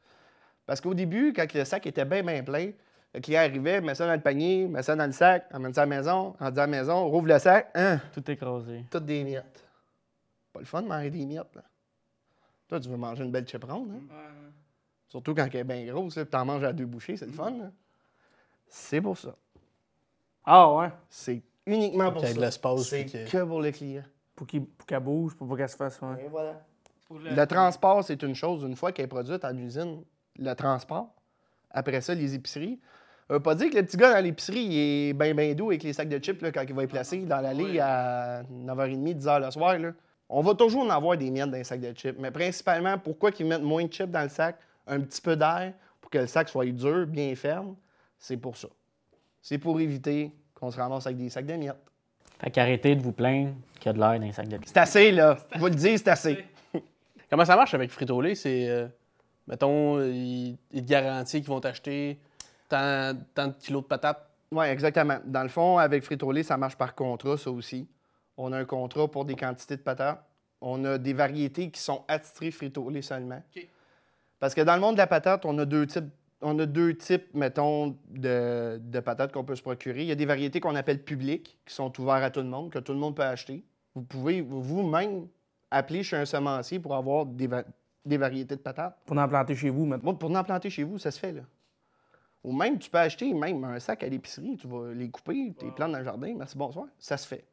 Parce 0.66 0.80
qu'au 0.80 0.94
début, 0.94 1.32
quand 1.32 1.50
le 1.54 1.64
sac 1.64 1.86
était 1.86 2.04
bien, 2.04 2.24
bien 2.24 2.42
plein, 2.42 2.72
le 3.16 3.20
client 3.22 3.40
arrivait, 3.40 3.80
met 3.80 3.94
ça 3.94 4.06
dans 4.06 4.14
le 4.14 4.20
panier, 4.20 4.66
met 4.68 4.82
ça 4.82 4.94
dans 4.94 5.06
le 5.06 5.12
sac, 5.12 5.46
amène 5.50 5.72
ça 5.74 5.82
à 5.82 5.86
la 5.86 5.96
maison, 5.96 6.34
rendu 6.38 6.58
à 6.58 6.62
la 6.62 6.66
maison, 6.66 7.08
rouvre 7.08 7.26
le 7.26 7.38
sac, 7.38 7.70
hein, 7.74 7.98
Tout 8.12 8.30
écrasé. 8.30 8.84
toutes 8.90 9.06
des 9.06 9.24
miettes. 9.24 9.64
Pas 10.52 10.60
le 10.60 10.66
fun 10.66 10.82
de 10.82 10.88
manger 10.88 11.10
des 11.10 11.24
miettes, 11.26 11.54
là. 11.54 11.62
Toi, 12.68 12.80
tu 12.80 12.88
veux 12.88 12.96
manger 12.96 13.24
une 13.24 13.30
belle 13.32 13.46
chip 13.48 13.64
ronde, 13.64 13.90
hein? 13.92 14.14
Surtout 15.08 15.34
quand 15.34 15.46
elle 15.50 15.56
est 15.60 15.64
bien 15.64 15.84
grosse, 15.86 16.14
puis 16.14 16.26
t'en 16.26 16.44
manges 16.44 16.64
à 16.64 16.72
deux 16.72 16.84
bouchées, 16.86 17.16
c'est 17.16 17.26
le 17.26 17.32
fun, 17.32 17.50
là. 17.50 17.70
C'est 18.68 19.00
pour 19.00 19.16
ça. 19.16 19.34
Ah 20.44 20.72
ouais. 20.74 20.90
C'est 21.08 21.42
uniquement 21.64 22.12
pour 22.12 22.20
ça. 22.22 22.34
de 22.34 22.40
l'espace, 22.40 22.82
C'est 22.88 23.04
que- 23.06 23.30
que 23.30 23.44
pour 23.44 23.60
le 23.62 23.70
client. 23.70 24.02
Pour 24.34 24.46
qu'il- 24.46 24.66
pour 24.66 24.86
qu'elle 24.86 25.00
bouge, 25.00 25.34
pour 25.36 25.48
pas 25.48 25.56
qu'elle 25.56 25.68
se 25.68 25.76
fasse. 25.76 26.00
ouais. 26.02 26.24
Et 26.24 26.28
voilà. 26.28 26.60
Le 27.10 27.44
transport, 27.46 28.02
c'est 28.04 28.20
une 28.22 28.34
chose. 28.34 28.62
Une 28.64 28.76
fois 28.76 28.92
qu'elle 28.92 29.04
est 29.06 29.08
produite 29.08 29.44
en 29.44 29.56
usine, 29.56 30.02
le 30.38 30.54
transport, 30.54 31.08
après 31.70 32.00
ça, 32.00 32.14
les 32.14 32.34
épiceries. 32.34 32.80
Veut 33.28 33.40
pas 33.40 33.56
dire 33.56 33.70
que 33.70 33.76
le 33.76 33.82
petit 33.84 33.96
gars 33.96 34.14
dans 34.14 34.24
l'épicerie, 34.24 34.62
il 34.62 34.78
est 34.78 35.12
bien, 35.12 35.34
bien 35.34 35.52
doux 35.54 35.70
avec 35.70 35.82
les 35.82 35.92
sacs 35.92 36.08
de 36.08 36.18
chips 36.18 36.40
là, 36.42 36.52
quand 36.52 36.62
il 36.66 36.74
va 36.74 36.82
les 36.82 36.88
placer 36.88 37.18
dans 37.18 37.40
l'allée 37.40 37.80
à 37.80 38.42
9h30, 38.44 39.20
10h 39.20 39.44
le 39.44 39.50
soir. 39.50 39.78
Là. 39.78 39.90
On 40.28 40.42
va 40.42 40.54
toujours 40.54 40.82
en 40.82 40.90
avoir 40.90 41.16
des 41.16 41.30
miettes 41.30 41.50
dans 41.50 41.56
les 41.56 41.64
sacs 41.64 41.80
de 41.80 41.92
chips. 41.92 42.16
Mais 42.20 42.30
principalement, 42.30 42.98
pourquoi 42.98 43.32
qu'ils 43.32 43.46
mettent 43.46 43.62
moins 43.62 43.84
de 43.84 43.92
chips 43.92 44.10
dans 44.10 44.22
le 44.22 44.28
sac, 44.28 44.56
un 44.86 45.00
petit 45.00 45.20
peu 45.20 45.34
d'air, 45.34 45.72
pour 46.00 46.08
que 46.08 46.18
le 46.18 46.28
sac 46.28 46.48
soit 46.48 46.66
dur, 46.66 47.04
bien 47.08 47.34
ferme, 47.34 47.74
c'est 48.16 48.36
pour 48.36 48.56
ça. 48.56 48.68
C'est 49.42 49.58
pour 49.58 49.80
éviter 49.80 50.30
qu'on 50.54 50.70
se 50.70 50.76
ramasse 50.76 51.06
avec 51.06 51.18
des 51.18 51.28
sacs 51.28 51.46
de 51.46 51.54
miettes. 51.54 51.74
Fait 52.38 52.50
qu'arrêtez 52.50 52.94
de 52.94 53.02
vous 53.02 53.12
plaindre 53.12 53.54
qu'il 53.80 53.86
y 53.86 53.88
a 53.88 53.92
de 53.92 53.98
l'air 53.98 54.20
dans 54.20 54.26
les 54.26 54.32
sacs 54.32 54.48
de 54.48 54.56
chips. 54.56 54.68
C'est 54.68 54.78
assez, 54.78 55.10
là. 55.10 55.36
Je 55.52 55.58
vous 55.58 55.66
le 55.66 55.74
dis, 55.74 55.98
c'est 55.98 56.08
assez. 56.08 56.44
Comment 57.28 57.44
ça 57.44 57.56
marche 57.56 57.74
avec 57.74 57.90
Frito-Lay? 57.90 58.36
C'est, 58.36 58.68
euh, 58.68 58.86
mettons, 59.48 60.00
ils, 60.00 60.56
ils 60.70 60.84
te 60.84 60.88
garantissent 60.88 61.40
qu'ils 61.40 61.48
vont 61.48 61.60
t'acheter 61.60 62.20
tant, 62.68 63.12
tant 63.34 63.48
de 63.48 63.54
kilos 63.54 63.82
de 63.82 63.88
patates. 63.88 64.28
Oui, 64.52 64.66
exactement. 64.66 65.18
Dans 65.24 65.42
le 65.42 65.48
fond, 65.48 65.78
avec 65.78 66.04
Frito-Lay, 66.04 66.42
ça 66.42 66.56
marche 66.56 66.76
par 66.76 66.94
contrat, 66.94 67.36
ça 67.36 67.50
aussi. 67.50 67.88
On 68.36 68.52
a 68.52 68.58
un 68.58 68.64
contrat 68.64 69.08
pour 69.08 69.24
des 69.24 69.34
quantités 69.34 69.76
de 69.76 69.82
patates. 69.82 70.22
On 70.60 70.84
a 70.84 70.98
des 70.98 71.12
variétés 71.12 71.70
qui 71.70 71.80
sont 71.80 72.04
attitrées 72.08 72.50
Frito-Lay 72.50 73.02
seulement. 73.02 73.42
OK. 73.56 73.68
Parce 74.38 74.54
que 74.54 74.60
dans 74.60 74.74
le 74.74 74.80
monde 74.80 74.94
de 74.94 74.98
la 75.00 75.06
patate, 75.06 75.44
on 75.46 75.58
a 75.58 75.64
deux 75.64 75.86
types, 75.86 76.04
on 76.42 76.58
a 76.58 76.66
deux 76.66 76.94
types 76.96 77.32
mettons, 77.34 77.96
de, 78.10 78.78
de 78.82 79.00
patates 79.00 79.32
qu'on 79.32 79.44
peut 79.44 79.56
se 79.56 79.62
procurer. 79.62 80.02
Il 80.02 80.06
y 80.08 80.12
a 80.12 80.16
des 80.16 80.26
variétés 80.26 80.60
qu'on 80.60 80.76
appelle 80.76 81.02
publiques, 81.02 81.58
qui 81.64 81.74
sont 81.74 81.92
ouvertes 82.00 82.22
à 82.22 82.30
tout 82.30 82.40
le 82.40 82.46
monde, 82.46 82.70
que 82.70 82.78
tout 82.78 82.92
le 82.92 82.98
monde 82.98 83.16
peut 83.16 83.22
acheter. 83.24 83.64
Vous 83.94 84.02
pouvez 84.02 84.42
vous-même 84.42 85.26
appeler 85.70 86.02
chez 86.02 86.16
un 86.16 86.26
semencier 86.26 86.78
pour 86.78 86.94
avoir 86.94 87.24
des, 87.26 87.46
va- 87.46 87.64
des 88.04 88.18
variétés 88.18 88.54
de 88.56 88.60
patates. 88.60 88.96
Pour 89.06 89.16
en 89.18 89.26
planter 89.26 89.54
chez 89.56 89.70
vous, 89.70 89.86
maintenant. 89.86 90.12
Moi, 90.12 90.18
pour 90.18 90.30
en 90.30 90.44
planter 90.44 90.68
chez 90.70 90.84
vous, 90.84 90.98
ça 90.98 91.10
se 91.10 91.18
fait, 91.18 91.32
là. 91.32 91.42
Ou 92.46 92.52
même, 92.52 92.78
tu 92.78 92.88
peux 92.88 92.98
acheter 92.98 93.34
même 93.34 93.64
un 93.64 93.80
sac 93.80 94.04
à 94.04 94.08
l'épicerie, 94.08 94.56
tu 94.56 94.68
vas 94.68 94.92
les 94.94 95.10
couper, 95.10 95.52
tes 95.58 95.68
plantes 95.72 95.90
dans 95.90 95.98
le 95.98 96.04
jardin, 96.04 96.32
merci, 96.38 96.56
bonsoir, 96.56 96.86
ça 96.96 97.16
se 97.16 97.26
fait. 97.26 97.44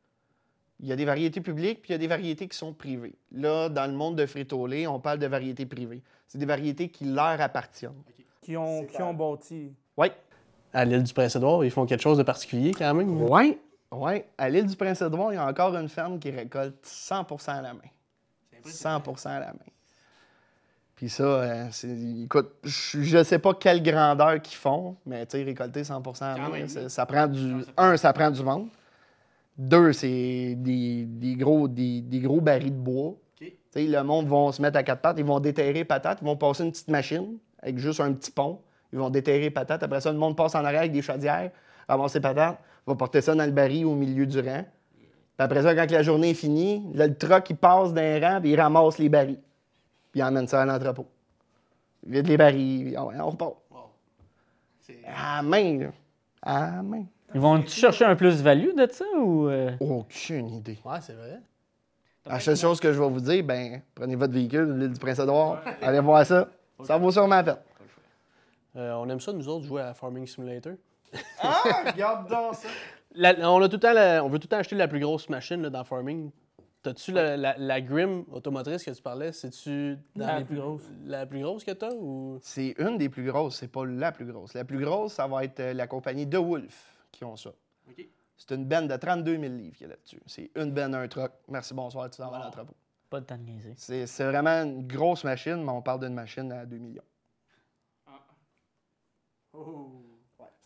Il 0.79 0.87
y 0.87 0.91
a 0.91 0.95
des 0.95 1.03
variétés 1.05 1.41
publiques, 1.41 1.81
puis 1.81 1.89
il 1.89 1.93
y 1.93 1.95
a 1.95 1.97
des 1.97 2.07
variétés 2.07 2.47
qui 2.47 2.55
sont 2.55 2.73
privées. 2.73 3.15
Là, 3.31 3.69
dans 3.69 3.89
le 3.89 3.97
monde 3.97 4.15
de 4.17 4.27
Frito-Lay, 4.27 4.85
on 4.85 4.99
parle 4.99 5.17
de 5.17 5.25
variétés 5.25 5.65
privées. 5.65 6.03
C'est 6.27 6.37
des 6.37 6.45
variétés 6.45 6.89
qui 6.89 7.05
leur 7.05 7.41
appartiennent. 7.41 8.03
Qui 8.43 8.55
ont, 8.55 8.85
qui 8.85 9.01
ont 9.01 9.15
bâti. 9.15 9.73
Oui, 9.97 10.11
À 10.73 10.85
l'île 10.85 11.01
du 11.01 11.13
Prince-Édouard, 11.13 11.65
ils 11.65 11.71
font 11.71 11.87
quelque 11.87 12.01
chose 12.01 12.19
de 12.19 12.23
particulier 12.23 12.71
quand 12.77 12.93
même. 12.93 13.19
oui, 13.19 13.57
oui. 13.91 14.23
À 14.37 14.47
l'île 14.47 14.67
du 14.67 14.75
Prince-Édouard, 14.75 15.33
il 15.33 15.35
y 15.35 15.39
a 15.39 15.47
encore 15.47 15.75
une 15.75 15.89
ferme 15.89 16.19
qui 16.19 16.29
récolte 16.29 16.85
100% 16.85 17.49
à 17.49 17.61
la 17.63 17.73
main. 17.73 17.79
100% 18.63 19.27
à 19.27 19.39
la 19.39 19.47
main. 19.47 19.72
Puis 21.03 21.09
ça, 21.09 21.23
euh, 21.25 21.65
écoute, 22.23 22.53
je 22.63 23.17
ne 23.17 23.23
sais 23.23 23.37
pas 23.37 23.53
quelle 23.55 23.83
grandeur 23.83 24.41
qu'ils 24.41 24.55
font, 24.55 24.95
mais 25.05 25.25
tu 25.25 25.35
sais, 25.37 25.43
récolter 25.43 25.81
100% 25.81 26.23
à 26.23 26.29
la 26.29 26.35
Quand 26.35 26.49
main, 26.49 26.59
même. 26.59 26.67
ça, 26.69 26.87
ça 26.87 27.05
prend 27.05 27.27
du. 27.27 27.55
Un, 27.75 27.97
ça 27.97 28.13
prend 28.13 28.31
du 28.31 28.41
monde. 28.41 28.69
Deux, 29.57 29.91
c'est 29.91 30.55
des, 30.55 31.03
des 31.03 31.35
gros, 31.35 31.67
des, 31.67 31.99
des 31.99 32.21
gros 32.21 32.39
barils 32.39 32.71
de 32.71 32.77
bois. 32.77 33.15
Tu 33.37 33.51
sais, 33.71 33.85
le 33.85 34.01
monde 34.01 34.27
va 34.29 34.53
se 34.53 34.61
mettre 34.61 34.77
à 34.77 34.83
quatre 34.83 35.01
pattes, 35.01 35.17
ils 35.19 35.25
vont 35.25 35.41
déterrer 35.41 35.83
patates, 35.83 36.19
ils 36.21 36.25
vont 36.25 36.37
passer 36.37 36.63
une 36.63 36.71
petite 36.71 36.87
machine 36.87 37.37
avec 37.61 37.77
juste 37.79 37.99
un 37.99 38.13
petit 38.13 38.31
pont. 38.31 38.61
Ils 38.93 38.99
vont 38.99 39.09
déterrer 39.09 39.49
patates. 39.49 39.83
Après 39.83 39.99
ça, 39.99 40.09
le 40.09 40.17
monde 40.17 40.37
passe 40.37 40.55
en 40.55 40.63
arrière 40.63 40.79
avec 40.83 40.93
des 40.93 41.01
chaudières, 41.01 41.51
ramasser 41.89 42.21
patates, 42.21 42.59
va 42.87 42.95
porter 42.95 43.19
ça 43.19 43.35
dans 43.35 43.43
le 43.45 43.51
baril 43.51 43.83
au 43.87 43.95
milieu 43.95 44.25
du 44.25 44.39
rang. 44.39 44.63
Puis 44.93 45.09
après 45.37 45.63
ça, 45.63 45.75
quand 45.75 45.91
la 45.91 46.01
journée 46.01 46.29
est 46.29 46.33
finie, 46.33 46.81
là, 46.93 47.07
le 47.07 47.17
truck, 47.17 47.49
il 47.49 47.57
passe 47.57 47.91
d'un 47.91 48.21
rang, 48.21 48.39
puis 48.39 48.51
il 48.51 48.61
ramasse 48.61 48.99
les 48.99 49.09
barils. 49.09 49.39
Puis 50.13 50.19
il 50.21 50.23
emmène 50.23 50.47
ça 50.47 50.61
à 50.61 50.65
l'entrepôt. 50.65 51.07
Il 52.05 52.13
vide 52.13 52.27
les 52.27 52.37
barils, 52.37 52.83
puis 52.85 52.97
ouais, 52.97 53.19
on 53.19 53.29
repart. 53.29 53.55
À 55.05 55.37
la 55.37 55.41
main, 55.41 55.79
là. 55.79 55.87
À 56.41 56.81
main. 56.81 57.03
Ils 57.33 57.41
vont-tu 57.41 57.69
chercher 57.69 58.05
un 58.05 58.15
plus-value 58.15 58.75
de 58.75 58.87
ça 58.91 59.05
ou. 59.17 59.47
euh, 59.49 59.71
Aucune 59.79 60.49
idée. 60.49 60.77
Ouais, 60.85 60.97
c'est 61.01 61.13
vrai. 61.13 61.39
La 62.25 62.39
seule 62.39 62.55
chose 62.55 62.79
que 62.79 62.93
je 62.93 63.01
vais 63.01 63.09
vous 63.09 63.19
dire, 63.19 63.43
ben, 63.43 63.81
prenez 63.95 64.15
votre 64.15 64.33
véhicule, 64.33 64.77
l'île 64.77 64.93
du 64.93 64.99
Prince-Édouard, 64.99 65.61
allez 65.81 65.99
voir 65.99 66.25
ça. 66.25 66.47
Ça 66.83 66.97
vaut 66.97 67.11
sûrement 67.11 67.35
la 67.37 67.43
peine. 67.43 67.57
Euh, 68.75 68.93
on 68.93 69.09
aime 69.09 69.19
ça, 69.19 69.33
nous 69.33 69.47
autres, 69.47 69.65
jouer 69.65 69.81
à 69.81 69.93
Farming 69.93 70.25
Simulator. 70.27 70.73
Ah, 71.41 71.61
regarde 71.91 72.29
donc 72.29 72.55
ça. 72.55 72.67
La- 73.15 73.49
on, 73.51 73.61
a 73.61 73.67
tout 73.67 73.73
le 73.75 73.79
temps 73.79 73.93
la- 73.93 74.23
on 74.23 74.29
veut 74.29 74.39
tout 74.39 74.45
le 74.45 74.49
temps 74.49 74.57
acheter 74.57 74.75
la 74.75 74.87
plus 74.87 74.99
grosse 74.99 75.27
machine 75.29 75.61
là, 75.61 75.69
dans 75.69 75.83
farming. 75.83 76.31
T'as-tu 76.83 77.13
la, 77.13 77.37
la, 77.37 77.55
la 77.57 77.81
Grim 77.81 78.25
automotrice 78.31 78.83
que 78.83 78.91
tu 78.91 79.01
parlais? 79.01 79.31
C'est-tu 79.31 79.97
La 80.15 80.39
les 80.39 80.45
plus 80.45 80.57
grosse. 80.57 80.81
La 81.05 81.25
plus 81.25 81.41
grosse 81.41 81.63
que 81.63 81.71
t'as 81.71 81.93
ou? 81.93 82.37
C'est 82.41 82.75
une 82.77 82.97
des 82.97 83.07
plus 83.07 83.25
grosses, 83.25 83.55
c'est 83.59 83.69
pas 83.69 83.85
la 83.85 84.11
plus 84.11 84.25
grosse. 84.25 84.53
La 84.53 84.65
plus 84.65 84.79
grosse, 84.83 85.13
ça 85.13 85.25
va 85.27 85.45
être 85.45 85.59
euh, 85.61 85.73
la 85.73 85.87
compagnie 85.87 86.25
De 86.27 86.37
Wolf 86.37 86.97
qui 87.11 87.23
ont 87.23 87.37
ça. 87.37 87.51
C'est 88.35 88.51
une 88.55 88.65
benne 88.65 88.87
de 88.89 88.95
32 88.97 89.39
000 89.39 89.53
livres 89.53 89.77
qu'il 89.77 89.87
y 89.87 89.89
a 89.89 89.93
là-dessus. 89.93 90.19
C'est 90.25 90.51
une 90.55 90.71
benne, 90.71 90.93
un 90.93 91.07
truck. 91.07 91.31
Merci, 91.47 91.73
bonsoir, 91.73 92.09
tu 92.09 92.17
t'en 92.17 92.29
vas 92.29 92.35
à 92.35 92.39
Wow. 92.39 92.45
l'entrepôt. 92.47 92.75
Pas 93.09 93.21
de 93.21 93.25
temps 93.25 93.37
de 93.37 93.43
niaiser. 93.43 93.73
C'est 93.77 94.05
c'est 94.05 94.25
vraiment 94.25 94.63
une 94.63 94.85
grosse 94.85 95.23
machine, 95.23 95.63
mais 95.63 95.71
on 95.71 95.81
parle 95.81 96.01
d'une 96.01 96.13
machine 96.15 96.51
à 96.51 96.65
2 96.65 96.77
millions. 96.77 97.03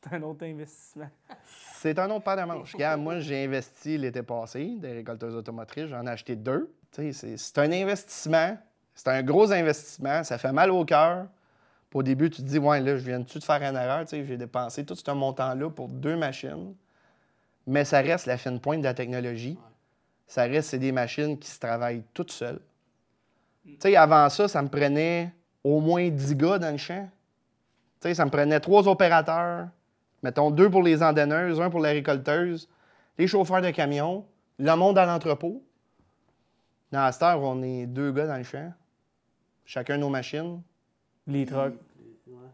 C'est 0.03 0.15
un 0.15 0.21
autre 0.23 0.45
investissement. 0.45 1.09
C'est 1.73 1.99
un 1.99 2.09
autre 2.11 2.23
paire 2.23 2.37
de 2.37 2.43
manches. 2.43 2.73
Regarde, 2.73 3.01
moi, 3.01 3.19
j'ai 3.19 3.45
investi 3.45 3.97
l'été 3.97 4.23
passé 4.23 4.75
des 4.77 4.93
récolteuses 4.93 5.35
automotrices. 5.35 5.87
J'en 5.87 6.05
ai 6.05 6.09
acheté 6.09 6.35
deux. 6.35 6.73
Tu 6.91 7.13
sais, 7.13 7.37
C'est 7.37 7.57
un 7.59 7.71
investissement. 7.71 8.57
C'est 8.93 9.09
un 9.09 9.21
gros 9.23 9.51
investissement. 9.51 10.23
Ça 10.23 10.37
fait 10.37 10.51
mal 10.51 10.71
au 10.71 10.85
cœur. 10.85 11.27
Au 11.93 12.03
début, 12.03 12.29
tu 12.29 12.43
te 12.43 12.47
dis, 12.47 12.59
ouais, 12.59 12.79
là, 12.79 12.95
je 12.95 13.03
viens-tu 13.03 13.39
de 13.39 13.43
faire 13.43 13.61
une 13.63 13.75
erreur? 13.75 14.01
Tu 14.01 14.09
sais, 14.09 14.25
J'ai 14.25 14.37
dépensé 14.37 14.85
tout 14.85 14.95
ce 14.95 15.11
montant-là 15.11 15.69
pour 15.71 15.87
deux 15.87 16.15
machines. 16.15 16.75
Mais 17.65 17.85
ça 17.85 18.01
reste 18.01 18.27
la 18.27 18.37
fine 18.37 18.59
pointe 18.59 18.79
de 18.79 18.83
la 18.83 18.93
technologie. 18.93 19.57
Ça 20.27 20.43
reste, 20.43 20.69
c'est 20.69 20.79
des 20.79 20.91
machines 20.91 21.39
qui 21.39 21.49
se 21.49 21.59
travaillent 21.59 22.03
toutes 22.13 22.31
seules. 22.31 22.61
Tu 23.65 23.75
sais, 23.79 23.95
avant 23.95 24.29
ça, 24.29 24.47
ça 24.47 24.61
me 24.61 24.69
prenait 24.69 25.33
au 25.63 25.81
moins 25.81 26.07
10 26.09 26.35
gars 26.35 26.59
dans 26.59 26.71
le 26.71 26.77
champ. 26.77 27.09
Tu 27.99 28.07
sais, 28.09 28.13
ça 28.13 28.25
me 28.25 28.29
prenait 28.29 28.59
trois 28.59 28.87
opérateurs, 28.87 29.67
mettons 30.27 30.51
deux 30.51 30.69
pour 30.69 30.83
les 30.83 31.01
endenneuses, 31.01 31.61
un 31.61 31.69
pour 31.69 31.79
les 31.79 31.93
récolteuses, 31.93 32.67
les 33.17 33.27
chauffeurs 33.27 33.61
de 33.61 33.69
camions, 33.69 34.25
le 34.59 34.75
monde 34.75 34.97
à 34.97 35.05
l'entrepôt. 35.05 35.63
Dans 36.91 36.99
la 37.03 37.13
star, 37.13 37.41
on 37.41 37.63
est 37.63 37.85
deux 37.85 38.11
gars 38.11 38.27
dans 38.27 38.35
le 38.35 38.43
champ, 38.43 38.73
chacun 39.63 39.97
nos 39.97 40.09
machines. 40.09 40.61
Les 41.27 41.45
trucks. 41.45 41.75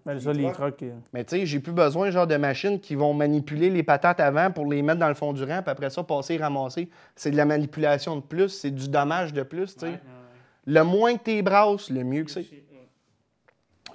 Ben, 0.05 0.19
ça, 0.19 0.33
les 0.33 0.51
trucks. 0.51 0.83
euh, 0.83 0.91
Mais 1.13 1.23
tu 1.23 1.35
sais, 1.35 1.45
j'ai 1.47 1.59
plus 1.59 1.71
besoin 1.71 2.11
genre 2.11 2.27
de 2.27 2.35
machines 2.35 2.79
qui 2.79 2.93
vont 2.93 3.13
manipuler 3.15 3.71
les 3.71 3.81
patates 3.81 4.19
avant 4.19 4.51
pour 4.51 4.67
les 4.67 4.83
mettre 4.83 4.99
dans 4.99 5.07
le 5.07 5.13
fond 5.15 5.33
du 5.33 5.43
rang, 5.43 5.61
puis 5.63 5.71
après 5.71 5.89
ça, 5.89 6.03
passer 6.03 6.35
et 6.35 6.37
ramasser. 6.37 6.89
C'est 7.15 7.31
de 7.31 7.37
la 7.37 7.45
manipulation 7.45 8.17
de 8.17 8.21
plus, 8.21 8.49
c'est 8.49 8.69
du 8.69 8.87
dommage 8.87 9.33
de 9.33 9.41
plus, 9.41 9.73
tu 9.73 9.87
sais. 9.87 9.99
Le 10.67 10.83
moins 10.83 11.17
que 11.17 11.23
tu 11.23 11.41
brasses, 11.41 11.89
le 11.89 12.03
mieux 12.03 12.23
que 12.23 12.29
c'est. 12.31 12.45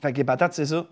Fait 0.01 0.13
que 0.13 0.17
les 0.17 0.25
patates, 0.25 0.55
c'est 0.55 0.67
ça. 0.67 0.87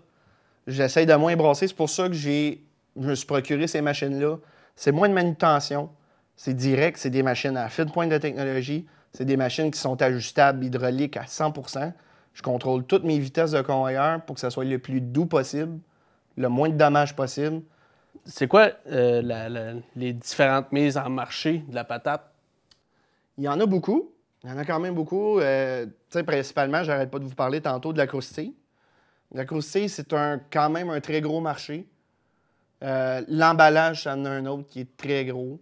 J'essaye 0.67 1.05
de 1.05 1.15
moins 1.15 1.35
brasser. 1.35 1.67
C'est 1.67 1.75
pour 1.75 1.89
ça 1.89 2.07
que 2.07 2.13
j'ai, 2.13 2.66
je 2.99 3.07
me 3.07 3.15
suis 3.15 3.25
procuré 3.25 3.67
ces 3.67 3.81
machines-là. 3.81 4.37
C'est 4.75 4.91
moins 4.91 5.09
de 5.09 5.13
manutention. 5.13 5.89
C'est 6.35 6.53
direct. 6.53 6.97
C'est 6.97 7.09
des 7.09 7.23
machines 7.23 7.57
à 7.57 7.69
fine 7.69 7.91
pointe 7.91 8.09
de 8.09 8.17
technologie. 8.17 8.85
C'est 9.13 9.25
des 9.25 9.37
machines 9.37 9.71
qui 9.71 9.79
sont 9.79 9.99
ajustables 10.01 10.63
hydrauliques 10.63 11.17
à 11.17 11.23
100% 11.25 11.93
Je 12.33 12.41
contrôle 12.43 12.83
toutes 12.85 13.03
mes 13.03 13.17
vitesses 13.17 13.51
de 13.51 13.61
convoyeur 13.61 14.21
pour 14.21 14.35
que 14.35 14.39
ça 14.39 14.49
soit 14.51 14.65
le 14.65 14.77
plus 14.77 15.01
doux 15.01 15.25
possible, 15.25 15.79
le 16.35 16.49
moins 16.49 16.69
de 16.69 16.75
dommages 16.77 17.15
possible. 17.15 17.61
C'est 18.25 18.47
quoi 18.47 18.71
euh, 18.91 19.21
la- 19.23 19.49
la- 19.49 19.73
les 19.95 20.13
différentes 20.13 20.71
mises 20.71 20.97
en 20.97 21.09
marché 21.09 21.63
de 21.67 21.73
la 21.75 21.83
patate? 21.83 22.29
Il 23.37 23.43
y 23.43 23.47
en 23.47 23.59
a 23.59 23.65
beaucoup. 23.65 24.11
Il 24.43 24.49
y 24.49 24.53
en 24.53 24.57
a 24.57 24.65
quand 24.65 24.79
même 24.79 24.93
beaucoup. 24.95 25.39
Euh, 25.39 25.85
tu 25.85 25.91
sais, 26.09 26.23
principalement, 26.23 26.83
j'arrête 26.83 27.09
pas 27.09 27.19
de 27.19 27.23
vous 27.25 27.35
parler 27.35 27.61
tantôt 27.61 27.93
de 27.93 27.97
la 27.97 28.05
croustille. 28.07 28.53
La 29.33 29.45
croustille, 29.45 29.89
c'est 29.89 30.13
un, 30.13 30.39
quand 30.51 30.69
même 30.69 30.89
un 30.89 30.99
très 31.01 31.21
gros 31.21 31.41
marché. 31.41 31.87
Euh, 32.83 33.21
L'emballage, 33.27 34.03
ça 34.03 34.15
en 34.15 34.25
a 34.25 34.29
un 34.29 34.45
autre 34.45 34.67
qui 34.67 34.81
est 34.81 34.97
très 34.97 35.25
gros. 35.25 35.59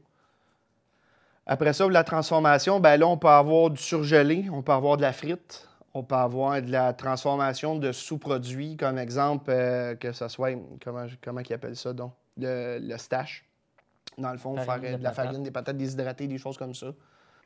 Après 1.46 1.74
ça, 1.74 1.88
la 1.88 2.04
transformation, 2.04 2.80
ben 2.80 2.98
là, 2.98 3.08
on 3.08 3.18
peut 3.18 3.28
avoir 3.28 3.70
du 3.70 3.82
surgelé, 3.82 4.48
on 4.52 4.62
peut 4.64 4.72
avoir 4.72 4.98
de 4.98 5.04
la 5.04 5.14
frite, 5.14 5.68
on 5.94 6.04
peut 6.04 6.16
avoir 6.16 6.62
de 6.62 6.72
la 6.72 6.92
transformation 6.94 7.76
de 7.78 7.92
sous-produits, 7.92 8.76
comme 8.78 8.98
exemple, 8.98 9.46
euh, 9.50 9.96
que 9.96 10.12
ce 10.12 10.28
soit, 10.28 10.52
comment, 10.84 11.06
comment 11.24 11.42
ils 11.42 11.54
appellent 11.54 11.76
ça, 11.76 11.94
donc, 11.94 12.14
le, 12.38 12.80
le 12.82 12.98
stash. 12.98 13.46
Dans 14.18 14.32
le 14.32 14.38
fond, 14.38 14.56
faire 14.58 14.80
euh, 14.84 14.98
de 14.98 15.04
la 15.04 15.12
farine, 15.12 15.44
des 15.44 15.52
patates 15.52 15.78
déshydratées, 15.78 16.28
des 16.28 16.38
choses 16.38 16.58
comme 16.58 16.74
ça. 16.74 16.88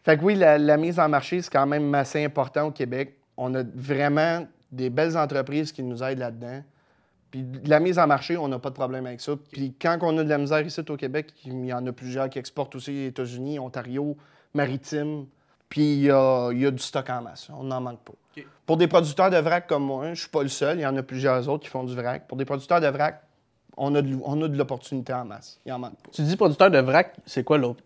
Fait 0.04 0.18
que 0.18 0.24
oui, 0.24 0.36
la, 0.36 0.58
la 0.58 0.78
mise 0.78 1.00
en 1.00 1.10
marché, 1.10 1.42
c'est 1.42 1.52
quand 1.52 1.68
même 1.68 1.94
assez 1.94 2.24
important 2.24 2.68
au 2.68 2.72
Québec. 2.72 3.18
On 3.36 3.54
a 3.56 3.64
vraiment 3.76 4.48
des 4.72 4.90
belles 4.90 5.18
entreprises 5.18 5.72
qui 5.72 5.84
nous 5.84 6.02
aident 6.04 6.20
là-dedans. 6.20 6.64
Puis 7.32 7.44
de 7.44 7.70
la 7.70 7.80
mise 7.80 8.00
en 8.00 8.08
marché, 8.08 8.38
on 8.38 8.48
n'a 8.48 8.58
pas 8.60 8.70
de 8.70 8.76
problème 8.76 9.06
avec 9.06 9.22
ça. 9.22 9.34
Puis 9.52 9.74
quand 9.80 9.98
on 10.02 10.18
a 10.18 10.24
de 10.24 10.30
la 10.30 10.38
misère 10.40 10.62
ici 10.62 10.82
au 10.90 10.98
Québec, 10.98 11.32
il 11.46 11.66
y 11.66 11.74
en 11.74 11.86
a 11.86 11.92
plusieurs 11.92 12.30
qui 12.30 12.40
exportent 12.40 12.76
aussi 12.76 12.92
les 12.92 13.06
États-Unis, 13.08 13.60
Ontario, 13.60 14.18
Maritime. 14.54 15.26
Puis 15.70 15.94
il 15.94 16.02
y 16.06 16.12
a, 16.12 16.50
il 16.52 16.60
y 16.62 16.66
a 16.66 16.72
du 16.72 16.82
stock 16.82 17.08
en 17.10 17.22
masse. 17.22 17.50
On 17.56 17.64
n'en 17.64 17.80
manque 17.82 18.00
pas. 18.00 18.14
Pour 18.66 18.78
des 18.78 18.88
producteurs 18.88 19.30
de 19.30 19.38
vrac 19.38 19.68
comme 19.68 19.84
moi, 19.84 20.14
je 20.14 20.22
suis 20.22 20.30
pas 20.30 20.42
le 20.44 20.50
seul. 20.50 20.80
Il 20.80 20.82
y 20.82 20.86
en 20.88 20.96
a 20.98 21.04
plusieurs 21.04 21.48
autres 21.50 21.64
qui 21.64 21.70
font 21.70 21.84
du 21.84 21.94
vrac. 21.96 22.28
Pour 22.28 22.38
des 22.38 22.46
producteurs 22.46 22.82
de 22.82 22.88
vrac, 22.88 23.22
on 23.78 23.94
a 23.96 24.02
de, 24.02 24.10
l'ou- 24.10 24.22
on 24.26 24.42
a 24.42 24.48
de 24.48 24.58
l'opportunité 24.58 25.14
en 25.14 25.26
masse. 25.26 25.60
Il 25.66 25.72
en 25.72 25.80
manque 25.80 25.98
pas. 26.04 26.10
Tu 26.12 26.24
dis 26.24 26.36
producteur 26.36 26.72
de 26.72 26.80
vrac, 26.80 27.16
c'est 27.26 27.44
quoi 27.44 27.58
l'autre? 27.58 27.84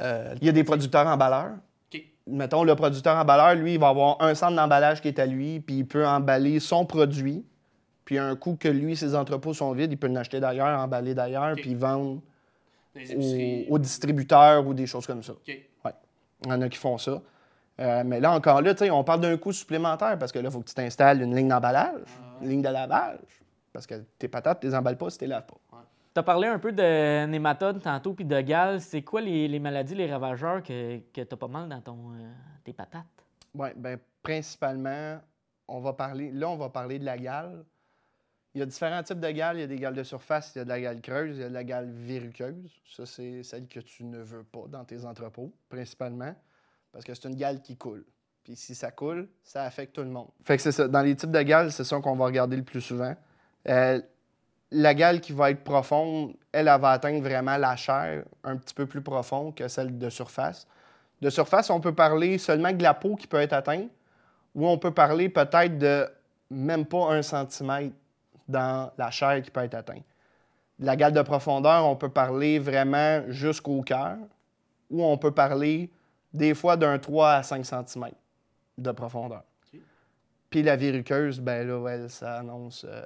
Euh, 0.00 0.34
Il 0.40 0.46
y 0.46 0.48
a 0.48 0.52
des 0.52 0.64
producteurs 0.64 1.06
emballeurs. 1.06 1.52
OK. 1.92 2.02
Mettons, 2.28 2.62
le 2.64 2.74
producteur 2.76 3.16
emballeur, 3.16 3.54
lui, 3.56 3.74
il 3.74 3.80
va 3.80 3.88
avoir 3.88 4.20
un 4.22 4.34
centre 4.34 4.54
d'emballage 4.56 5.00
qui 5.00 5.08
est 5.08 5.18
à 5.18 5.26
lui, 5.26 5.60
puis 5.60 5.78
il 5.78 5.86
peut 5.86 6.06
emballer 6.06 6.60
son 6.60 6.84
produit. 6.86 7.44
Puis 8.04 8.18
un 8.18 8.34
coup 8.36 8.56
que 8.58 8.68
lui, 8.68 8.96
ses 8.96 9.14
entrepôts 9.14 9.54
sont 9.54 9.72
vides, 9.72 9.92
il 9.92 9.96
peut 9.96 10.08
l'acheter 10.08 10.40
d'ailleurs, 10.40 10.78
emballer 10.78 11.14
d'ailleurs, 11.14 11.54
puis 11.54 11.74
vendre 11.74 12.20
aux, 13.68 13.78
distributeurs 13.78 14.66
ou 14.66 14.74
des 14.74 14.86
choses 14.86 15.06
comme 15.06 15.22
ça. 15.22 15.32
OK. 15.32 15.58
Il 16.44 16.50
y 16.50 16.52
en 16.52 16.60
a 16.60 16.68
qui 16.68 16.78
font 16.78 16.98
ça. 16.98 17.22
Euh, 17.80 18.02
mais 18.04 18.20
là, 18.20 18.32
encore 18.32 18.60
là, 18.60 18.74
tu 18.74 18.84
sais, 18.84 18.90
on 18.90 19.04
parle 19.04 19.20
d'un 19.20 19.36
coût 19.36 19.52
supplémentaire 19.52 20.18
parce 20.18 20.32
que 20.32 20.38
là, 20.38 20.48
il 20.48 20.52
faut 20.52 20.60
que 20.60 20.68
tu 20.68 20.74
t'installes 20.74 21.22
une 21.22 21.34
ligne 21.34 21.48
d'emballage, 21.48 22.02
une 22.42 22.48
ligne 22.48 22.62
de 22.62 22.68
lavage. 22.68 23.20
Parce 23.72 23.86
que 23.86 23.94
tes 24.18 24.28
patates, 24.28 24.60
tu 24.60 24.66
les 24.66 24.74
emballes 24.74 24.98
pas 24.98 25.08
si 25.08 25.18
tu 25.18 25.24
les 25.24 25.30
laves 25.30 25.46
pas. 25.46 25.56
Tu 26.14 26.18
as 26.18 26.22
parlé 26.22 26.48
un 26.48 26.58
peu 26.58 26.72
de 26.72 27.24
nématodes 27.24 27.80
tantôt 27.80 28.12
puis 28.12 28.26
de 28.26 28.38
gales. 28.40 28.80
C'est 28.82 29.02
quoi 29.02 29.22
les, 29.22 29.48
les 29.48 29.58
maladies, 29.58 29.94
les 29.94 30.10
ravageurs 30.10 30.62
que, 30.62 30.98
que 30.98 31.22
tu 31.22 31.32
as 31.32 31.36
pas 31.36 31.48
mal 31.48 31.68
dans 31.68 31.80
ton, 31.80 32.12
euh, 32.12 32.30
tes 32.64 32.74
patates? 32.74 33.06
Oui, 33.54 33.68
bien, 33.74 33.96
principalement, 34.22 35.18
on 35.68 35.80
va 35.80 35.94
parler. 35.94 36.30
Là, 36.32 36.50
on 36.50 36.56
va 36.56 36.68
parler 36.68 36.98
de 36.98 37.06
la 37.06 37.16
gale. 37.16 37.64
Il 38.54 38.58
y 38.58 38.62
a 38.62 38.66
différents 38.66 39.02
types 39.02 39.20
de 39.20 39.30
gales. 39.30 39.56
Il 39.56 39.60
y 39.60 39.64
a 39.64 39.66
des 39.66 39.78
gales 39.78 39.94
de 39.94 40.02
surface, 40.02 40.52
il 40.54 40.58
y 40.58 40.60
a 40.60 40.64
de 40.64 40.68
la 40.68 40.80
gale 40.80 41.00
creuse, 41.00 41.36
il 41.36 41.40
y 41.40 41.44
a 41.44 41.48
de 41.48 41.54
la 41.54 41.64
gale 41.64 41.90
verruqueuse. 41.90 42.70
Ça, 42.86 43.06
c'est 43.06 43.42
celle 43.42 43.66
que 43.66 43.80
tu 43.80 44.04
ne 44.04 44.18
veux 44.18 44.44
pas 44.44 44.64
dans 44.68 44.84
tes 44.84 45.04
entrepôts, 45.04 45.52
principalement, 45.68 46.34
parce 46.92 47.04
que 47.04 47.14
c'est 47.14 47.28
une 47.28 47.36
gale 47.36 47.62
qui 47.62 47.76
coule. 47.76 48.04
Puis 48.44 48.56
si 48.56 48.74
ça 48.74 48.90
coule, 48.90 49.28
ça 49.42 49.64
affecte 49.64 49.94
tout 49.94 50.02
le 50.02 50.10
monde. 50.10 50.28
Fait 50.44 50.56
que 50.56 50.62
c'est 50.62 50.72
ça. 50.72 50.88
Dans 50.88 51.02
les 51.02 51.14
types 51.14 51.30
de 51.30 51.42
gales, 51.42 51.72
c'est 51.72 51.84
ça 51.84 51.98
qu'on 52.00 52.16
va 52.16 52.26
regarder 52.26 52.56
le 52.56 52.64
plus 52.64 52.80
souvent. 52.80 53.14
Euh, 53.68 54.00
la 54.72 54.94
gale 54.94 55.20
qui 55.20 55.32
va 55.32 55.50
être 55.50 55.62
profonde, 55.62 56.34
elle, 56.50 56.68
elle 56.68 56.80
va 56.80 56.90
atteindre 56.90 57.22
vraiment 57.22 57.56
la 57.56 57.76
chair 57.76 58.24
un 58.42 58.56
petit 58.56 58.74
peu 58.74 58.86
plus 58.86 59.02
profond 59.02 59.52
que 59.52 59.68
celle 59.68 59.96
de 59.96 60.10
surface. 60.10 60.66
De 61.20 61.30
surface, 61.30 61.70
on 61.70 61.80
peut 61.80 61.94
parler 61.94 62.36
seulement 62.38 62.72
de 62.72 62.82
la 62.82 62.94
peau 62.94 63.14
qui 63.14 63.26
peut 63.26 63.40
être 63.40 63.52
atteinte, 63.52 63.90
ou 64.54 64.66
on 64.66 64.76
peut 64.76 64.90
parler 64.90 65.28
peut-être 65.28 65.78
de 65.78 66.08
même 66.50 66.84
pas 66.84 67.12
un 67.12 67.22
centimètre 67.22 67.94
dans 68.52 68.92
la 68.96 69.10
chair 69.10 69.42
qui 69.42 69.50
peut 69.50 69.60
être 69.64 69.74
atteinte. 69.74 70.04
De 70.78 70.86
la 70.86 70.96
gale 70.96 71.12
de 71.12 71.22
profondeur, 71.22 71.84
on 71.86 71.96
peut 71.96 72.08
parler 72.08 72.58
vraiment 72.58 73.22
jusqu'au 73.28 73.82
cœur, 73.82 74.16
ou 74.90 75.02
on 75.04 75.16
peut 75.18 75.32
parler 75.32 75.90
des 76.32 76.54
fois 76.54 76.76
d'un 76.76 76.98
3 76.98 77.30
à 77.30 77.42
5 77.42 77.64
cm 77.64 78.10
de 78.78 78.92
profondeur. 78.92 79.42
Puis 80.50 80.62
la 80.62 80.76
verruqueuse, 80.76 81.40
ben 81.40 81.66
là, 81.66 81.88
elle, 81.88 82.10
ça 82.10 82.38
annonce. 82.38 82.84
euh, 82.88 83.02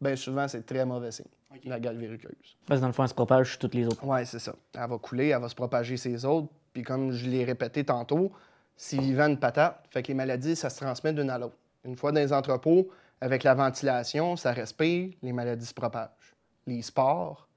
ben 0.00 0.16
souvent, 0.16 0.48
c'est 0.48 0.66
très 0.66 0.84
mauvais 0.84 1.12
signe, 1.12 1.26
la 1.64 1.78
gale 1.78 1.96
verruqueuse. 1.96 2.56
Parce 2.66 2.80
que 2.80 2.82
dans 2.82 2.88
le 2.88 2.92
fond, 2.92 3.04
elle 3.04 3.08
se 3.08 3.14
propage 3.14 3.50
sur 3.50 3.58
toutes 3.60 3.74
les 3.74 3.86
autres. 3.86 4.00
Oui, 4.02 4.26
c'est 4.26 4.40
ça. 4.40 4.54
Elle 4.74 4.88
va 4.88 4.98
couler, 4.98 5.28
elle 5.28 5.40
va 5.40 5.48
se 5.48 5.54
propager 5.54 5.96
ses 5.96 6.24
autres. 6.24 6.48
Puis 6.72 6.82
comme 6.82 7.12
je 7.12 7.28
l'ai 7.28 7.44
répété 7.44 7.84
tantôt, 7.84 8.32
c'est 8.76 8.98
vivant 8.98 9.26
une 9.28 9.38
patate. 9.38 9.84
Fait 9.90 10.02
que 10.02 10.08
les 10.08 10.14
maladies, 10.14 10.56
ça 10.56 10.68
se 10.68 10.80
transmet 10.80 11.12
d'une 11.12 11.30
à 11.30 11.38
l'autre. 11.38 11.56
Une 11.84 11.96
fois 11.96 12.10
dans 12.10 12.20
les 12.20 12.32
entrepôts, 12.32 12.88
avec 13.20 13.42
la 13.42 13.54
ventilation, 13.54 14.36
ça 14.36 14.52
respire, 14.52 15.12
les 15.22 15.32
maladies 15.32 15.66
se 15.66 15.74
propagent. 15.74 16.34
Les 16.66 16.82
spores, 16.82 17.48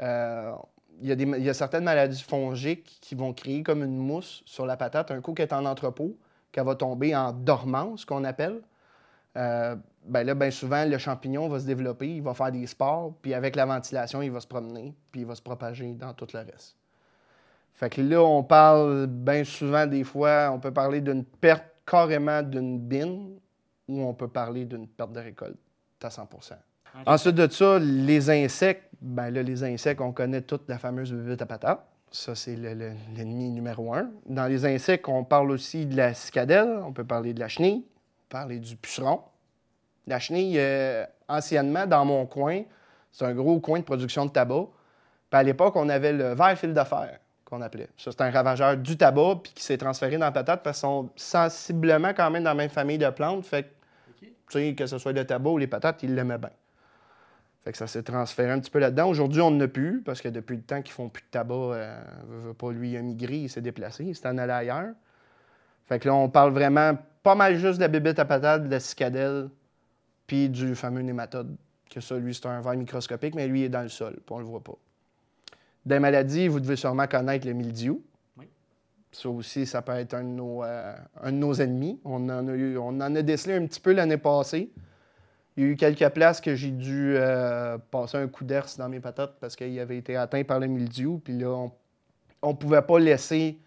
euh, 0.00 0.52
il 1.00 1.08
y, 1.08 1.12
a 1.12 1.38
y 1.38 1.48
a 1.48 1.54
certaines 1.54 1.84
maladies 1.84 2.22
fongiques 2.22 2.98
qui 3.00 3.14
vont 3.14 3.32
créer 3.32 3.62
comme 3.62 3.82
une 3.82 3.96
mousse 3.96 4.42
sur 4.44 4.66
la 4.66 4.76
patate. 4.76 5.10
Un 5.10 5.20
coup 5.20 5.32
qu'elle 5.32 5.48
est 5.48 5.54
en 5.54 5.64
entrepôt, 5.64 6.16
qu'elle 6.52 6.64
va 6.64 6.74
tomber 6.74 7.16
en 7.16 7.32
dormance, 7.32 8.04
qu'on 8.04 8.24
appelle. 8.24 8.60
Euh, 9.36 9.76
ben 10.04 10.24
là, 10.24 10.34
bien 10.34 10.50
souvent, 10.50 10.84
le 10.84 10.98
champignon 10.98 11.48
va 11.48 11.60
se 11.60 11.66
développer, 11.66 12.16
il 12.16 12.22
va 12.22 12.34
faire 12.34 12.52
des 12.52 12.66
spores, 12.66 13.14
puis 13.22 13.34
avec 13.34 13.56
la 13.56 13.64
ventilation, 13.64 14.20
il 14.20 14.30
va 14.30 14.40
se 14.40 14.46
promener, 14.46 14.94
puis 15.10 15.22
il 15.22 15.26
va 15.26 15.34
se 15.34 15.42
propager 15.42 15.94
dans 15.94 16.12
tout 16.12 16.26
le 16.34 16.40
reste. 16.40 16.76
Fait 17.72 17.88
que 17.88 18.02
là, 18.02 18.20
on 18.22 18.42
parle 18.42 19.06
bien 19.06 19.44
souvent, 19.44 19.86
des 19.86 20.04
fois, 20.04 20.50
on 20.52 20.60
peut 20.60 20.72
parler 20.72 21.00
d'une 21.00 21.24
perte 21.24 21.64
carrément 21.86 22.42
d'une 22.42 22.78
bine, 22.78 23.38
ou 23.88 24.00
on 24.02 24.14
peut 24.14 24.28
parler 24.28 24.64
d'une 24.64 24.86
perte 24.86 25.12
de 25.12 25.20
récolte 25.20 25.56
à 26.02 26.08
100% 26.08 26.54
Ensuite 27.06 27.34
de 27.36 27.48
ça, 27.50 27.78
les 27.78 28.28
insectes, 28.28 28.88
ben 29.00 29.30
là, 29.30 29.42
les 29.42 29.64
insectes, 29.64 30.00
on 30.00 30.12
connaît 30.12 30.42
toute 30.42 30.68
la 30.68 30.78
fameuse 30.78 31.12
bébête 31.12 31.40
à 31.42 31.46
patate. 31.46 31.80
Ça, 32.10 32.34
c'est 32.34 32.54
le- 32.56 32.74
le- 32.74 32.92
l'ennemi 33.16 33.50
numéro 33.50 33.94
un. 33.94 34.10
Dans 34.26 34.46
les 34.46 34.66
insectes, 34.66 35.08
on 35.08 35.24
parle 35.24 35.50
aussi 35.52 35.86
de 35.86 35.96
la 35.96 36.12
cicadelle, 36.12 36.68
on 36.84 36.92
peut 36.92 37.04
parler 37.04 37.32
de 37.32 37.40
la 37.40 37.48
chenille, 37.48 37.78
on 37.86 38.20
peut 38.28 38.28
parler 38.28 38.58
du 38.58 38.76
puceron. 38.76 39.22
La 40.06 40.18
chenille, 40.18 40.58
euh, 40.58 41.06
anciennement, 41.28 41.86
dans 41.86 42.04
mon 42.04 42.26
coin, 42.26 42.62
c'est 43.10 43.24
un 43.24 43.32
gros 43.32 43.58
coin 43.60 43.78
de 43.78 43.84
production 43.84 44.26
de 44.26 44.30
tabac. 44.30 44.66
Puis 45.30 45.38
à 45.40 45.42
l'époque, 45.42 45.74
on 45.76 45.88
avait 45.88 46.12
le 46.12 46.34
vert 46.34 46.58
fil 46.58 46.74
de 46.74 46.84
fer, 46.84 47.18
qu'on 47.52 47.60
appelait. 47.60 47.88
Ça, 47.98 48.10
c'est 48.12 48.22
un 48.22 48.30
ravageur 48.30 48.78
du 48.78 48.96
tabac, 48.96 49.40
puis 49.42 49.52
qui 49.52 49.62
s'est 49.62 49.76
transféré 49.76 50.16
dans 50.16 50.24
la 50.24 50.32
patate 50.32 50.62
parce 50.62 50.78
qu'ils 50.78 50.88
sont 50.88 51.10
sensiblement 51.16 52.14
quand 52.14 52.30
même 52.30 52.44
dans 52.44 52.50
la 52.50 52.54
même 52.54 52.70
famille 52.70 52.96
de 52.96 53.10
plantes. 53.10 53.44
Fait 53.44 53.64
que, 53.64 53.68
tu 54.20 54.32
sais, 54.48 54.74
que 54.74 54.86
ce 54.86 54.96
soit 54.96 55.12
le 55.12 55.26
tabac 55.26 55.50
ou 55.50 55.58
les 55.58 55.66
patates, 55.66 56.02
ils 56.02 56.14
l'aimaient 56.14 56.38
bien. 56.38 56.50
Fait 57.62 57.72
que 57.72 57.78
ça 57.78 57.86
s'est 57.86 58.02
transféré 58.02 58.50
un 58.50 58.58
petit 58.58 58.70
peu 58.70 58.78
là-dedans. 58.78 59.08
Aujourd'hui, 59.08 59.42
on 59.42 59.50
n'en 59.50 59.60
a 59.60 59.68
plus, 59.68 60.00
parce 60.02 60.22
que 60.22 60.28
depuis 60.28 60.56
le 60.56 60.62
temps 60.62 60.80
qu'ils 60.80 60.94
font 60.94 61.10
plus 61.10 61.22
de 61.22 61.28
tabac, 61.30 61.54
euh, 61.54 62.02
veut- 62.26 62.48
veut 62.48 62.54
pas 62.54 62.72
lui 62.72 62.92
il 62.92 62.96
a 62.96 63.02
migré, 63.02 63.36
il 63.36 63.50
s'est 63.50 63.60
déplacé, 63.60 64.04
il 64.04 64.16
s'est 64.16 64.26
en 64.26 64.38
allé 64.38 64.52
ailleurs. 64.52 64.94
Fait 65.86 65.98
que 65.98 66.08
là, 66.08 66.14
on 66.14 66.30
parle 66.30 66.52
vraiment 66.52 66.96
pas 67.22 67.34
mal 67.34 67.56
juste 67.56 67.76
de 67.76 67.82
la 67.82 67.88
bébête 67.88 68.18
à 68.18 68.24
patate, 68.24 68.64
de 68.64 68.70
la 68.70 68.80
cicadelle, 68.80 69.50
puis 70.26 70.48
du 70.48 70.74
fameux 70.74 71.02
nématode. 71.02 71.54
Que 71.90 72.00
ça, 72.00 72.16
lui, 72.16 72.34
c'est 72.34 72.46
un 72.46 72.62
ver 72.62 72.74
microscopique, 72.76 73.34
mais 73.34 73.46
lui, 73.46 73.60
il 73.60 73.64
est 73.64 73.68
dans 73.68 73.82
le 73.82 73.90
sol, 73.90 74.14
puis 74.14 74.34
on 74.34 74.38
le 74.38 74.46
voit 74.46 74.64
pas. 74.64 74.72
Des 75.84 75.98
maladies, 75.98 76.48
vous 76.48 76.60
devez 76.60 76.76
sûrement 76.76 77.06
connaître 77.06 77.46
le 77.46 77.52
mildiou. 77.54 78.02
Oui. 78.38 78.48
Ça 79.10 79.28
aussi, 79.28 79.66
ça 79.66 79.82
peut 79.82 79.92
être 79.92 80.14
un 80.14 80.22
de 80.22 80.28
nos, 80.28 80.62
euh, 80.62 80.94
un 81.22 81.32
de 81.32 81.36
nos 81.36 81.54
ennemis. 81.54 81.98
On 82.04 82.28
en, 82.28 82.48
a 82.48 82.52
eu- 82.52 82.78
on 82.78 82.88
en 83.00 83.14
a 83.16 83.22
décelé 83.22 83.54
un 83.56 83.66
petit 83.66 83.80
peu 83.80 83.92
l'année 83.92 84.16
passée. 84.18 84.70
Il 85.56 85.64
y 85.64 85.66
a 85.66 85.70
eu 85.70 85.76
quelques 85.76 86.08
places 86.14 86.40
que 86.40 86.54
j'ai 86.54 86.70
dû 86.70 87.14
euh, 87.16 87.76
passer 87.90 88.16
un 88.16 88.28
coup 88.28 88.44
d'herse 88.44 88.78
dans 88.78 88.88
mes 88.88 89.00
patates 89.00 89.34
parce 89.40 89.54
qu'il 89.56 89.78
avait 89.80 89.98
été 89.98 90.16
atteint 90.16 90.44
par 90.44 90.60
le 90.60 90.66
mildiou. 90.66 91.20
Puis 91.22 91.36
là, 91.36 91.68
on 92.42 92.48
ne 92.48 92.56
pouvait 92.56 92.80
pas 92.82 92.98
laisser 92.98 93.58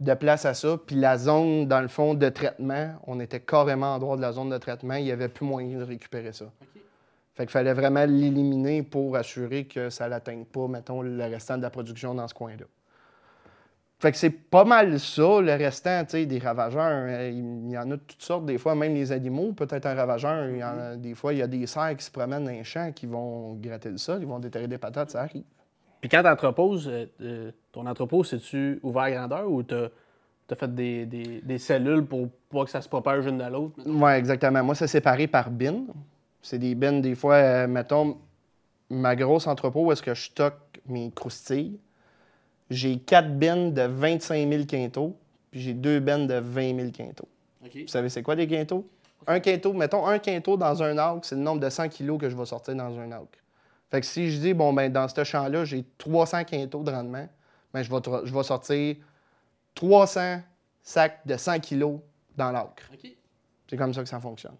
de 0.00 0.12
place 0.14 0.44
à 0.44 0.52
ça. 0.54 0.76
Puis 0.84 0.96
la 0.96 1.16
zone, 1.16 1.66
dans 1.66 1.80
le 1.80 1.88
fond, 1.88 2.12
de 2.14 2.28
traitement, 2.28 2.90
on 3.06 3.20
était 3.20 3.40
carrément 3.40 3.94
en 3.94 3.98
dehors 4.00 4.16
de 4.16 4.22
la 4.22 4.32
zone 4.32 4.50
de 4.50 4.58
traitement. 4.58 4.94
Il 4.96 5.04
n'y 5.04 5.12
avait 5.12 5.28
plus 5.28 5.46
moyen 5.46 5.78
de 5.78 5.84
récupérer 5.84 6.32
ça. 6.32 6.46
Fait 7.34 7.44
qu'il 7.44 7.50
fallait 7.52 7.72
vraiment 7.72 8.04
l'éliminer 8.04 8.82
pour 8.84 9.16
assurer 9.16 9.64
que 9.64 9.90
ça 9.90 10.08
n'atteigne 10.08 10.44
pas, 10.44 10.68
mettons, 10.68 11.02
le 11.02 11.24
restant 11.24 11.56
de 11.56 11.62
la 11.62 11.70
production 11.70 12.14
dans 12.14 12.28
ce 12.28 12.34
coin-là. 12.34 12.64
Fait 13.98 14.12
que 14.12 14.18
c'est 14.18 14.30
pas 14.30 14.64
mal 14.64 15.00
ça, 15.00 15.40
le 15.40 15.52
restant, 15.54 16.04
tu 16.04 16.10
sais, 16.10 16.26
des 16.26 16.38
ravageurs. 16.38 17.06
euh, 17.08 17.30
Il 17.32 17.70
y 17.70 17.78
en 17.78 17.90
a 17.90 17.96
de 17.96 18.02
toutes 18.06 18.22
sortes, 18.22 18.44
des 18.44 18.58
fois, 18.58 18.74
même 18.74 18.94
les 18.94 19.10
animaux, 19.12 19.52
peut-être 19.52 19.86
un 19.86 19.94
ravageur. 19.94 20.48
il 20.50 20.58
y 20.58 20.64
en 20.64 20.78
a- 20.78 20.96
des 20.96 21.14
fois, 21.14 21.32
il 21.32 21.38
y 21.38 21.42
a 21.42 21.46
des 21.46 21.66
cerfs 21.66 21.96
qui 21.96 22.04
se 22.04 22.10
promènent 22.10 22.44
dans 22.44 22.50
les 22.50 22.64
champs 22.64 22.92
qui 22.92 23.06
vont 23.06 23.54
gratter 23.54 23.88
le 23.90 23.98
sol, 23.98 24.18
ils 24.20 24.28
vont 24.28 24.38
déterrer 24.38 24.68
des 24.68 24.78
patates, 24.78 25.10
ça 25.10 25.22
arrive. 25.22 25.44
Puis 26.00 26.10
quand 26.10 26.22
tu 26.22 26.28
entreposes, 26.28 26.86
euh, 26.88 27.06
euh, 27.22 27.50
ton 27.72 27.86
entrepôt, 27.86 28.22
c'est-tu 28.24 28.78
ouvert 28.82 29.04
à 29.04 29.10
grandeur 29.10 29.50
ou 29.50 29.62
tu 29.62 29.74
as, 29.74 30.54
fait 30.54 30.72
des, 30.74 31.06
des- 31.06 31.40
des 31.40 31.58
cellules 31.58 32.04
pour 32.04 32.28
pas 32.50 32.64
que 32.64 32.70
ça 32.70 32.82
se 32.82 32.88
propage 32.88 33.24
l'une 33.24 33.40
à 33.40 33.48
l'autre? 33.48 33.74
Oui, 33.86 34.12
exactement. 34.12 34.62
Moi, 34.62 34.74
c'est 34.74 34.86
séparé 34.86 35.26
par 35.26 35.50
bin. 35.50 35.84
C'est 36.44 36.58
des 36.58 36.74
bins, 36.74 37.00
des 37.00 37.14
fois, 37.14 37.36
euh, 37.36 37.66
mettons, 37.66 38.18
ma 38.90 39.16
grosse 39.16 39.46
entrepôt 39.46 39.86
où 39.86 39.92
est-ce 39.92 40.02
que 40.02 40.12
je 40.12 40.24
stocke 40.24 40.78
mes 40.86 41.10
croustilles. 41.10 41.80
J'ai 42.68 42.98
quatre 42.98 43.38
bins 43.38 43.70
de 43.70 43.80
25 43.80 44.46
000 44.50 44.64
quintaux, 44.66 45.16
puis 45.50 45.62
j'ai 45.62 45.72
deux 45.72 46.00
bins 46.00 46.26
de 46.26 46.34
20 46.34 46.76
000 46.76 46.90
quintaux. 46.90 47.28
Vous 47.62 47.88
savez, 47.88 48.10
c'est 48.10 48.22
quoi 48.22 48.36
des 48.36 48.46
quintaux? 48.46 48.86
Un 49.26 49.40
quinto, 49.40 49.72
mettons, 49.72 50.06
un 50.06 50.18
quinto 50.18 50.58
dans 50.58 50.82
un 50.82 50.98
arc, 50.98 51.24
c'est 51.24 51.34
le 51.34 51.40
nombre 51.40 51.60
de 51.60 51.70
100 51.70 51.88
kilos 51.88 52.20
que 52.20 52.28
je 52.28 52.36
vais 52.36 52.44
sortir 52.44 52.74
dans 52.74 52.98
un 52.98 53.10
arc. 53.10 53.42
Fait 53.90 54.00
que 54.00 54.06
si 54.06 54.30
je 54.30 54.38
dis, 54.38 54.52
bon, 54.52 54.74
ben 54.74 54.92
dans 54.92 55.08
ce 55.08 55.24
champ-là, 55.24 55.64
j'ai 55.64 55.82
300 55.96 56.44
quintaux 56.44 56.82
de 56.82 56.90
rendement, 56.90 57.26
ben 57.72 57.82
je 57.82 57.90
vais, 57.90 58.00
je 58.24 58.34
vais 58.34 58.42
sortir 58.42 58.96
300 59.74 60.42
sacs 60.82 61.20
de 61.24 61.38
100 61.38 61.60
kilos 61.60 62.00
dans 62.36 62.52
l'acre. 62.52 62.82
C'est 63.66 63.78
comme 63.78 63.94
ça 63.94 64.02
que 64.02 64.08
ça 64.10 64.20
fonctionne. 64.20 64.56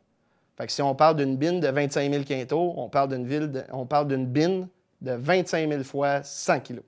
Fait 0.56 0.66
que 0.66 0.72
si 0.72 0.82
on 0.82 0.94
parle 0.94 1.16
d'une 1.16 1.36
bine 1.36 1.58
de 1.60 1.68
25 1.68 2.10
000 2.12 2.24
quintaux, 2.24 2.74
on 2.76 2.88
parle 2.88 3.08
d'une 3.10 3.26
ville 3.26 3.50
de- 3.50 3.64
on 3.72 3.86
parle 3.86 4.08
d'une 4.08 4.26
bine 4.26 4.68
de 5.00 5.12
25 5.12 5.68
000 5.68 5.82
fois 5.82 6.22
100 6.22 6.60
kilos. 6.60 6.84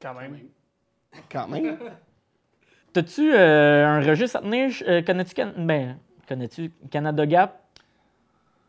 Quand 0.00 0.14
même. 0.14 0.38
Quand 1.30 1.48
même. 1.48 1.78
T'as-tu 2.92 3.32
euh, 3.34 3.86
un 3.86 4.00
registre 4.00 4.36
à 4.38 4.40
tenir? 4.40 4.70
Euh, 4.86 5.02
connais-tu 5.02 5.34
Can- 5.34 5.52
ben, 5.58 5.98
connais-tu 6.28 6.70
Canada 6.90 7.26
Gap? 7.26 7.60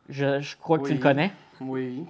Je, 0.10 0.40
je 0.40 0.56
crois 0.58 0.80
que 0.80 0.88
tu 0.88 0.94
le 0.94 1.00
connais. 1.00 1.32
Oui. 1.60 2.06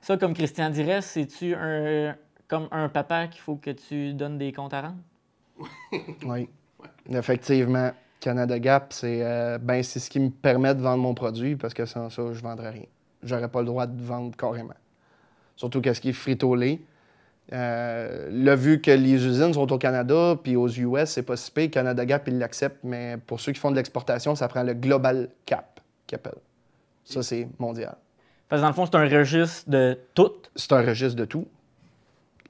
Ça, 0.00 0.16
comme 0.16 0.34
Christian 0.34 0.70
dirait, 0.70 1.02
c'est-tu 1.02 1.54
un, 1.54 2.16
comme 2.48 2.68
un 2.70 2.88
papa 2.88 3.26
qu'il 3.26 3.40
faut 3.40 3.56
que 3.56 3.70
tu 3.70 4.14
donnes 4.14 4.38
des 4.38 4.52
comptes 4.52 4.74
à 4.74 4.82
rendre? 4.82 4.96
Oui. 6.24 6.48
Effectivement, 7.10 7.90
Canada 8.20 8.58
Gap, 8.58 8.92
c'est 8.92 9.20
euh, 9.22 9.58
ben, 9.58 9.82
c'est 9.82 9.98
ce 9.98 10.10
qui 10.10 10.20
me 10.20 10.30
permet 10.30 10.74
de 10.74 10.80
vendre 10.80 11.02
mon 11.02 11.14
produit 11.14 11.56
parce 11.56 11.74
que 11.74 11.86
sans 11.86 12.10
ça, 12.10 12.22
je 12.32 12.38
ne 12.38 12.42
vendrais 12.42 12.70
rien. 12.70 12.86
J'aurais 13.22 13.48
pas 13.48 13.60
le 13.60 13.66
droit 13.66 13.86
de 13.86 14.02
vendre 14.02 14.36
carrément. 14.36 14.74
Surtout 15.56 15.80
qu'est-ce 15.80 16.00
qui 16.00 16.10
est 16.10 16.14
frito-lait. 16.14 16.80
Euh, 17.52 18.28
là, 18.30 18.54
vu 18.54 18.80
que 18.80 18.90
les 18.90 19.26
usines 19.26 19.52
sont 19.52 19.72
au 19.72 19.78
Canada 19.78 20.38
puis 20.42 20.54
aux 20.54 20.68
US, 20.68 21.06
c'est 21.06 21.22
pas 21.22 21.36
si 21.36 21.50
pire. 21.50 21.70
Canada 21.70 22.04
Gap, 22.04 22.28
ils 22.28 22.38
l'acceptent, 22.38 22.84
mais 22.84 23.16
pour 23.26 23.40
ceux 23.40 23.52
qui 23.52 23.58
font 23.58 23.70
de 23.70 23.76
l'exportation, 23.76 24.34
ça 24.34 24.46
prend 24.48 24.62
le 24.62 24.74
Global 24.74 25.28
Cap 25.46 25.80
qu'ils 26.06 26.16
appellent. 26.16 26.40
Ça, 27.04 27.22
c'est 27.22 27.48
mondial. 27.58 27.96
Parce 28.48 28.60
que 28.60 28.62
dans 28.62 28.68
le 28.68 28.74
fond, 28.74 28.86
c'est 28.86 28.96
un 28.96 29.08
registre 29.08 29.68
de 29.68 29.98
tout? 30.14 30.32
c'est 30.54 30.72
un 30.72 30.82
registre 30.82 31.16
de 31.16 31.24
tout. 31.24 31.46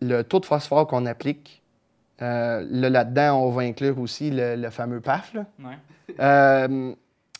Le 0.00 0.22
taux 0.22 0.40
de 0.40 0.46
phosphore 0.46 0.86
qu'on 0.86 1.06
applique, 1.06 1.59
euh, 2.22 2.66
là, 2.70 2.90
là-dedans, 2.90 3.42
on 3.42 3.50
va 3.50 3.62
inclure 3.62 3.98
aussi 3.98 4.30
le, 4.30 4.56
le 4.56 4.70
fameux 4.70 5.00
PAF. 5.00 5.32
là. 5.34 5.46
Euh, 6.18 6.92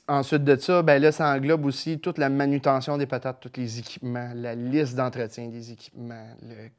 ensuite 0.09 0.45
de 0.45 0.57
ça, 0.57 0.83
ben 0.83 1.01
là, 1.01 1.13
ça 1.13 1.29
englobe 1.35 1.65
aussi 1.67 1.99
toute 1.99 2.19
la 2.19 2.29
manutention 2.29 2.97
des 2.99 3.07
patates, 3.07 3.39
tous 3.41 3.53
les 3.61 3.79
équipements, 3.79 4.31
la 4.35 4.55
liste 4.55 4.97
d'entretien 4.97 5.49
des 5.49 5.73
équipements, 5.73 6.27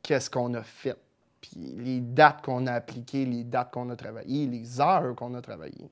qu'est-ce 0.01 0.29
qu'on 0.29 0.53
a 0.53 0.61
fait, 0.63 0.95
puis 1.41 1.51
les 1.77 1.99
dates 1.99 2.41
qu'on 2.43 2.65
a 2.67 2.73
appliquées, 2.73 3.25
les 3.25 3.43
dates 3.43 3.71
qu'on 3.71 3.89
a 3.89 3.95
travaillées, 3.95 4.47
les 4.47 4.79
heures 4.81 5.13
qu'on 5.15 5.33
a 5.35 5.41
travaillées. 5.41 5.89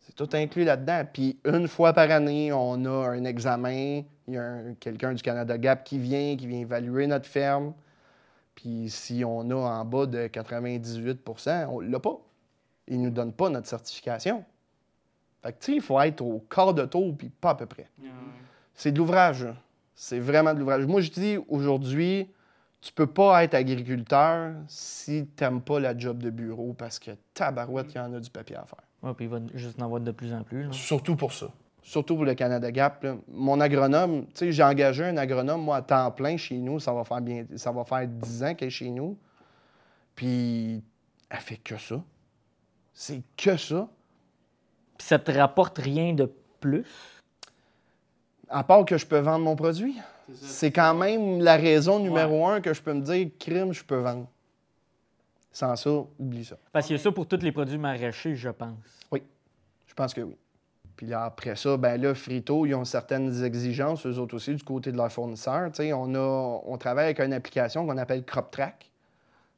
C'est 0.00 0.14
tout 0.14 0.28
inclus 0.36 0.62
là-dedans. 0.64 1.02
Puis 1.12 1.36
une 1.44 1.66
fois 1.66 1.92
par 1.92 2.08
année, 2.12 2.52
on 2.52 2.84
a 2.84 3.08
un 3.10 3.24
examen. 3.24 4.02
Il 4.28 4.34
y 4.34 4.38
a 4.38 4.42
un- 4.44 4.74
quelqu'un 4.78 5.12
du 5.12 5.22
Canada 5.22 5.58
Gap 5.58 5.82
qui 5.82 5.98
vient, 5.98 6.36
qui 6.36 6.46
vient 6.46 6.60
évaluer 6.60 7.08
notre 7.08 7.26
ferme. 7.26 7.72
Puis 8.56 8.90
si 8.90 9.22
on 9.24 9.48
a 9.50 9.54
en 9.54 9.84
bas 9.84 10.06
de 10.06 10.26
98% 10.26 11.66
on 11.68 11.80
ne 11.82 11.88
l'a 11.88 12.00
pas. 12.00 12.18
Ils 12.88 13.00
ne 13.00 13.04
nous 13.06 13.10
donnent 13.10 13.32
pas 13.32 13.48
notre 13.48 13.68
certification. 13.68 14.44
Fait 15.42 15.52
que, 15.52 15.58
tu 15.58 15.72
sais, 15.72 15.76
il 15.76 15.82
faut 15.82 16.00
être 16.00 16.22
au 16.22 16.40
quart 16.50 16.74
de 16.74 16.84
tour, 16.84 17.16
puis 17.16 17.28
pas 17.28 17.50
à 17.50 17.54
peu 17.54 17.66
près. 17.66 17.88
C'est 18.74 18.90
de 18.90 18.98
l'ouvrage. 18.98 19.46
C'est 19.94 20.18
vraiment 20.18 20.52
de 20.54 20.58
l'ouvrage. 20.58 20.86
Moi, 20.86 21.00
je 21.00 21.10
dis 21.10 21.38
aujourd'hui, 21.48 22.28
tu 22.80 22.92
peux 22.92 23.06
pas 23.06 23.42
être 23.44 23.54
agriculteur 23.54 24.54
si 24.68 25.28
tu 25.36 25.44
n'aimes 25.44 25.60
pas 25.62 25.80
la 25.80 25.96
job 25.96 26.22
de 26.22 26.30
bureau 26.30 26.74
parce 26.74 26.98
que 26.98 27.12
tabarouette, 27.34 27.92
il 27.94 27.96
y 27.96 28.00
en 28.00 28.12
a 28.14 28.20
du 28.20 28.30
papier 28.30 28.56
à 28.56 28.64
faire. 28.64 28.82
Ouais, 29.02 29.14
puis 29.14 29.26
il 29.26 29.30
va 29.30 29.40
juste 29.54 29.80
en 29.80 29.84
avoir 29.84 30.00
de 30.00 30.10
plus 30.12 30.32
en 30.32 30.42
plus. 30.42 30.64
là. 30.64 30.72
Surtout 30.72 31.16
pour 31.16 31.32
ça. 31.32 31.48
Surtout 31.86 32.16
pour 32.16 32.24
le 32.24 32.34
Canada 32.34 32.72
Gap. 32.72 33.04
là. 33.04 33.14
Mon 33.28 33.60
agronome, 33.60 34.26
tu 34.26 34.32
sais, 34.34 34.50
j'ai 34.50 34.64
engagé 34.64 35.04
un 35.04 35.16
agronome, 35.16 35.62
moi, 35.62 35.76
à 35.76 35.82
temps 35.82 36.10
plein 36.10 36.36
chez 36.36 36.56
nous. 36.56 36.80
Ça 36.80 36.92
va 36.92 37.04
faire 37.04 37.20
bien, 37.20 37.46
ça 37.54 37.70
va 37.70 37.84
faire 37.84 38.08
10 38.08 38.42
ans 38.42 38.54
qu'elle 38.56 38.66
est 38.66 38.70
chez 38.72 38.90
nous. 38.90 39.16
Puis, 40.16 40.82
elle 41.30 41.38
fait 41.38 41.58
que 41.58 41.76
ça. 41.76 42.02
C'est 42.92 43.22
que 43.36 43.56
ça. 43.56 43.88
Puis 44.98 45.06
ça 45.06 45.20
te 45.20 45.30
rapporte 45.30 45.78
rien 45.78 46.12
de 46.12 46.28
plus? 46.58 46.84
À 48.48 48.64
part 48.64 48.84
que 48.84 48.98
je 48.98 49.06
peux 49.06 49.20
vendre 49.20 49.44
mon 49.44 49.54
produit. 49.54 49.96
C'est 50.34 50.72
quand 50.72 50.94
même 50.94 51.40
la 51.40 51.54
raison 51.54 52.00
numéro 52.00 52.48
un 52.48 52.60
que 52.60 52.74
je 52.74 52.82
peux 52.82 52.94
me 52.94 53.02
dire, 53.02 53.28
crime, 53.38 53.72
je 53.72 53.84
peux 53.84 53.98
vendre. 53.98 54.26
Sans 55.52 55.76
ça, 55.76 55.90
oublie 56.18 56.44
ça. 56.44 56.56
Parce 56.72 56.88
qu'il 56.88 56.96
y 56.96 56.98
a 56.98 57.02
ça 57.02 57.12
pour 57.12 57.28
tous 57.28 57.42
les 57.42 57.52
produits 57.52 57.78
maraîchers, 57.78 58.34
je 58.34 58.50
pense. 58.50 58.76
Je 59.86 59.94
pense 59.94 60.12
que 60.12 60.22
oui. 60.22 60.36
Puis 60.96 61.06
là, 61.06 61.24
après 61.24 61.56
ça, 61.56 61.76
ben 61.76 62.00
là, 62.00 62.14
Frito, 62.14 62.64
ils 62.64 62.74
ont 62.74 62.84
certaines 62.84 63.44
exigences, 63.44 64.06
eux 64.06 64.18
autres 64.18 64.36
aussi, 64.36 64.54
du 64.54 64.64
côté 64.64 64.92
de 64.92 64.96
leurs 64.96 65.12
fournisseurs. 65.12 65.70
Tu 65.70 65.82
sais, 65.82 65.92
on, 65.92 66.14
a, 66.14 66.60
on 66.64 66.78
travaille 66.78 67.06
avec 67.06 67.20
une 67.20 67.34
application 67.34 67.86
qu'on 67.86 67.98
appelle 67.98 68.24
CropTrack, 68.24 68.90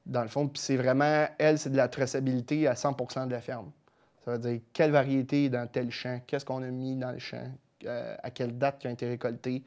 dans 0.06 0.22
le 0.22 0.28
fond. 0.28 0.48
Puis 0.48 0.60
c'est 0.60 0.76
vraiment, 0.76 1.26
elle, 1.38 1.58
c'est 1.58 1.70
de 1.70 1.76
la 1.76 1.88
traçabilité 1.88 2.66
à 2.66 2.74
100% 2.74 3.26
de 3.26 3.32
la 3.32 3.40
ferme. 3.40 3.70
Ça 4.24 4.32
veut 4.32 4.38
dire 4.38 4.60
quelle 4.72 4.90
variété 4.90 5.44
est 5.44 5.48
dans 5.48 5.66
tel 5.68 5.90
champ, 5.90 6.20
qu'est-ce 6.26 6.44
qu'on 6.44 6.62
a 6.62 6.70
mis 6.70 6.96
dans 6.96 7.12
le 7.12 7.18
champ, 7.18 7.50
euh, 7.86 8.16
à 8.22 8.30
quelle 8.30 8.58
date 8.58 8.80
qui 8.80 8.88
ont 8.88 8.92
été 8.92 9.08
récoltés, 9.08 9.62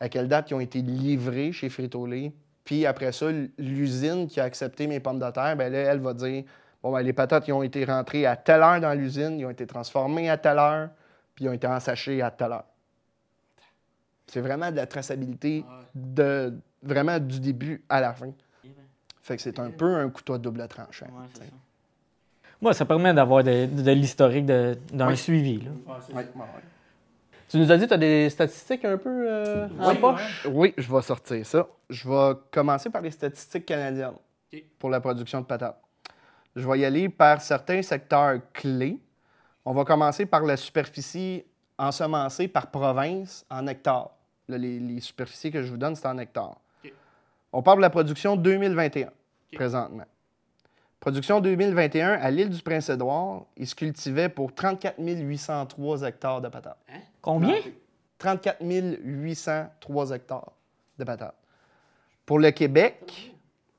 à 0.00 0.08
quelle 0.08 0.26
date 0.26 0.48
qui 0.48 0.54
ont 0.54 0.60
été 0.60 0.82
livrés 0.82 1.52
chez 1.52 1.68
Frito-Lay. 1.68 2.32
Puis 2.64 2.84
après 2.84 3.12
ça, 3.12 3.26
l'usine 3.58 4.26
qui 4.26 4.40
a 4.40 4.44
accepté 4.44 4.88
mes 4.88 4.98
pommes 4.98 5.20
de 5.20 5.30
terre, 5.30 5.56
ben 5.56 5.72
là, 5.72 5.78
elle 5.78 6.00
va 6.00 6.14
dire 6.14 6.42
Bon, 6.82 6.92
ben, 6.92 7.00
les 7.02 7.12
patates, 7.12 7.48
ils 7.48 7.52
ont 7.52 7.62
été 7.62 7.84
rentrées 7.84 8.26
à 8.26 8.36
telle 8.36 8.62
heure 8.62 8.80
dans 8.80 8.92
l'usine, 8.94 9.38
ils 9.40 9.44
ont 9.46 9.50
été 9.50 9.66
transformées 9.66 10.30
à 10.30 10.36
telle 10.38 10.58
heure, 10.58 10.90
puis 11.34 11.44
ils 11.44 11.48
ont 11.48 11.52
été 11.52 11.66
ensachées 11.66 12.22
à 12.22 12.30
telle 12.30 12.52
heure. 12.52 12.64
C'est 14.26 14.40
vraiment 14.40 14.70
de 14.70 14.76
la 14.76 14.86
traçabilité 14.86 15.64
de 15.94 16.52
vraiment 16.82 17.18
du 17.18 17.40
début 17.40 17.82
à 17.88 18.00
la 18.00 18.12
fin. 18.12 18.30
Fait 19.22 19.36
que 19.36 19.42
c'est 19.42 19.58
un 19.58 19.70
peu 19.70 19.96
un 19.96 20.08
couteau 20.10 20.34
à 20.34 20.38
double 20.38 20.66
tranchant. 20.68 21.06
Ouais, 21.06 21.26
ça. 21.34 21.42
Moi, 22.60 22.72
ça 22.74 22.84
permet 22.84 23.12
d'avoir 23.12 23.42
de, 23.44 23.66
de 23.66 23.90
l'historique 23.90 24.46
de- 24.46 24.76
d'un 24.92 25.08
Oui. 25.08 25.16
suivi. 25.16 25.60
Là. 25.60 25.70
Ouais, 26.14 26.14
ouais, 26.14 26.26
Tu 27.48 27.58
nous 27.58 27.70
as 27.70 27.76
dit 27.76 27.84
que 27.84 27.88
tu 27.88 27.94
as 27.94 27.98
des 27.98 28.30
statistiques 28.30 28.84
un 28.84 28.96
peu 28.96 29.26
euh, 29.28 29.68
en 29.80 29.94
poche? 29.96 30.46
ouais. 30.46 30.52
Oui, 30.52 30.74
je 30.78 30.92
vais 30.92 31.02
sortir 31.02 31.44
ça. 31.44 31.66
Je 31.90 32.08
vais 32.08 32.38
commencer 32.52 32.88
par 32.88 33.02
les 33.02 33.10
statistiques 33.10 33.66
canadiennes 33.66 34.14
pour 34.78 34.90
la 34.90 35.00
production 35.00 35.40
de 35.40 35.46
patates. 35.46 35.80
Je 36.56 36.66
vais 36.66 36.78
y 36.80 36.84
aller 36.84 37.08
par 37.10 37.40
certains 37.42 37.82
secteurs 37.82 38.40
clés. 38.52 38.98
On 39.64 39.74
va 39.74 39.84
commencer 39.84 40.24
par 40.24 40.42
la 40.42 40.56
superficie 40.56 41.44
ensemencée 41.78 42.48
par 42.48 42.70
province 42.70 43.44
en 43.50 43.66
hectares. 43.66 44.10
Là, 44.48 44.56
les, 44.56 44.80
les 44.80 45.00
superficies 45.00 45.50
que 45.50 45.62
je 45.62 45.70
vous 45.70 45.76
donne, 45.76 45.94
c'est 45.94 46.06
en 46.06 46.16
hectares. 46.18 46.56
On 47.52 47.62
parle 47.62 47.78
de 47.78 47.82
la 47.82 47.90
production 47.90 48.36
2021, 48.36 49.10
présentement. 49.52 50.06
Production 50.98 51.40
2021, 51.40 52.12
à 52.12 52.30
l'île 52.30 52.50
du 52.50 52.62
Prince-Édouard, 52.62 53.44
il 53.56 53.66
se 53.66 53.74
cultivait 53.74 54.28
pour 54.28 54.54
34 54.54 54.96
803 54.98 56.02
hectares 56.02 56.40
de 56.40 56.48
patates. 56.48 56.78
Combien? 57.20 57.54
34 58.18 58.62
803 58.62 60.10
hectares 60.10 60.52
de 60.98 61.04
patates. 61.04 61.36
Pour 62.24 62.38
le 62.38 62.50
Québec, 62.50 63.35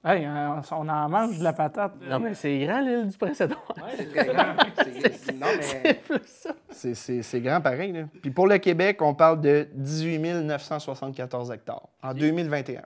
Hey, 0.07 0.25
on, 0.25 0.61
on 0.71 0.87
en 0.89 1.09
mange 1.09 1.37
de 1.39 1.43
la 1.43 1.53
patate. 1.53 1.93
Non, 2.01 2.19
mais 2.19 2.33
c'est 2.33 2.57
grand, 2.59 2.79
l'île 2.79 3.07
du 3.07 3.17
Prince-Édouard. 3.17 3.75
c'est 3.97 5.33
non, 5.33 5.47
mais 5.57 5.61
C'est 5.61 6.01
plus 6.01 6.21
ça. 6.25 6.51
c'est- 7.21 7.41
grand 7.41 7.59
pareil. 7.61 7.91
Là. 7.91 8.03
Puis 8.21 8.31
pour 8.31 8.47
le 8.47 8.57
Québec, 8.57 9.01
on 9.01 9.13
parle 9.13 9.41
de 9.41 9.67
18 9.73 10.19
974 10.43 11.51
hectares 11.51 11.89
en 12.01 12.13
2021 12.13 12.83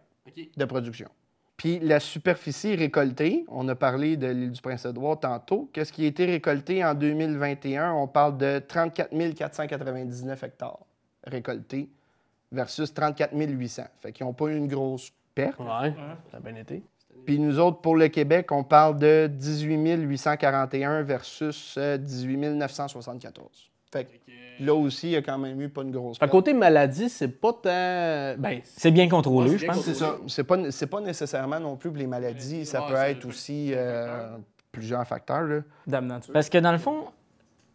de 0.57 0.65
production. 0.65 1.09
Puis 1.57 1.77
la 1.79 1.99
superficie 1.99 2.75
récoltée, 2.75 3.45
on 3.47 3.67
a 3.67 3.75
parlé 3.75 4.17
de 4.17 4.25
l'île 4.27 4.51
du 4.51 4.61
Prince-Édouard 4.61 5.19
tantôt. 5.19 5.69
Qu'est-ce 5.73 5.93
qui 5.93 6.05
a 6.05 6.07
été 6.07 6.25
récolté 6.25 6.83
en 6.83 6.95
2021? 6.95 7.91
On 7.93 8.07
parle 8.07 8.37
de 8.37 8.57
34 8.57 9.11
499 9.35 10.43
hectares 10.43 10.79
récoltés 11.23 11.87
versus 12.51 12.91
34 12.91 13.35
800. 13.35 13.83
Fait 13.99 14.11
qu'ils 14.11 14.25
n'ont 14.25 14.33
pas 14.33 14.45
eu 14.47 14.55
une 14.57 14.67
grosse 14.67 15.11
perte. 15.35 15.59
Ouais, 15.59 15.93
ça 16.31 16.37
a 16.37 16.39
bien 16.39 16.55
été. 16.55 16.83
Puis 17.25 17.39
nous 17.39 17.59
autres, 17.59 17.81
pour 17.81 17.95
le 17.95 18.07
Québec, 18.07 18.51
on 18.51 18.63
parle 18.63 18.97
de 18.97 19.27
18 19.31 19.95
841 20.03 21.03
versus 21.03 21.75
euh, 21.77 21.97
18 21.97 22.37
974. 22.55 23.47
Fait 23.91 24.05
que 24.05 24.09
là 24.63 24.73
aussi, 24.73 25.07
il 25.07 25.11
y 25.11 25.15
a 25.15 25.21
quand 25.21 25.37
même 25.37 25.59
eu 25.61 25.69
pas 25.69 25.81
une 25.81 25.91
grosse 25.91 26.17
À 26.21 26.27
côté 26.27 26.53
maladie, 26.53 27.09
c'est 27.09 27.27
pas 27.27 27.51
tant. 27.53 28.41
Ben, 28.41 28.61
C'est 28.63 28.91
bien 28.91 29.09
contrôlé, 29.09 29.51
Ouais, 29.51 29.57
je 29.57 29.65
pense. 29.65 29.81
C'est 29.81 29.93
ça. 29.95 30.17
C'est 30.27 30.43
pas, 30.43 30.71
c'est 30.71 30.87
pas 30.87 31.01
nécessairement 31.01 31.59
non 31.59 31.75
plus 31.75 31.89
pour 31.89 31.99
les 31.99 32.07
maladies. 32.07 32.65
Ça 32.65 32.81
Ouais, 32.83 32.87
peut 32.89 32.95
être 32.95 33.25
aussi 33.25 33.71
euh, 33.73 34.37
plusieurs 34.71 35.05
facteurs. 35.05 35.43
là. 35.43 35.59
Dame 35.87 36.07
nature. 36.07 36.33
Parce 36.33 36.49
que 36.49 36.57
dans 36.57 36.71
le 36.71 36.77
fond, 36.77 37.05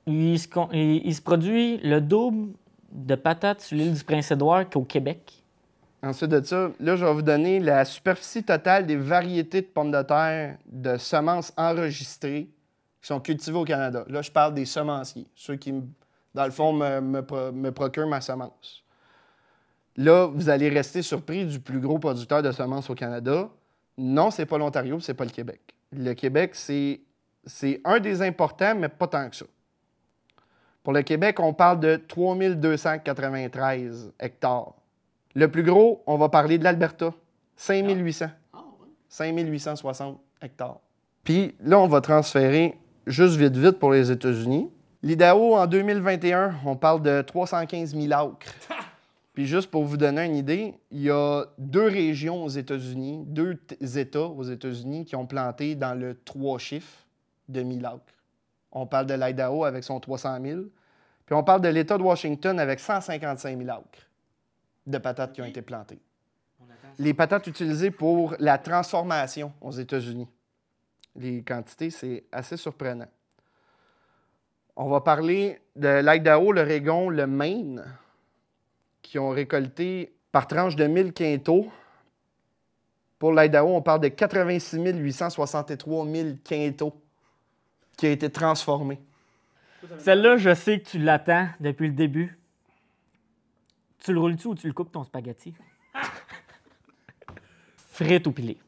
il 0.06 0.38
se, 0.38 0.48
il 0.74 1.14
se 1.14 1.20
produit 1.22 1.78
le 1.78 2.00
double 2.00 2.52
de 2.92 3.14
patates 3.14 3.60
sur 3.60 3.76
l'île 3.76 3.92
du 3.92 4.04
Prince-Édouard 4.04 4.70
qu'au 4.70 4.82
Québec. 4.84 5.42
Ensuite 6.02 6.30
de 6.30 6.44
ça, 6.44 6.70
là, 6.78 6.96
je 6.96 7.04
vais 7.04 7.12
vous 7.12 7.22
donner 7.22 7.58
la 7.58 7.84
superficie 7.84 8.44
totale 8.44 8.86
des 8.86 8.96
variétés 8.96 9.62
de 9.62 9.66
pommes 9.66 9.90
de 9.90 10.02
terre 10.02 10.58
de 10.66 10.96
semences 10.98 11.52
enregistrées 11.56 12.48
qui 13.00 13.06
sont 13.06 13.20
cultivées 13.20 13.58
au 13.58 13.64
Canada. 13.64 14.04
Là, 14.08 14.22
je 14.22 14.30
parle 14.30 14.54
des 14.54 14.66
semenciers, 14.66 15.26
ceux 15.34 15.56
qui, 15.56 15.72
dans 16.34 16.44
le 16.44 16.50
fond, 16.50 16.72
me, 16.72 17.00
me 17.00 17.70
procurent 17.70 18.08
ma 18.08 18.20
semence. 18.20 18.84
Là, 19.96 20.26
vous 20.26 20.48
allez 20.48 20.68
rester 20.68 21.02
surpris 21.02 21.46
du 21.46 21.58
plus 21.58 21.80
gros 21.80 21.98
producteur 21.98 22.42
de 22.42 22.52
semences 22.52 22.90
au 22.90 22.94
Canada. 22.94 23.48
Non, 23.96 24.30
c'est 24.30 24.44
pas 24.44 24.58
l'Ontario, 24.58 25.00
c'est 25.00 25.14
pas 25.14 25.24
le 25.24 25.30
Québec. 25.30 25.60
Le 25.92 26.12
Québec, 26.12 26.54
c'est 26.54 27.00
c'est 27.46 27.80
un 27.84 28.00
des 28.00 28.22
importants, 28.22 28.74
mais 28.74 28.88
pas 28.88 29.06
tant 29.06 29.30
que 29.30 29.36
ça. 29.36 29.44
Pour 30.82 30.92
le 30.92 31.02
Québec, 31.02 31.38
on 31.40 31.54
parle 31.54 31.80
de 31.80 31.96
3293 31.96 34.12
hectares. 34.20 34.74
Le 35.36 35.48
plus 35.48 35.62
gros, 35.62 36.02
on 36.06 36.16
va 36.16 36.30
parler 36.30 36.56
de 36.56 36.64
l'Alberta. 36.64 37.12
5800. 37.56 38.28
5860 39.10 40.18
hectares. 40.40 40.80
Puis 41.24 41.54
là, 41.60 41.78
on 41.78 41.88
va 41.88 42.00
transférer 42.00 42.78
juste 43.06 43.36
vite, 43.36 43.54
vite 43.54 43.78
pour 43.78 43.92
les 43.92 44.10
États-Unis. 44.10 44.70
L'Idaho, 45.02 45.54
en 45.54 45.66
2021, 45.66 46.54
on 46.64 46.74
parle 46.74 47.02
de 47.02 47.20
315 47.20 47.94
000 47.94 48.14
acres. 48.14 48.54
Puis 49.34 49.44
juste 49.44 49.70
pour 49.70 49.84
vous 49.84 49.98
donner 49.98 50.24
une 50.24 50.36
idée, 50.36 50.72
il 50.90 51.02
y 51.02 51.10
a 51.10 51.44
deux 51.58 51.86
régions 51.86 52.42
aux 52.42 52.48
États-Unis, 52.48 53.24
deux 53.26 53.58
États 53.94 54.28
aux 54.28 54.44
États-Unis 54.44 55.04
qui 55.04 55.16
ont 55.16 55.26
planté 55.26 55.74
dans 55.74 55.92
le 55.92 56.18
trois 56.24 56.58
chiffres 56.58 57.04
de 57.50 57.60
1000 57.60 57.84
acres. 57.84 58.00
On 58.72 58.86
parle 58.86 59.04
de 59.04 59.12
l'Idaho 59.12 59.66
avec 59.66 59.84
son 59.84 60.00
300 60.00 60.38
000. 60.42 60.60
Puis 61.26 61.34
on 61.34 61.44
parle 61.44 61.60
de 61.60 61.68
l'État 61.68 61.98
de 61.98 62.02
Washington 62.02 62.58
avec 62.58 62.80
155 62.80 63.58
000 63.58 63.68
acres 63.68 64.06
de 64.86 64.98
patates 64.98 65.32
qui 65.32 65.42
ont 65.42 65.46
été 65.46 65.62
plantées. 65.62 65.98
Les 66.98 67.12
patates 67.12 67.46
utilisées 67.46 67.90
pour 67.90 68.34
la 68.38 68.58
transformation 68.58 69.52
aux 69.60 69.72
États-Unis. 69.72 70.28
Les 71.14 71.42
quantités, 71.42 71.90
c'est 71.90 72.24
assez 72.32 72.56
surprenant. 72.56 73.08
On 74.76 74.88
va 74.88 75.00
parler 75.00 75.60
de 75.74 76.00
l'Idaho, 76.02 76.52
l'Oregon, 76.52 77.08
le 77.08 77.26
Maine, 77.26 77.84
qui 79.02 79.18
ont 79.18 79.30
récolté 79.30 80.14
par 80.32 80.46
tranche 80.46 80.76
de 80.76 80.86
1000 80.86 81.12
quintaux. 81.12 81.70
Pour 83.18 83.32
l'Idaho, 83.32 83.74
on 83.74 83.82
parle 83.82 84.00
de 84.00 84.08
86 84.08 84.78
863 84.78 86.06
000 86.06 86.28
quintaux 86.44 86.94
qui 87.96 88.06
ont 88.06 88.10
été 88.10 88.30
transformés. 88.30 89.00
Celle-là, 89.98 90.36
je 90.36 90.54
sais 90.54 90.80
que 90.80 90.88
tu 90.90 90.98
l'attends 90.98 91.48
depuis 91.60 91.88
le 91.88 91.94
début. 91.94 92.38
Tu 94.00 94.12
le 94.12 94.20
roules-tu 94.20 94.48
ou 94.48 94.54
tu 94.54 94.66
le 94.66 94.72
coupes 94.72 94.92
ton 94.92 95.04
spaghetti? 95.04 95.54
Frites 97.90 98.26
ou 98.26 98.32
pilé? 98.32 98.58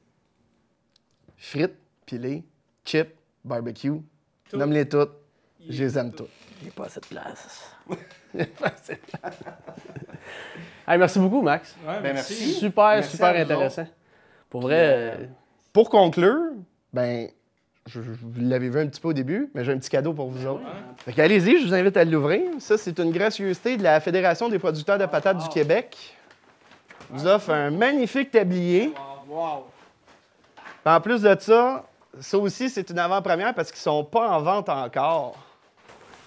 Frites, 1.36 1.76
pilées, 2.06 2.44
chips, 2.84 3.14
barbecue. 3.44 4.00
Nomme-les 4.52 4.88
toutes. 4.88 5.12
Je 5.68 5.84
les 5.84 5.98
aime 5.98 6.12
toutes. 6.12 6.30
J'ai 6.64 6.70
pas 6.70 6.84
assez 6.86 7.00
de 7.00 7.06
place. 7.06 7.74
hey, 10.86 10.98
merci 10.98 11.18
beaucoup, 11.18 11.42
Max. 11.42 11.76
Ouais, 11.86 12.00
Ben, 12.00 12.14
merci. 12.14 12.54
Super, 12.54 12.96
Merci 12.96 13.10
super 13.12 13.36
intéressant. 13.36 13.86
Pour 14.50 14.62
vrai, 14.62 14.76
euh, 14.80 15.26
Pour 15.72 15.90
conclure, 15.90 16.52
ben, 16.92 17.28
je, 17.88 18.00
vous 18.00 18.40
l'avez 18.40 18.68
vu 18.68 18.78
un 18.80 18.86
petit 18.86 19.00
peu 19.00 19.08
au 19.08 19.12
début, 19.12 19.50
mais 19.54 19.64
j'ai 19.64 19.72
un 19.72 19.78
petit 19.78 19.90
cadeau 19.90 20.12
pour 20.12 20.28
vous 20.28 20.46
autres. 20.46 20.62
Fait 21.04 21.12
que 21.12 21.20
allez-y, 21.20 21.60
je 21.60 21.66
vous 21.66 21.74
invite 21.74 21.96
à 21.96 22.04
l'ouvrir. 22.04 22.42
Ça, 22.58 22.76
c'est 22.78 22.98
une 22.98 23.10
gracieuseté 23.10 23.76
de 23.76 23.82
la 23.82 24.00
Fédération 24.00 24.48
des 24.48 24.58
producteurs 24.58 24.98
de 24.98 25.06
patates 25.06 25.38
du 25.38 25.48
Québec. 25.48 25.96
Vous 27.10 27.26
offre 27.26 27.50
un 27.50 27.70
magnifique 27.70 28.30
tablier. 28.30 28.92
Puis 28.94 29.34
En 30.84 31.00
plus 31.00 31.22
de 31.22 31.36
ça, 31.40 31.84
ça 32.20 32.38
aussi, 32.38 32.68
c'est 32.68 32.88
une 32.90 32.98
avant-première 32.98 33.54
parce 33.54 33.70
qu'ils 33.70 33.80
sont 33.80 34.04
pas 34.04 34.28
en 34.30 34.40
vente 34.42 34.68
encore. 34.68 35.36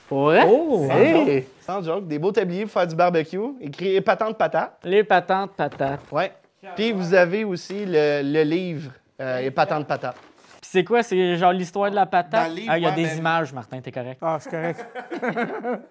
vrai? 0.09 0.45
Oh! 0.47 0.87
Hey! 0.91 1.45
Sans 1.61 1.83
joke, 1.83 2.07
des 2.07 2.19
beaux 2.19 2.31
tabliers 2.31 2.63
pour 2.63 2.71
faire 2.71 2.87
du 2.87 2.95
barbecue, 2.95 3.39
écrit 3.61 3.95
épatante 3.95 4.37
patate. 4.37 4.77
Les 4.83 5.03
patentes 5.03 5.51
patates. 5.55 6.01
Ouais. 6.11 6.31
Puis 6.75 6.91
vous 6.91 7.13
avez 7.13 7.43
aussi 7.43 7.85
le, 7.85 8.21
le 8.23 8.43
livre 8.43 8.91
euh, 9.19 9.39
épatante 9.39 9.87
patate. 9.87 10.15
Puis 10.15 10.30
c'est 10.71 10.85
quoi? 10.85 11.03
C'est 11.03 11.35
genre 11.35 11.51
l'histoire 11.51 11.89
de 11.89 11.95
la 11.95 12.05
Dans 12.05 12.11
patate? 12.11 12.47
le 12.49 12.55
livre, 12.55 12.67
ah, 12.71 12.77
il 12.77 12.83
y 12.83 12.85
a 12.85 12.89
ouais, 12.91 12.95
des 12.95 13.03
ben- 13.03 13.17
images, 13.17 13.51
Martin, 13.51 13.81
t'es 13.81 13.91
correct. 13.91 14.19
Ah, 14.21 14.37
c'est 14.39 14.49
correct. 14.49 14.85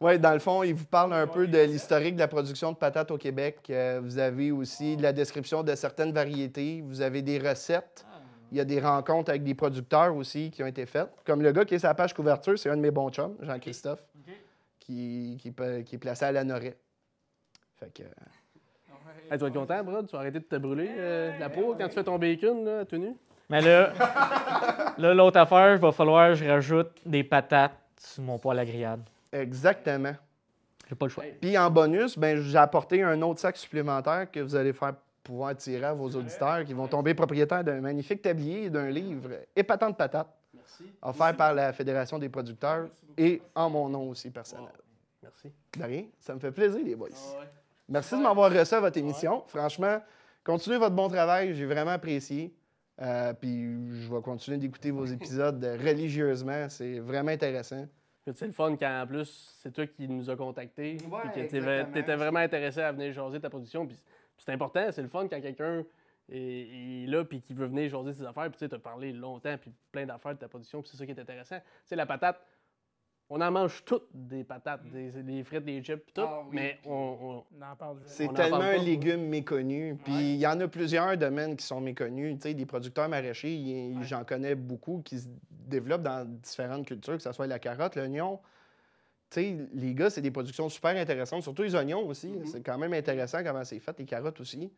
Oui, 0.00 0.16
dans 0.16 0.32
le 0.32 0.38
fond, 0.38 0.62
il 0.62 0.74
vous 0.76 0.84
parle 0.84 1.12
un 1.12 1.26
peu 1.26 1.48
de 1.48 1.58
l'historique 1.58 2.14
de 2.14 2.20
la 2.20 2.28
production 2.28 2.70
de 2.70 2.76
patates 2.76 3.10
au 3.10 3.18
Québec. 3.18 3.58
Euh, 3.68 3.98
vous 4.00 4.18
avez 4.18 4.52
aussi 4.52 4.94
la 4.96 5.12
description 5.12 5.64
de 5.64 5.74
certaines 5.74 6.12
variétés. 6.12 6.84
Vous 6.86 7.00
avez 7.00 7.20
des 7.20 7.40
recettes. 7.40 8.06
Il 8.52 8.58
y 8.58 8.60
a 8.60 8.64
des 8.64 8.78
rencontres 8.78 9.30
avec 9.30 9.42
des 9.42 9.56
producteurs 9.56 10.14
aussi 10.14 10.52
qui 10.52 10.62
ont 10.62 10.68
été 10.68 10.86
faites. 10.86 11.10
Comme 11.26 11.42
le 11.42 11.50
gars 11.50 11.64
qui 11.64 11.74
est 11.74 11.80
sur 11.80 11.88
la 11.88 11.94
page 11.96 12.14
couverture, 12.14 12.56
c'est 12.56 12.70
un 12.70 12.76
de 12.76 12.80
mes 12.80 12.92
bons 12.92 13.10
chums, 13.10 13.34
Jean-Christophe, 13.40 14.04
qui, 14.78 15.36
qui, 15.40 15.48
est 15.48 15.98
placé 15.98 16.26
à 16.26 16.30
la 16.30 16.44
Norée. 16.44 16.76
Fait 17.80 17.92
que, 17.92 18.04
Hey, 18.04 19.32
tu 19.32 19.38
vas 19.38 19.48
être 19.48 19.52
content, 19.52 19.82
Brad? 19.82 20.06
Tu 20.06 20.12
vas 20.12 20.20
arrêter 20.20 20.38
de 20.38 20.44
te 20.44 20.56
brûler 20.56 20.90
euh, 20.96 21.36
la 21.40 21.50
peau 21.50 21.74
quand 21.76 21.88
tu 21.88 21.94
fais 21.94 22.04
ton 22.04 22.18
bacon, 22.18 22.64
là, 22.64 22.84
tout 22.84 22.98
nu? 22.98 23.16
Mais 23.48 23.60
là, 23.60 23.92
là 24.98 25.14
l'autre 25.14 25.38
affaire, 25.38 25.74
il 25.74 25.80
va 25.80 25.92
falloir 25.92 26.30
que 26.30 26.34
je 26.34 26.44
rajoute 26.44 26.90
des 27.04 27.24
patates 27.24 27.72
sur 27.98 28.22
mon 28.22 28.38
poêle 28.38 28.58
à 28.58 28.64
grillade. 28.64 29.02
exactement. 29.32 30.14
J'ai 30.88 30.94
pas 30.94 31.06
le 31.06 31.10
choix. 31.10 31.24
Puis 31.40 31.58
en 31.58 31.70
bonus, 31.70 32.18
ben, 32.18 32.40
j'ai 32.40 32.56
apporté 32.56 33.02
un 33.02 33.20
autre 33.20 33.40
sac 33.40 33.56
supplémentaire 33.56 34.30
que 34.30 34.40
vous 34.40 34.56
allez 34.56 34.72
faire 34.72 34.94
pouvoir 35.22 35.54
tirer 35.54 35.84
à 35.84 35.92
vos 35.92 36.08
auditeurs 36.08 36.64
qui 36.64 36.72
vont 36.72 36.88
tomber 36.88 37.12
propriétaires 37.12 37.62
d'un 37.62 37.82
magnifique 37.82 38.22
tablier 38.22 38.64
et 38.64 38.70
d'un 38.70 38.88
livre 38.88 39.30
épatant 39.54 39.90
de 39.90 39.94
patates. 39.94 40.34
Offert 41.02 41.36
par 41.36 41.54
la 41.54 41.72
Fédération 41.72 42.18
des 42.18 42.28
producteurs 42.28 42.88
et 43.16 43.42
en 43.54 43.68
mon 43.68 43.88
nom 43.88 44.08
aussi 44.10 44.30
personnel. 44.30 44.72
Merci. 45.22 45.52
De 45.76 45.84
rien, 45.84 46.04
ça 46.20 46.34
me 46.34 46.38
fait 46.40 46.52
plaisir, 46.52 46.80
les 46.84 46.94
boys. 46.94 47.08
Merci 47.88 48.16
de 48.16 48.22
m'avoir 48.22 48.50
reçu 48.50 48.74
à 48.74 48.80
votre 48.80 48.96
émission. 48.96 49.42
Franchement, 49.48 50.00
continuez 50.44 50.78
votre 50.78 50.94
bon 50.94 51.08
travail. 51.08 51.54
J'ai 51.54 51.66
vraiment 51.66 51.90
apprécié. 51.90 52.54
Euh, 53.00 53.32
puis 53.32 53.62
je 54.02 54.12
vais 54.12 54.20
continuer 54.22 54.58
d'écouter 54.58 54.90
vos 54.90 55.04
épisodes 55.04 55.62
religieusement. 55.62 56.68
C'est 56.68 56.98
vraiment 56.98 57.30
intéressant. 57.30 57.86
C'est 58.34 58.46
le 58.46 58.52
fun 58.52 58.76
quand 58.76 59.02
en 59.02 59.06
plus 59.06 59.54
c'est 59.62 59.72
toi 59.72 59.86
qui 59.86 60.06
nous 60.08 60.28
a 60.28 60.36
contactés. 60.36 60.98
Ouais, 61.10 61.20
exactement. 61.34 61.92
t'étais 61.92 62.16
vraiment 62.16 62.40
intéressé 62.40 62.80
à 62.80 62.92
venir 62.92 63.12
jaser 63.12 63.40
ta 63.40 63.48
production. 63.48 63.86
Puis 63.86 63.96
c'est 64.36 64.52
important, 64.52 64.90
c'est 64.90 65.02
le 65.02 65.08
fun 65.08 65.26
quand 65.28 65.40
quelqu'un 65.40 65.84
est, 66.30 67.04
est 67.04 67.06
là 67.06 67.24
puis 67.24 67.40
qui 67.40 67.54
veut 67.54 67.66
venir 67.66 67.88
jaser 67.88 68.12
ses 68.12 68.24
affaires. 68.24 68.50
Puis 68.50 68.58
tu 68.58 68.58
sais, 68.58 68.68
t'as 68.68 68.78
parlé 68.78 69.12
longtemps 69.12 69.56
puis 69.58 69.72
plein 69.90 70.04
d'affaires 70.04 70.34
de 70.34 70.40
ta 70.40 70.48
production. 70.48 70.82
Puis 70.82 70.90
c'est 70.90 70.98
ça 70.98 71.06
qui 71.06 71.12
est 71.12 71.20
intéressant. 71.20 71.56
Tu 71.56 71.64
sais, 71.86 71.96
la 71.96 72.04
patate, 72.04 72.44
on 73.30 73.40
en 73.40 73.50
mange 73.50 73.84
toutes 73.84 74.08
des 74.14 74.42
patates, 74.44 74.82
des, 74.90 75.10
des 75.10 75.44
frites, 75.44 75.64
des 75.64 75.82
chips, 75.82 76.12
tout. 76.14 76.22
Ah 76.24 76.40
oui, 76.48 76.48
mais 76.56 76.78
on, 76.86 76.90
on- 77.20 77.44
On 77.60 77.72
en 77.72 77.76
parle. 77.76 77.98
C'est 78.06 78.32
tellement 78.32 78.58
parle 78.58 78.76
un 78.76 78.82
légume 78.82 79.28
méconnu. 79.28 79.96
Puis 80.02 80.12
il 80.14 80.36
y 80.38 80.46
en 80.46 80.58
a 80.60 80.68
plusieurs 80.68 81.16
domaines 81.16 81.56
qui 81.56 81.66
sont 81.66 81.80
méconnus. 81.80 82.36
Tu 82.36 82.42
sais, 82.48 82.54
des 82.54 82.66
producteurs 82.66 83.08
maraîchers, 83.08 83.92
j'en 84.02 84.24
connais 84.24 84.54
beaucoup 84.54 85.02
qui 85.04 85.18
se 85.18 85.26
développent 85.50 86.02
dans 86.02 86.24
différentes 86.26 86.86
cultures, 86.86 87.16
que 87.16 87.22
ce 87.22 87.32
soit 87.32 87.46
la 87.46 87.58
carotte, 87.58 87.96
l'oignon. 87.96 88.38
Tu 89.30 89.40
sais, 89.42 89.56
les 89.74 89.92
gars, 89.94 90.08
c'est 90.08 90.22
des 90.22 90.30
productions 90.30 90.68
super 90.70 90.96
intéressantes, 90.96 91.42
surtout 91.42 91.62
les 91.62 91.74
oignons 91.74 92.06
aussi. 92.06 92.32
C'est 92.46 92.62
quand 92.62 92.78
même 92.78 92.94
intéressant 92.94 93.44
comment 93.44 93.62
c'est 93.64 93.78
fait, 93.78 93.98
les 93.98 94.06
carottes 94.06 94.40
aussi. 94.40 94.72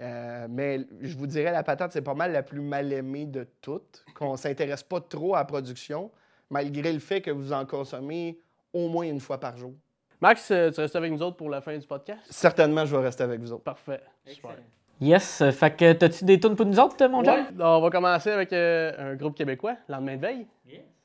Euh, 0.00 0.46
mais 0.48 0.86
je 1.00 1.16
vous 1.16 1.26
dirais, 1.26 1.50
la 1.50 1.64
patate, 1.64 1.90
c'est 1.90 2.02
pas 2.02 2.14
mal 2.14 2.30
la 2.30 2.44
plus 2.44 2.60
mal 2.60 2.92
aimée 2.92 3.26
de 3.26 3.44
toutes, 3.60 4.04
qu'on 4.14 4.36
s'intéresse 4.36 4.84
pas 4.84 5.00
trop 5.00 5.34
à 5.34 5.38
la 5.38 5.44
production, 5.44 6.12
malgré 6.50 6.92
le 6.92 6.98
fait 6.98 7.20
que 7.20 7.30
vous 7.30 7.52
en 7.52 7.64
consommez 7.66 8.38
au 8.72 8.88
moins 8.88 9.06
une 9.06 9.20
fois 9.20 9.38
par 9.38 9.56
jour. 9.56 9.72
Max, 10.20 10.50
euh, 10.50 10.70
tu 10.70 10.80
restes 10.80 10.96
avec 10.96 11.12
nous 11.12 11.22
autres 11.22 11.36
pour 11.36 11.48
la 11.48 11.60
fin 11.60 11.76
du 11.76 11.86
podcast? 11.86 12.20
Certainement, 12.28 12.84
je 12.84 12.96
vais 12.96 13.02
rester 13.02 13.22
avec 13.22 13.40
vous 13.40 13.52
autres. 13.52 13.62
Parfait. 13.64 14.00
Super. 14.26 14.56
Yes. 15.00 15.40
euh, 15.42 15.52
Fait 15.52 15.70
que 15.76 15.92
t'as-tu 15.92 16.24
des 16.24 16.40
tunes 16.40 16.56
pour 16.56 16.66
nous 16.66 16.78
autres, 16.80 17.06
mon 17.06 17.20
Ouais. 17.20 17.24
John? 17.24 17.62
On 17.62 17.80
va 17.80 17.90
commencer 17.90 18.30
avec 18.30 18.52
euh, 18.52 18.92
un 19.12 19.14
groupe 19.14 19.36
québécois, 19.36 19.76
Lendemain 19.88 20.16
de 20.16 20.20
veille. 20.22 20.46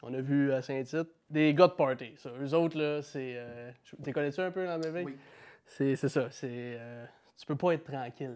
On 0.06 0.14
a 0.14 0.20
vu 0.20 0.52
à 0.52 0.62
Saint-Tite 0.62 1.08
des 1.30 1.54
de 1.54 1.66
party. 1.68 2.14
Ça. 2.18 2.30
Eux 2.41 2.54
autres, 2.54 2.78
là, 2.78 3.02
c'est. 3.02 3.36
Euh, 3.38 3.72
tu 4.04 4.12
connais-tu 4.12 4.41
un 4.41 4.52
peu 4.52 4.66
Lendemain 4.66 4.88
de 4.88 4.94
veille? 4.94 5.06
Oui. 5.06 5.16
C'est 5.66 5.96
c'est 5.96 6.10
ça. 6.10 6.28
C'est. 6.32 6.50
euh, 6.52 7.06
tu 7.38 7.46
peux 7.46 7.56
pas 7.56 7.72
être 7.74 7.86
tranquille 7.86 8.36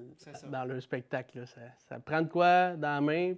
dans 0.49 0.63
le 0.63 0.79
spectacle. 0.79 1.39
là. 1.39 1.45
Ça, 1.45 1.59
ça 1.89 1.99
prend 1.99 2.21
de 2.21 2.29
quoi 2.29 2.75
dans 2.77 2.87
la 2.95 3.01
main, 3.01 3.33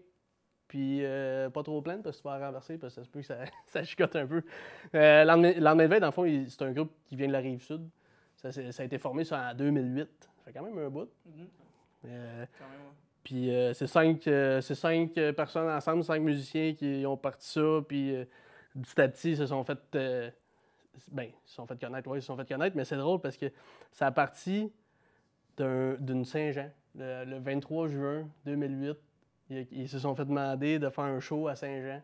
puis 0.70 1.04
euh, 1.04 1.50
pas 1.50 1.64
trop 1.64 1.82
plein 1.82 1.98
parce 1.98 2.18
que 2.18 2.22
tu 2.22 2.28
vas 2.30 2.38
renverser 2.40 2.78
parce 2.78 2.96
que 2.96 3.02
ça 3.02 3.06
se 3.06 3.10
peut 3.10 3.20
que 3.20 3.26
ça, 3.26 3.40
ça 3.66 3.84
chicote 3.84 4.16
un 4.16 4.26
peu. 4.26 4.42
Euh, 4.96 5.26
Lendemain 5.26 5.88
de 5.88 6.00
dans 6.00 6.06
le 6.06 6.12
fond, 6.12 6.26
c'est 6.48 6.62
un 6.62 6.72
groupe 6.72 6.92
qui 7.06 7.18
vient 7.18 7.28
de 7.28 7.34
la 7.34 7.40
rive 7.40 7.62
sud. 7.62 7.90
Ça, 8.36 8.50
a 8.50 8.84
été 8.86 8.98
formé 8.98 9.26
ça, 9.26 9.50
en 9.52 9.54
2008. 9.56 10.08
Ça 10.22 10.30
fait 10.46 10.54
quand 10.54 10.64
même 10.64 10.78
un 10.78 10.90
bout. 10.90 11.10
Euh, 12.06 12.46
puis 13.24 13.54
euh, 13.54 13.74
c'est 13.74 13.88
cinq, 13.88 14.22
c'est 14.24 14.76
cinq 14.76 15.14
personnes 15.36 15.70
ensemble, 15.70 16.04
cinq 16.06 16.22
musiciens 16.22 16.74
qui 16.74 17.04
ont 17.06 17.18
parti 17.18 17.50
ça, 17.50 17.82
puis 17.86 18.16
petit 18.82 19.02
à 19.02 19.10
petit, 19.10 19.32
ils 19.32 19.38
se 19.38 19.48
sont 19.48 19.64
fait. 19.66 19.78
ben, 21.12 21.24
ils 21.24 21.34
se 21.46 21.56
sont 21.56 21.66
fait 21.66 21.78
connaître, 21.80 22.10
oui, 22.10 22.20
ils 22.20 22.22
se 22.22 22.28
sont 22.28 22.38
fait 22.38 22.48
connaître, 22.48 22.78
mais 22.78 22.86
c'est 22.86 22.96
drôle 22.96 23.20
parce 23.20 23.36
que 23.36 23.48
ça 23.92 24.08
a 24.08 24.12
parti 24.12 24.72
d'un- 25.58 25.96
d'une 25.96 26.24
Saint-Jean. 26.24 26.70
Le, 26.96 27.26
le 27.26 27.40
23 27.40 27.88
juin 27.88 28.28
2008, 28.46 28.98
ils, 29.50 29.90
se 29.90 30.00
sont 30.00 30.16
fait 30.16 30.26
demander 30.26 30.80
de 30.80 30.90
faire 30.90 31.06
un 31.06 31.20
show 31.20 31.48
à 31.48 31.56
Saint-Jean. 31.56 32.02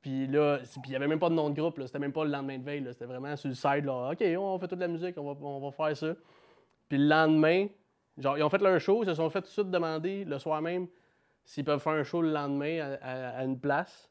Puis 0.00 0.26
là, 0.26 0.58
il 0.84 0.90
n'y 0.90 0.96
avait 0.96 1.08
même 1.08 1.18
pas 1.18 1.28
de 1.28 1.34
nom 1.34 1.50
de 1.50 1.60
groupe, 1.60 1.80
c'était 1.84 1.98
même 1.98 2.12
pas 2.12 2.24
le 2.24 2.30
lendemain 2.30 2.58
de 2.58 2.64
veille, 2.64 2.84
c'était 2.90 3.06
vraiment 3.06 3.34
sur 3.36 3.48
le 3.48 3.54
side. 3.54 3.88
OK, 3.88 4.22
on 4.38 4.58
fait 4.58 4.68
toute 4.68 4.78
la 4.78 4.88
musique, 4.88 5.16
on 5.18 5.60
va, 5.60 5.70
faire 5.72 5.96
ça. 5.96 6.14
Puis 6.88 6.98
le 6.98 7.08
lendemain, 7.08 7.66
genre, 8.16 8.38
ils 8.38 8.42
ont 8.42 8.48
fait 8.48 8.62
leur 8.62 8.80
show, 8.80 9.02
ils 9.02 9.06
se 9.06 9.14
sont 9.14 9.28
fait 9.30 9.40
tout 9.40 9.48
de 9.48 9.52
suite 9.52 9.70
demander 9.70 10.24
le 10.24 10.38
soir 10.38 10.62
même 10.62 10.86
s'ils 11.44 11.64
peuvent 11.64 11.80
faire 11.80 11.94
un 11.94 12.04
show 12.04 12.22
le 12.22 12.30
lendemain 12.30 12.96
à, 13.00 13.44
une 13.44 13.58
place. 13.58 14.10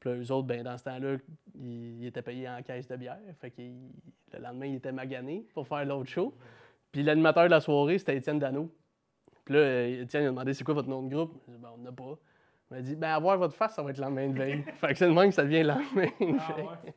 Puis 0.00 0.10
là, 0.10 0.16
eux 0.16 0.32
autres, 0.32 0.46
ben, 0.46 0.62
dans 0.62 0.78
ce 0.78 0.84
temps-là, 0.84 1.16
ils, 1.54 2.02
ils 2.02 2.06
étaient 2.06 2.22
payés 2.22 2.48
en 2.48 2.62
caisse 2.62 2.86
de 2.86 2.96
bière. 2.96 3.18
Fait 3.40 3.50
que 3.50 3.60
le 3.60 4.42
lendemain, 4.42 4.66
ils 4.66 4.76
étaient 4.76 4.92
maganés 4.92 5.46
pour 5.54 5.66
faire 5.66 5.84
l'autre 5.84 6.08
show. 6.08 6.34
Puis 6.92 7.02
l'animateur 7.02 7.44
de 7.44 7.50
la 7.50 7.60
soirée, 7.60 7.98
c'était 7.98 8.16
Étienne 8.16 8.38
Dano. 8.38 8.72
Puis 9.48 9.54
là, 9.56 9.60
euh, 9.62 10.02
Étienne 10.02 10.24
il 10.24 10.26
a 10.26 10.30
demandé 10.30 10.52
c'est 10.52 10.62
quoi 10.62 10.74
votre 10.74 10.90
nom 10.90 11.02
de 11.02 11.08
groupe? 11.14 11.40
J'ai 11.46 11.54
dit, 11.54 11.58
ben, 11.58 11.70
on 11.74 11.78
n'a 11.78 11.90
pas. 11.90 12.18
Il 12.70 12.74
m'a 12.76 12.82
dit, 12.82 12.96
ben, 12.96 13.08
avoir 13.08 13.38
votre 13.38 13.54
face, 13.54 13.74
ça 13.74 13.82
va 13.82 13.88
être 13.90 13.96
le 13.96 14.04
lendemain 14.04 14.28
de 14.28 14.36
veille. 14.36 14.62
fait 14.74 14.88
que 14.88 14.94
c'est 14.98 15.06
le 15.08 15.14
même 15.14 15.30
que 15.30 15.34
ça 15.34 15.44
devient 15.44 15.62
le 15.62 15.68
lendemain 15.68 16.10
de 16.20 16.54
veille. 16.54 16.94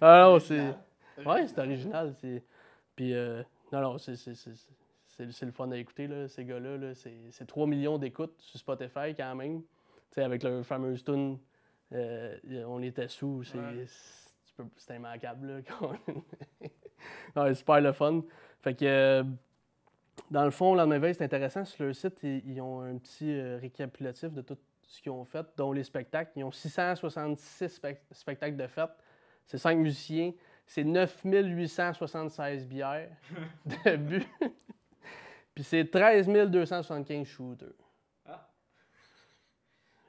Non, 0.00 0.38
c'est. 0.40 0.74
Ouais, 1.24 1.46
c'est 1.46 1.58
original. 1.58 2.14
c'est- 2.20 2.42
Puis, 2.96 3.14
euh, 3.14 3.42
non, 3.72 3.80
non, 3.82 3.98
c'est, 3.98 4.16
c'est, 4.16 4.34
c'est, 4.34 5.44
le 5.46 5.52
fun 5.52 5.70
à 5.70 5.76
écouter, 5.76 6.08
là, 6.08 6.26
ces 6.26 6.44
gars-là. 6.44 6.76
Là. 6.76 6.94
C'est, 6.94 7.14
c'est 7.30 7.46
3 7.46 7.66
millions 7.68 7.98
d'écoutes 7.98 8.34
sur 8.40 8.58
Spotify 8.58 9.14
quand 9.16 9.34
même. 9.36 9.60
Tu 9.62 9.66
sais, 10.16 10.22
avec 10.24 10.42
leur 10.42 10.64
fameuse 10.66 11.04
tune 11.04 11.38
euh, 11.92 12.36
On 12.66 12.82
était 12.82 13.06
sous, 13.08 13.44
c'est, 13.44 13.58
peux- 14.56 14.64
c'est 14.76 14.96
immanquable. 14.96 15.46
Là, 15.46 15.60
quand- 17.36 17.42
ouais, 17.42 17.54
super 17.54 17.80
le 17.80 17.92
fun. 17.92 18.22
Fait 18.60 18.74
que, 18.74 18.84
euh, 18.84 19.22
dans 20.30 20.44
le 20.44 20.50
fond, 20.50 20.74
la 20.74 20.86
veille, 20.98 21.14
c'est 21.14 21.24
intéressant. 21.24 21.64
Sur 21.64 21.84
leur 21.84 21.94
site, 21.94 22.20
ils, 22.22 22.42
ils 22.50 22.60
ont 22.60 22.80
un 22.82 22.96
petit 22.98 23.30
euh, 23.32 23.58
récapitulatif 23.60 24.30
de 24.32 24.42
tout 24.42 24.58
ce 24.86 25.00
qu'ils 25.00 25.12
ont 25.12 25.24
fait, 25.24 25.46
dont 25.56 25.72
les 25.72 25.84
spectacles. 25.84 26.32
Ils 26.36 26.44
ont 26.44 26.50
666 26.52 27.68
spec- 27.68 28.02
spectacles 28.10 28.56
de 28.56 28.66
fête. 28.66 28.90
C'est 29.46 29.58
5 29.58 29.76
musiciens. 29.78 30.32
C'est 30.66 30.84
9876 30.84 32.66
bières 32.66 33.08
de 33.66 33.96
but. 33.96 34.26
Puis 35.54 35.64
c'est 35.64 35.90
13 35.90 36.28
275 36.50 37.26
shooters. 37.26 37.68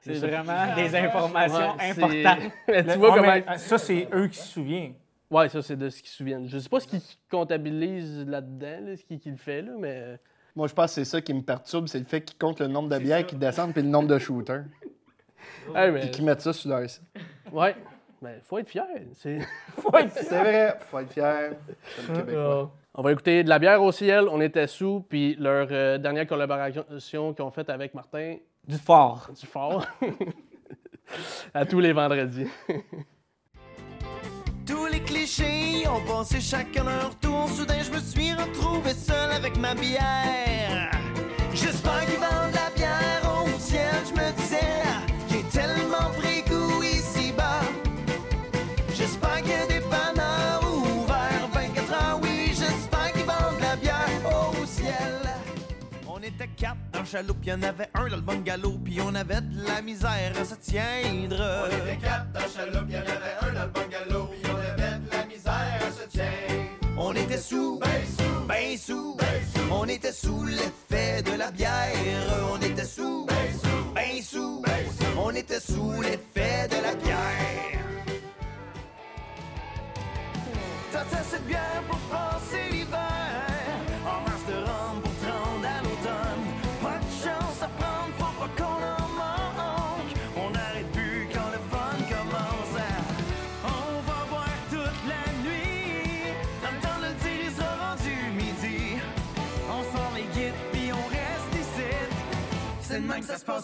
C'est 0.00 0.16
ça. 0.16 0.26
vraiment 0.26 0.74
des 0.76 0.94
informations 0.96 1.76
Ouais, 1.76 1.92
c'est- 1.94 2.02
importantes. 2.26 2.52
Mais 2.68 2.84
tu 2.84 2.98
vois 2.98 3.10
ouais, 3.12 3.16
comment. 3.42 3.52
mais, 3.52 3.58
ça, 3.58 3.78
c'est 3.78 4.06
eux 4.12 4.28
qui 4.28 4.36
se 4.36 4.48
souviennent. 4.48 4.94
Ouais, 5.34 5.48
ça, 5.48 5.62
c'est 5.62 5.76
de 5.76 5.88
ce 5.90 5.98
qu'ils 6.00 6.08
se 6.10 6.16
souviennent. 6.16 6.48
Je 6.48 6.58
sais 6.58 6.68
pas 6.68 6.78
ce 6.80 6.86
qu'ils 6.86 7.00
comptabilisent 7.30 8.24
là-dedans, 8.26 8.86
là, 8.86 8.96
ce 8.96 9.04
qui, 9.04 9.18
qui 9.18 9.30
le 9.30 9.36
fait, 9.36 9.62
là, 9.62 9.72
mais. 9.78 10.18
Moi, 10.56 10.68
je 10.68 10.72
pense 10.74 10.90
que 10.90 10.94
c'est 10.94 11.04
ça 11.04 11.20
qui 11.20 11.34
me 11.34 11.42
perturbe, 11.42 11.88
c'est 11.88 11.98
le 11.98 12.04
fait 12.04 12.20
qu'ils 12.22 12.38
comptent 12.38 12.60
le 12.60 12.68
nombre 12.68 12.88
de 12.88 12.98
bières 12.98 13.26
qui 13.26 13.34
descendent 13.34 13.72
puis 13.72 13.82
le 13.82 13.88
nombre 13.88 14.08
de 14.08 14.18
shooters. 14.18 14.64
Hey, 15.74 15.90
mais- 15.90 16.00
Puis 16.00 16.10
qu'ils 16.10 16.24
mettent 16.24 16.40
ça 16.42 16.52
sur 16.52 16.70
leur 16.70 16.88
site. 16.88 17.02
Ouais. 17.52 17.74
Mais 18.22 18.38
faut 18.42 18.58
être 18.58 18.68
fier. 18.68 18.84
C'est. 19.14 19.38
C'est 20.12 20.38
vrai, 20.40 20.78
faut 20.90 20.98
être 20.98 21.10
fier. 21.12 21.52
C'est 21.96 22.08
le 22.12 22.18
Québécois. 22.18 22.72
On 22.94 23.02
va 23.02 23.12
écouter 23.12 23.42
de 23.44 23.48
la 23.48 23.58
bière 23.58 23.82
au 23.82 23.90
ciel, 23.92 24.26
on 24.30 24.40
était 24.40 24.66
sous, 24.66 25.04
puis 25.08 25.34
leur 25.38 25.66
euh, 25.70 25.98
dernière 25.98 26.26
collaboration 26.26 27.34
qu'ils 27.34 27.44
ont 27.44 27.50
faite 27.50 27.68
avec 27.68 27.92
Martin 27.92 28.36
Du 28.66 28.76
fort. 28.78 29.28
du 29.38 29.46
Fort. 29.46 29.84
à 31.54 31.66
tous 31.66 31.80
les 31.80 31.92
vendredis. 31.92 32.46
Clichés 35.24 35.88
ont 35.88 36.02
passé 36.02 36.38
chacun 36.38 36.84
leur 36.84 37.18
tour. 37.18 37.48
Soudain, 37.48 37.82
je 37.82 37.90
me 37.90 37.98
suis 37.98 38.34
retrouvé 38.34 38.92
seul 38.92 39.32
avec 39.32 39.56
ma 39.56 39.74
bière. 39.74 40.90
J'espère 41.54 42.04
qu'ils 42.04 42.18
vendent 42.18 42.50
de 42.50 42.56
la 42.56 42.70
bière 42.76 43.22
au 43.24 43.58
ciel. 43.58 43.94
Je 44.04 44.12
me 44.12 44.32
disais, 44.36 44.82
j'ai 45.30 45.42
tellement 45.44 46.10
pris 46.18 46.42
goût 46.42 46.82
ici-bas. 46.82 47.60
J'espère 48.94 49.40
qu'il 49.40 49.52
y 49.52 49.54
a 49.54 49.66
des 49.66 49.80
panneurs 49.80 50.62
ouverts 50.62 51.48
24 51.54 51.92
heures. 51.92 52.20
Oui, 52.22 52.48
j'espère 52.48 53.12
qu'ils 53.14 53.24
vendent 53.24 53.56
de 53.56 53.62
la 53.62 53.76
bière 53.76 54.20
au 54.26 54.66
ciel. 54.66 55.22
On 56.06 56.18
était 56.18 56.48
quatre 56.48 56.76
dans 56.92 57.04
chaloupe, 57.06 57.46
y'en 57.46 57.62
avait 57.62 57.88
un 57.94 58.08
dans 58.08 58.16
le 58.16 58.22
bungalow, 58.22 58.78
puis 58.84 59.00
on 59.00 59.14
avait 59.14 59.40
de 59.40 59.66
la 59.66 59.80
misère 59.80 60.34
à 60.38 60.44
se 60.44 60.54
tiendre. 60.56 61.64
On 61.64 61.88
était 61.88 61.96
quatre 61.96 62.30
dans 62.30 62.40
chaloupe, 62.40 62.90
y'en 62.90 63.00
avait 63.00 63.36
un 63.40 63.54
dans 63.54 63.64
le 63.64 63.70
bungalow, 63.70 64.30
On 66.96 67.12
était 67.12 67.38
sous, 67.38 67.78
ben 67.78 67.88
sous, 68.16 68.46
ben 68.46 68.78
sous, 68.78 69.16
on 69.70 69.84
était 69.86 70.12
sous 70.12 70.44
l'effet 70.44 71.22
de 71.22 71.36
la 71.36 71.50
bière. 71.50 71.90
On 72.52 72.60
était 72.60 72.84
sous, 72.84 73.26
ben 73.26 73.34
sous, 73.62 73.92
ben 73.94 74.22
sous, 74.22 74.62
on 75.18 75.30
était 75.30 75.60
sous 75.60 76.02
l'effet 76.02 76.68
de 76.68 76.82
la 76.82 76.94
bière. 76.94 77.74
T'as 80.92 81.22
cette 81.22 81.46
bière 81.46 81.82
pour 81.88 81.98
passer 81.98 82.33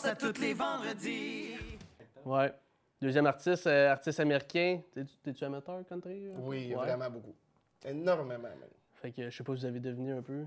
passe 0.03 0.12
à 0.12 0.14
tous 0.16 0.40
les 0.40 0.55
vendredis 0.55 1.55
Ouais. 2.24 2.53
Deuxième 3.01 3.26
artiste, 3.26 3.66
euh, 3.66 3.90
artiste 3.90 4.20
américain. 4.20 4.80
T'es- 4.92 5.05
T'es-tu 5.22 5.42
amateur 5.44 5.82
country? 5.88 6.28
euh? 6.28 6.32
Oui, 6.38 6.68
Ouais. 6.68 6.74
vraiment 6.74 7.11
beaucoup. 7.11 7.34
Énormément, 7.84 8.38
même. 8.42 8.53
Fait 9.01 9.11
que 9.11 9.30
je 9.30 9.36
sais 9.36 9.42
pas 9.44 9.55
si 9.55 9.61
vous 9.62 9.66
avez 9.66 9.80
deviné 9.80 10.12
un 10.12 10.20
peu. 10.22 10.44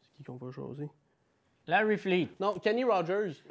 C'est 0.00 0.08
qui 0.16 0.22
qu'on 0.24 0.36
va 0.36 0.50
choisir? 0.50 0.88
Larry 1.66 1.98
Fleet. 1.98 2.28
Non, 2.40 2.58
Kenny 2.58 2.84
Rogers. 2.84 3.34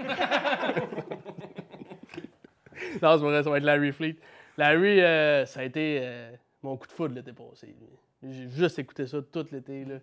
non, 3.01 3.17
c'est 3.17 3.23
vrai, 3.23 3.43
ça 3.43 3.49
va 3.51 3.57
être 3.59 3.63
Larry 3.63 3.91
Fleet. 3.91 4.15
Larry, 4.57 4.99
euh, 5.01 5.45
ça 5.45 5.59
a 5.59 5.63
été 5.63 5.99
euh, 6.01 6.35
mon 6.63 6.75
coup 6.77 6.87
de 6.87 6.91
foudre 6.91 7.13
l'été 7.13 7.33
passé. 7.33 7.67
lui. 7.67 8.31
J'ai 8.33 8.49
juste 8.49 8.79
écouté 8.79 9.05
ça 9.05 9.21
tout 9.21 9.45
l'été. 9.51 9.85
là. 9.85 9.99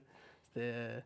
C'était 0.47 0.61
euh, 0.73 1.01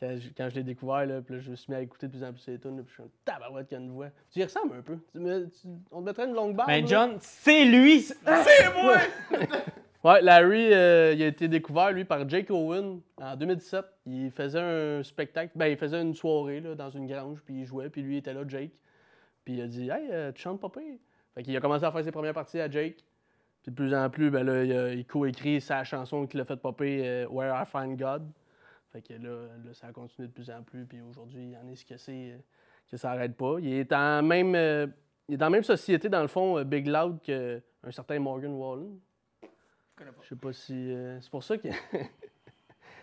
quand, 0.00 0.16
je- 0.18 0.28
quand 0.36 0.48
je 0.48 0.54
l'ai 0.56 0.62
découvert, 0.62 1.04
là, 1.06 1.20
puis 1.20 1.34
là, 1.34 1.40
je 1.40 1.50
me 1.50 1.56
suis 1.56 1.70
mis 1.72 1.76
à 1.78 1.82
écouter 1.82 2.06
de 2.08 2.12
plus 2.12 2.24
en 2.24 2.32
plus 2.32 2.40
ses 2.40 2.58
tunes, 2.58 2.76
puis 2.82 2.86
je 2.88 2.92
suis 2.94 3.02
un 3.02 3.10
tabarouette 3.24 3.68
qui 3.68 3.74
a 3.74 3.78
une 3.78 3.90
voix. 3.90 4.08
Tu 4.32 4.40
y 4.40 4.44
ressembles 4.44 4.74
un 4.78 4.82
peu. 4.82 4.96
Tu 5.12 5.18
me- 5.18 5.46
tu- 5.48 5.68
on 5.92 6.00
te 6.00 6.06
mettrait 6.06 6.26
une 6.26 6.34
longue 6.34 6.56
barbe. 6.56 6.68
Ben. 6.70 6.86
John, 6.86 7.16
c'est 7.20 7.64
lui! 7.64 8.06
Ouais, 10.02 10.22
Larry, 10.22 10.72
euh, 10.72 11.12
il 11.14 11.22
a 11.22 11.26
été 11.26 11.46
découvert, 11.46 11.92
lui, 11.92 12.06
par 12.06 12.26
Jake 12.26 12.48
Owen 12.50 13.00
en 13.20 13.36
2017. 13.36 13.84
Il 14.06 14.30
faisait 14.30 14.58
un 14.58 15.02
spectacle, 15.02 15.52
ben, 15.54 15.66
il 15.66 15.76
faisait 15.76 16.00
une 16.00 16.14
soirée 16.14 16.60
là, 16.60 16.74
dans 16.74 16.88
une 16.88 17.06
grange, 17.06 17.42
puis 17.44 17.60
il 17.60 17.66
jouait, 17.66 17.90
puis 17.90 18.00
lui 18.00 18.14
il 18.14 18.18
était 18.18 18.32
là, 18.32 18.40
Jake. 18.48 18.70
Puis 19.44 19.54
il 19.56 19.60
a 19.60 19.66
dit 19.66 19.90
Hey, 19.90 20.08
euh, 20.10 20.32
tu 20.32 20.40
chantes 20.40 20.58
pas 20.58 20.70
pire. 20.70 20.96
Fait 21.34 21.42
qu'il 21.42 21.54
a 21.54 21.60
commencé 21.60 21.84
à 21.84 21.92
faire 21.92 22.02
ses 22.02 22.12
premières 22.12 22.32
parties 22.32 22.60
à 22.60 22.70
Jake. 22.70 23.04
Puis 23.62 23.70
de 23.72 23.76
plus 23.76 23.94
en 23.94 24.08
plus, 24.08 24.30
ben 24.30 24.42
là, 24.42 24.64
il, 24.64 24.72
a- 24.72 24.94
il 24.94 25.04
co-écrit 25.06 25.60
sa 25.60 25.84
chanson 25.84 26.26
qui 26.26 26.38
l'a 26.38 26.46
fait 26.46 26.56
popper, 26.56 27.02
euh, 27.06 27.26
Where 27.28 27.54
I 27.54 27.66
Find 27.66 27.98
God. 27.98 28.26
Fait 28.92 29.02
que 29.02 29.12
là, 29.14 29.46
là, 29.64 29.72
ça 29.74 29.86
a 29.88 29.92
continué 29.92 30.28
de 30.28 30.32
plus 30.32 30.50
en 30.50 30.62
plus, 30.62 30.84
puis 30.84 31.00
aujourd'hui, 31.00 31.50
il 31.50 31.56
en 31.56 31.68
est 31.68 31.76
ce 31.76 31.84
que 31.84 31.96
c'est, 31.96 32.32
euh, 32.32 32.38
que 32.90 32.96
ça 32.96 33.12
arrête 33.12 33.36
pas. 33.36 33.56
Il 33.60 33.72
est 33.72 33.92
en 33.92 34.22
même, 34.22 34.54
euh, 34.56 34.86
il 35.28 35.34
est 35.34 35.38
dans 35.38 35.46
la 35.46 35.50
même 35.50 35.62
société, 35.62 36.08
dans 36.08 36.22
le 36.22 36.28
fond, 36.28 36.58
euh, 36.58 36.64
Big 36.64 36.86
Loud, 36.88 37.20
qu'un 37.22 37.60
certain 37.90 38.18
Morgan 38.18 38.52
Wallen. 38.52 38.98
Je 40.22 40.28
sais 40.30 40.36
pas 40.36 40.52
si. 40.52 40.72
euh, 40.92 41.20
c'est 41.20 41.30
pour 41.30 41.42
ça 41.44 41.56
que. 41.58 41.68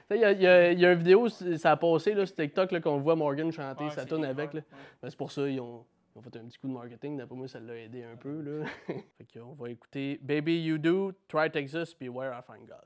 Tu 0.10 0.16
sais, 0.16 0.20
Il 0.20 0.22
y, 0.22 0.26
a- 0.26 0.32
il 0.32 0.42
y 0.42 0.48
a- 0.48 0.72
il 0.72 0.80
y 0.80 0.86
a 0.86 0.92
une 0.94 1.00
vidéo, 1.00 1.28
ça 1.28 1.72
a 1.72 1.76
passé 1.76 2.14
là, 2.14 2.26
sur 2.26 2.34
TikTok 2.38 2.72
là, 2.72 2.80
qu'on 2.80 2.98
voit 2.98 3.18
Morgan 3.18 3.52
chanter 3.52 3.84
Ouais, 3.84 4.06
tune 4.06 4.18
clair, 4.20 4.30
avec. 4.30 4.54
Là. 4.54 4.62
ouais. 4.62 4.78
Ben, 5.02 5.10
c'est 5.10 5.18
pour 5.18 5.34
ça 5.34 5.42
qu'ils 5.46 5.60
ont, 5.60 5.86
ils 6.16 6.20
ont 6.20 6.22
fait 6.22 6.38
un 6.38 6.46
petit 6.46 6.58
coup 6.58 6.70
de 6.70 6.74
marketing. 6.74 7.18
D'après 7.18 7.36
moi, 7.36 7.48
ça 7.50 7.60
l'a 7.60 7.76
aidé 7.78 8.04
un 8.06 8.16
peu. 8.16 8.40
Là. 8.42 8.66
fait 8.88 9.28
qu'on 9.38 9.52
va 9.54 9.70
écouter 9.70 10.18
Baby 10.24 10.62
You 10.62 10.78
Do, 10.78 11.12
Try 11.28 11.52
Texas, 11.52 11.94
puis 11.94 12.08
Where 12.08 12.32
I 12.34 12.42
Find 12.42 12.66
God. 12.66 12.86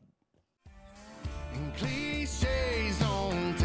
cliches 2.26 3.01
on 3.01 3.61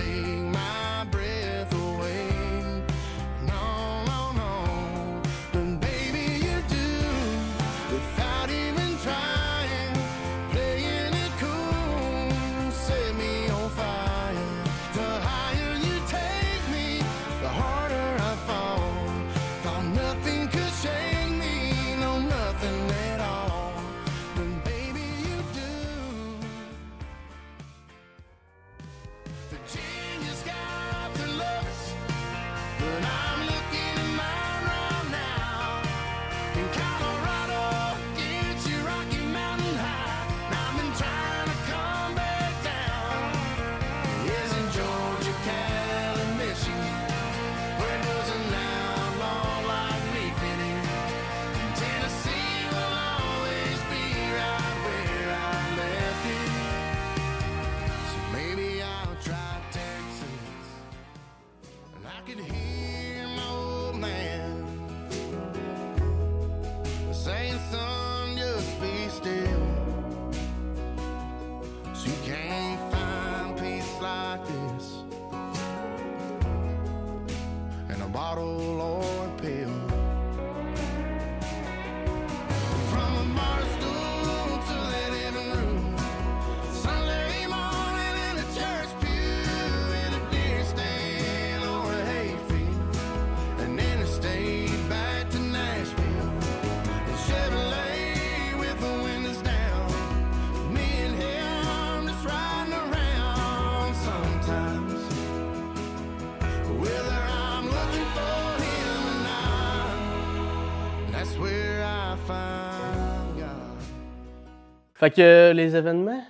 Fait 115.06 115.10
que 115.12 115.22
euh, 115.22 115.52
les 115.52 115.76
événements? 115.76 116.20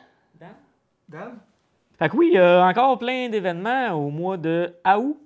Dan? 1.09 1.39
Fait 1.99 2.11
que 2.11 2.17
oui, 2.19 2.29
il 2.33 2.35
y 2.35 2.39
a 2.39 2.67
encore 2.67 2.99
plein 2.99 3.31
d'événements 3.31 3.93
au 3.93 4.11
mois 4.11 4.37
de 4.37 4.77
août. 4.85 5.19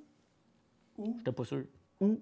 Où? 0.96 1.16
J'étais 1.18 1.32
pas 1.32 1.44
sûr. 1.44 1.64
Où? 2.00 2.20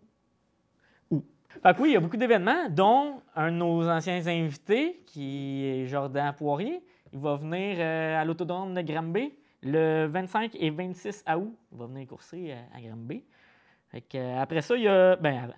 Où? 1.10 1.22
Fait 1.62 1.74
que 1.74 1.82
oui, 1.82 1.90
il 1.90 1.92
y 1.92 1.96
a 1.96 2.00
beaucoup 2.00 2.16
d'événements, 2.16 2.70
dont 2.70 3.20
un 3.36 3.52
de 3.52 3.56
nos 3.56 3.86
anciens 3.86 4.26
invités, 4.26 5.02
qui 5.04 5.66
est 5.66 5.86
Jordan 5.86 6.32
Poirier. 6.32 6.82
Il 7.12 7.18
va 7.18 7.36
venir 7.36 7.76
euh, 7.78 8.22
à 8.22 8.24
l'autodrome 8.24 8.72
de 8.72 8.80
Granby 8.80 9.34
le 9.62 10.06
25 10.06 10.56
et 10.58 10.70
26 10.70 11.24
août. 11.36 11.54
Il 11.72 11.78
va 11.78 11.86
venir 11.88 12.06
courser 12.06 12.52
à, 12.52 12.78
à 12.78 12.80
Granby. 12.80 13.22
Fait 13.90 14.00
que, 14.00 14.16
euh, 14.16 14.40
après 14.40 14.62
ça, 14.62 14.76
il 14.76 14.84
y 14.84 14.88
a. 14.88 15.16
Ben, 15.16 15.44
avant, 15.44 15.54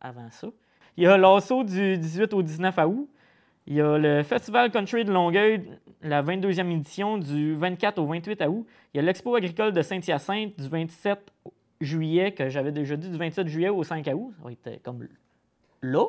avant 0.00 0.30
ça. 0.32 0.48
Il 0.96 1.04
y 1.04 1.06
a 1.06 1.16
l'assaut 1.16 1.62
du 1.62 1.98
18 1.98 2.34
au 2.34 2.42
19 2.42 2.76
août. 2.78 3.08
Il 3.66 3.74
y 3.74 3.80
a 3.80 3.96
le 3.96 4.22
Festival 4.22 4.70
Country 4.70 5.04
de 5.04 5.12
Longueuil, 5.12 5.62
la 6.02 6.22
22e 6.22 6.70
édition 6.70 7.16
du 7.16 7.54
24 7.54 7.98
au 7.98 8.06
28 8.06 8.42
août. 8.42 8.66
Il 8.92 8.98
y 8.98 9.00
a 9.00 9.02
l'Expo 9.02 9.34
agricole 9.34 9.72
de 9.72 9.80
Saint-Hyacinthe 9.80 10.60
du 10.60 10.68
27 10.68 11.32
juillet, 11.80 12.32
que 12.32 12.50
j'avais 12.50 12.72
déjà 12.72 12.96
dit, 12.96 13.08
du 13.08 13.16
27 13.16 13.48
juillet 13.48 13.70
au 13.70 13.82
5 13.82 14.06
août. 14.14 14.34
Ça 14.36 14.44
va 14.44 14.50
être 14.52 14.82
comme 14.82 15.08
là. 15.80 16.06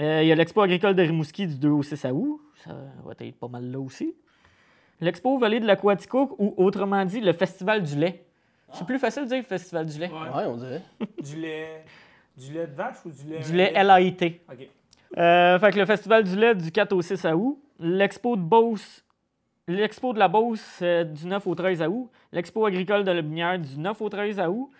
Euh, 0.00 0.22
il 0.22 0.28
y 0.28 0.32
a 0.32 0.34
l'Expo 0.34 0.62
agricole 0.62 0.94
de 0.94 1.02
Rimouski 1.02 1.46
du 1.46 1.58
2 1.58 1.68
au 1.68 1.82
6 1.82 2.06
août. 2.12 2.40
Ça 2.64 2.72
va 3.04 3.12
être 3.18 3.38
pas 3.38 3.48
mal 3.48 3.70
là 3.70 3.78
aussi. 3.78 4.14
L'Expo 5.00 5.38
Vallée 5.38 5.60
de 5.60 5.66
l'Aquatico, 5.66 6.34
ou 6.38 6.54
autrement 6.56 7.04
dit, 7.04 7.20
le 7.20 7.34
Festival 7.34 7.82
du 7.82 7.96
lait. 7.96 8.24
C'est 8.72 8.86
plus 8.86 8.98
facile 8.98 9.24
de 9.24 9.28
dire 9.28 9.44
Festival 9.44 9.84
du 9.84 9.98
lait. 9.98 10.08
Ouais, 10.08 10.44
on 10.46 10.56
dirait. 10.56 10.82
Du 11.22 11.36
lait. 11.36 11.84
Du 12.36 12.52
lait 12.52 12.66
de 12.66 12.72
vache 12.72 12.96
ou 13.04 13.10
du 13.10 13.28
lait. 13.28 13.40
Du 13.40 13.52
lait 13.52 13.84
LAIT. 13.84 14.40
Ok. 14.50 14.68
Euh, 15.16 15.58
fait 15.58 15.70
que 15.72 15.78
le 15.78 15.86
Festival 15.86 16.24
du 16.24 16.36
lait 16.36 16.54
du 16.54 16.70
4 16.72 16.92
au 16.92 17.02
6 17.02 17.24
août. 17.34 17.58
L'Expo 17.78 18.36
de 18.36 18.42
Beauce. 18.42 19.04
L'Expo 19.66 20.12
de 20.12 20.18
la 20.18 20.28
Beauce 20.28 20.80
euh, 20.82 21.04
du 21.04 21.26
9 21.26 21.46
au 21.46 21.54
13 21.54 21.82
août. 21.82 22.10
L'Expo 22.32 22.66
agricole 22.66 23.04
de 23.04 23.10
la 23.10 23.22
Binière 23.22 23.58
du 23.58 23.78
9 23.78 24.00
au 24.02 24.08
13 24.08 24.40
août. 24.40 24.70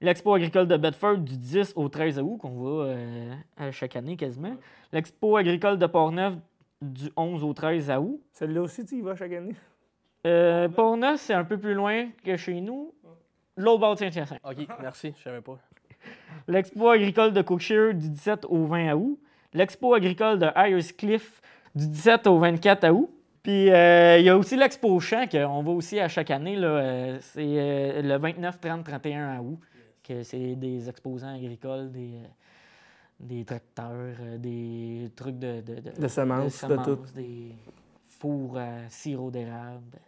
L'Expo 0.00 0.32
agricole 0.32 0.66
de 0.66 0.76
Bedford 0.78 1.18
du 1.18 1.36
10 1.36 1.74
au 1.76 1.90
13 1.90 2.20
août, 2.20 2.38
qu'on 2.38 2.50
va 2.50 2.84
euh, 2.86 3.34
à 3.58 3.70
chaque 3.70 3.96
année 3.96 4.16
quasiment. 4.16 4.56
L'Expo 4.92 5.36
agricole 5.36 5.78
de 5.78 5.86
Portneuf 5.86 6.34
du 6.80 7.10
11 7.16 7.44
au 7.44 7.52
13 7.52 7.90
août. 8.00 8.20
Celle-là 8.32 8.62
aussi, 8.62 8.86
tu 8.86 8.96
y 8.96 9.00
vas 9.02 9.14
chaque 9.14 9.32
année? 9.32 9.54
Euh, 10.26 10.70
Portneuf, 10.70 11.20
c'est 11.20 11.34
un 11.34 11.44
peu 11.44 11.58
plus 11.58 11.74
loin 11.74 12.08
que 12.24 12.36
chez 12.38 12.62
nous. 12.62 12.94
L'autre 13.58 13.80
bord 13.80 13.94
de 13.94 13.98
Saint-Hyacinthe. 13.98 14.40
Ok, 14.42 14.66
merci, 14.80 15.12
je 15.18 15.22
savais 15.22 15.42
pas. 15.42 15.58
L'Expo 16.48 16.88
agricole 16.88 17.34
de 17.34 17.42
Cookshire 17.42 17.92
du 17.92 18.08
17 18.08 18.46
au 18.46 18.64
20 18.64 18.94
août. 18.94 19.20
L'Expo 19.52 19.94
agricole 19.94 20.38
de 20.38 20.46
Ayers 20.54 20.92
Cliff 20.96 21.40
du 21.74 21.86
17 21.88 22.26
au 22.26 22.38
24 22.38 22.88
août. 22.90 23.10
Puis 23.42 23.70
euh, 23.70 24.18
il 24.18 24.24
y 24.24 24.28
a 24.28 24.36
aussi 24.36 24.56
l'Expo 24.56 25.00
Champ 25.00 25.26
qu'on 25.26 25.62
va 25.62 25.70
aussi 25.70 25.98
à 25.98 26.08
chaque 26.08 26.30
année. 26.30 26.56
là, 26.56 26.68
euh, 26.68 27.18
c'est 27.20 27.42
euh, 27.42 28.02
le 28.02 28.16
29, 28.18 28.60
30, 28.60 28.84
31 28.84 29.38
août. 29.40 29.58
Que 30.02 30.22
c'est 30.22 30.56
des 30.56 30.88
exposants 30.88 31.34
agricoles, 31.34 31.90
des, 31.90 32.20
des 33.18 33.44
tracteurs, 33.44 34.16
euh, 34.20 34.38
des 34.38 35.10
trucs 35.14 35.38
de, 35.38 35.60
de, 35.60 36.00
De 36.00 36.08
semences, 36.08 36.64
de 36.64 36.76
tout. 36.76 36.98
des 37.14 37.54
four 38.06 38.58
à 38.58 38.88
sirop 38.88 39.30
d'érable, 39.30 39.98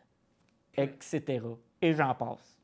etc. 0.74 1.42
Et 1.80 1.92
j'en 1.94 2.14
passe. 2.14 2.58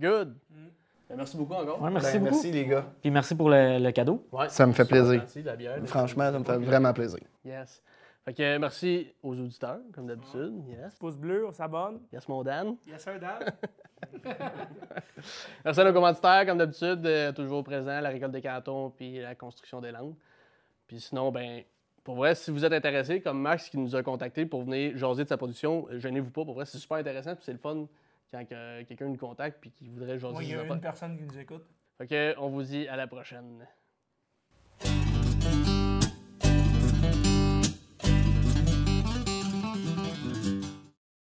Good. 0.00 0.34
Ben, 0.50 0.70
merci 1.16 1.36
beaucoup 1.36 1.54
encore. 1.54 1.80
Ouais, 1.82 1.90
merci 1.90 2.12
Ben, 2.14 2.20
beaucoup. 2.24 2.34
merci, 2.34 2.52
les 2.52 2.66
gars. 2.66 2.86
Puis 3.00 3.10
merci 3.10 3.34
pour 3.34 3.48
le, 3.50 3.78
le 3.78 3.90
cadeau. 3.92 4.26
Ouais, 4.32 4.48
Ça 4.48 4.66
me 4.66 4.72
fait 4.72 4.84
plaisir. 4.84 5.20
gentil, 5.20 5.42
la 5.42 5.56
bière. 5.56 5.78
Franchement, 5.84 6.30
ça 6.32 6.38
me 6.38 6.44
fait 6.44 6.58
vraiment 6.58 6.92
plaisir. 6.92 7.20
Yes. 7.44 7.82
Fait 8.24 8.34
que 8.34 8.56
merci 8.58 9.12
aux 9.22 9.32
auditeurs, 9.32 9.80
comme 9.92 10.06
d'habitude. 10.06 10.62
Yes. 10.68 10.94
Pouce 10.94 11.16
bleu, 11.16 11.44
on 11.46 11.52
s'abonne. 11.52 12.00
Yes, 12.12 12.28
mon 12.28 12.42
Dan. 12.44 12.76
Yes, 12.86 13.02
sir, 13.02 13.18
Dan. 13.18 13.52
Merci 15.64 15.80
à 15.80 15.84
nos 15.84 15.92
commanditaires, 15.92 16.46
comme 16.46 16.58
d'habitude, 16.58 17.04
euh, 17.06 17.32
toujours 17.32 17.62
présents, 17.64 18.00
la 18.00 18.08
récolte 18.08 18.32
des 18.32 18.42
cantons 18.42 18.90
puis 18.90 19.18
la 19.20 19.34
construction 19.34 19.80
des 19.80 19.90
landes. 19.92 20.14
Puis 20.86 21.00
sinon, 21.00 21.30
ben, 21.32 21.62
pour 22.04 22.16
vrai, 22.16 22.34
si 22.34 22.50
vous 22.50 22.64
êtes 22.64 22.72
intéressé, 22.72 23.20
comme 23.20 23.40
Max 23.40 23.68
qui 23.68 23.78
nous 23.78 23.94
a 23.96 24.02
contacté 24.02 24.44
pour 24.46 24.62
venir 24.62 24.96
jaser 24.96 25.24
de 25.24 25.28
sa 25.28 25.36
production, 25.36 25.86
euh, 25.90 25.98
gênez-vous 25.98 26.30
pas. 26.30 26.44
Pour 26.44 26.54
vrai, 26.54 26.64
c'est 26.66 26.78
super 26.78 26.98
intéressant 26.98 27.34
puis 27.34 27.44
c'est 27.44 27.52
le 27.52 27.58
fun 27.58 27.86
quand 28.32 28.44
euh, 28.52 28.84
quelqu'un 28.84 29.08
nous 29.08 29.16
contacte 29.16 29.58
puis 29.60 29.70
qui 29.70 29.88
voudrait 29.88 30.18
jaser 30.18 30.32
Moi, 30.32 30.42
il 30.42 30.50
y 30.50 30.54
a 30.54 30.64
une 30.64 30.80
personne 30.80 31.16
qui 31.16 31.22
nous 31.22 31.38
écoute. 31.38 31.64
Fait 31.98 32.06
que, 32.06 32.34
on 32.38 32.48
vous 32.48 32.62
dit 32.62 32.88
à 32.88 32.96
la 32.96 33.06
prochaine. 33.06 33.66